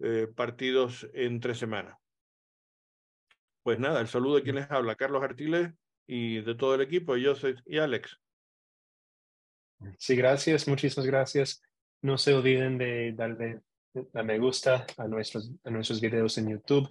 eh, 0.00 0.28
partidos 0.34 1.08
entre 1.14 1.54
semanas. 1.54 1.96
Pues 3.62 3.78
nada, 3.78 4.00
el 4.00 4.08
saludo 4.08 4.36
de 4.36 4.42
quien 4.42 4.56
les 4.56 4.70
habla, 4.70 4.94
Carlos 4.96 5.22
Artiles 5.22 5.72
y 6.06 6.40
de 6.40 6.54
todo 6.54 6.74
el 6.74 6.80
equipo, 6.80 7.16
yo 7.16 7.34
soy 7.34 7.54
y 7.66 7.78
Alex. 7.78 8.18
Sí, 9.98 10.16
gracias, 10.16 10.66
muchísimas 10.68 11.06
gracias. 11.06 11.62
No 12.02 12.18
se 12.18 12.34
olviden 12.34 12.78
de 12.78 13.12
darle 13.12 13.60
a 14.14 14.22
me 14.22 14.38
gusta 14.38 14.86
a 14.96 15.08
nuestros, 15.08 15.50
a 15.64 15.70
nuestros 15.70 16.00
videos 16.00 16.36
en 16.38 16.50
YouTube 16.50 16.88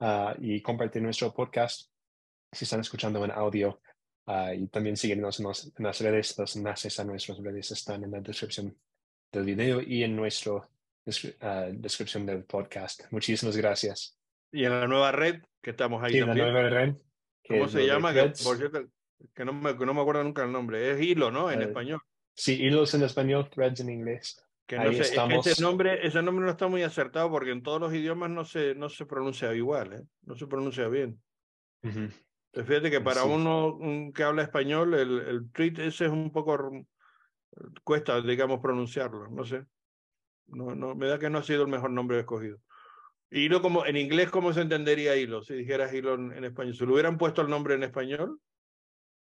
ah, 0.00 0.34
y 0.38 0.62
compartir 0.62 1.02
nuestro 1.02 1.32
podcast 1.32 1.90
si 2.52 2.64
están 2.64 2.80
escuchando 2.80 3.24
en 3.24 3.30
audio. 3.30 3.80
Uh, 4.26 4.52
y 4.54 4.66
también 4.66 4.96
síguenos 4.96 5.38
en, 5.38 5.46
en, 5.46 5.84
las 5.84 6.00
redes. 6.00 6.36
Los 6.36 6.56
enlaces 6.56 6.98
a 6.98 7.04
nuestras 7.04 7.38
redes 7.38 7.70
están 7.70 8.02
en 8.02 8.10
la 8.10 8.20
descripción 8.20 8.76
del 9.30 9.44
video 9.44 9.80
y 9.80 10.02
en 10.02 10.16
nuestra 10.16 10.52
uh, 10.52 10.62
descripción 11.72 12.26
del 12.26 12.44
podcast. 12.44 13.04
Muchísimas 13.10 13.56
gracias. 13.56 14.18
Y 14.50 14.64
en 14.64 14.70
la 14.72 14.88
nueva 14.88 15.12
red, 15.12 15.42
que 15.62 15.70
estamos 15.70 16.02
ahí 16.02 16.14
sí, 16.14 16.20
también. 16.20 16.46
la 16.46 16.52
nueva 16.52 16.68
red. 16.68 16.94
¿Cómo 17.48 17.68
se 17.68 17.86
llama? 17.86 18.12
Que, 18.12 18.32
por 18.42 18.56
cierto, 18.56 18.84
que 19.32 19.44
no 19.44 19.52
me, 19.52 19.76
que 19.76 19.86
no 19.86 19.94
me 19.94 20.00
acuerdo 20.00 20.24
nunca 20.24 20.42
el 20.42 20.50
nombre. 20.50 20.90
Es 20.90 21.00
Hilo, 21.00 21.30
¿no? 21.30 21.50
En 21.50 21.60
uh, 21.60 21.62
español. 21.62 22.00
Sí, 22.34 22.54
hilos 22.54 22.92
en 22.94 23.02
español, 23.02 23.48
threads 23.48 23.80
en 23.80 23.90
inglés. 23.90 24.42
Que 24.66 24.76
no 24.76 24.92
sé, 24.92 25.02
estamos... 25.02 25.46
ese, 25.46 25.62
nombre, 25.62 26.04
ese 26.04 26.20
nombre 26.22 26.44
no 26.44 26.50
está 26.50 26.66
muy 26.66 26.82
acertado 26.82 27.30
porque 27.30 27.52
en 27.52 27.62
todos 27.62 27.80
los 27.80 27.94
idiomas 27.94 28.30
no 28.30 28.44
se, 28.44 28.74
no 28.74 28.88
se 28.88 29.06
pronuncia 29.06 29.54
igual, 29.54 29.92
¿eh? 29.92 30.02
no 30.22 30.36
se 30.36 30.48
pronuncia 30.48 30.88
bien. 30.88 31.22
Uh 31.84 31.88
-huh. 31.88 32.12
Fíjate 32.64 32.90
que 32.90 33.00
para 33.00 33.24
uno 33.24 33.78
que 34.14 34.22
habla 34.22 34.42
español, 34.42 34.94
el, 34.94 35.20
el 35.20 35.50
tweet 35.52 35.74
ese 35.78 36.06
es 36.06 36.10
un 36.10 36.30
poco, 36.30 36.70
cuesta, 37.84 38.20
digamos, 38.22 38.60
pronunciarlo, 38.60 39.28
no 39.28 39.44
sé. 39.44 39.64
No, 40.48 40.74
no, 40.74 40.94
me 40.94 41.08
da 41.08 41.18
que 41.18 41.28
no 41.28 41.38
ha 41.38 41.42
sido 41.42 41.62
el 41.62 41.68
mejor 41.68 41.90
nombre 41.90 42.18
escogido. 42.18 42.58
Hilo 43.30 43.60
como, 43.60 43.84
en 43.84 43.96
inglés, 43.96 44.30
¿cómo 44.30 44.52
se 44.52 44.60
entendería 44.60 45.16
hilo? 45.16 45.42
Si 45.42 45.54
dijeras 45.54 45.92
hilo 45.92 46.14
en, 46.14 46.32
en 46.32 46.44
español. 46.44 46.74
Si 46.74 46.86
le 46.86 46.92
hubieran 46.92 47.18
puesto 47.18 47.42
el 47.42 47.48
nombre 47.48 47.74
en 47.74 47.82
español, 47.82 48.40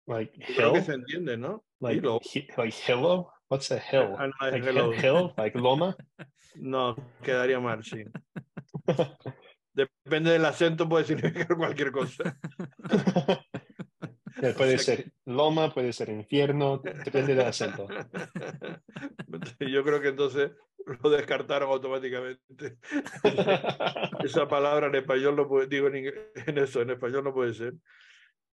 like 0.06 0.38
creo 0.54 0.72
que 0.72 0.82
se 0.82 0.94
entiende, 0.94 1.36
¿no? 1.36 1.64
Like, 1.80 1.98
hilo. 1.98 2.20
He, 2.22 2.46
like 2.56 2.76
hello? 2.86 3.30
What's 3.50 3.70
a 3.72 3.78
hill? 3.78 4.14
Ah, 4.18 4.28
no, 4.28 4.32
like 4.40 4.64
hello. 4.64 4.92
hill? 4.92 5.34
Like 5.36 5.58
loma? 5.58 5.96
No, 6.60 6.96
quedaría 7.22 7.60
mal, 7.60 7.84
sí. 7.84 8.04
Depende 9.86 10.32
del 10.32 10.44
acento, 10.44 10.88
puede 10.88 11.04
significar 11.04 11.56
cualquier 11.56 11.92
cosa. 11.92 12.36
puede 14.56 14.78
ser 14.78 15.12
loma, 15.24 15.72
puede 15.72 15.92
ser 15.92 16.08
infierno, 16.08 16.78
depende 16.78 17.36
del 17.36 17.46
acento. 17.46 17.86
Yo 19.60 19.84
creo 19.84 20.00
que 20.00 20.08
entonces 20.08 20.50
lo 21.02 21.10
descartaron 21.10 21.70
automáticamente. 21.70 22.78
Esa 24.24 24.48
palabra 24.48 24.88
en 24.88 24.96
español 24.96 25.36
no 25.36 25.46
puede, 25.46 25.68
digo 25.68 25.86
en, 25.86 26.12
en 26.34 26.58
eso, 26.58 26.82
en 26.82 26.90
español 26.90 27.22
no 27.22 27.32
puede 27.32 27.54
ser, 27.54 27.74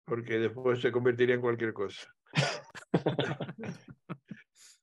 porque 0.06 0.40
después 0.40 0.82
se 0.82 0.92
convertiría 0.92 1.36
en 1.36 1.42
cualquier 1.42 1.72
cosa. 1.72 2.14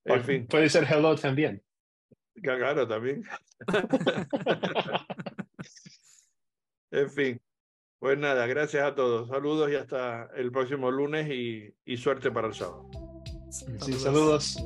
en 0.04 0.24
fin. 0.24 0.46
Puede 0.46 0.70
ser 0.70 0.86
hello 0.90 1.14
también. 1.16 1.62
Claro, 2.42 2.88
también. 2.88 3.24
En 6.90 7.10
fin, 7.10 7.40
pues 7.98 8.18
nada, 8.18 8.46
gracias 8.46 8.82
a 8.84 8.94
todos. 8.94 9.28
Saludos 9.28 9.70
y 9.70 9.76
hasta 9.76 10.28
el 10.36 10.50
próximo 10.50 10.90
lunes 10.90 11.28
y, 11.30 11.74
y 11.84 11.96
suerte 11.96 12.30
para 12.30 12.48
el 12.48 12.54
sábado. 12.54 12.88
Sí, 13.50 13.92
saludos. 13.94 14.56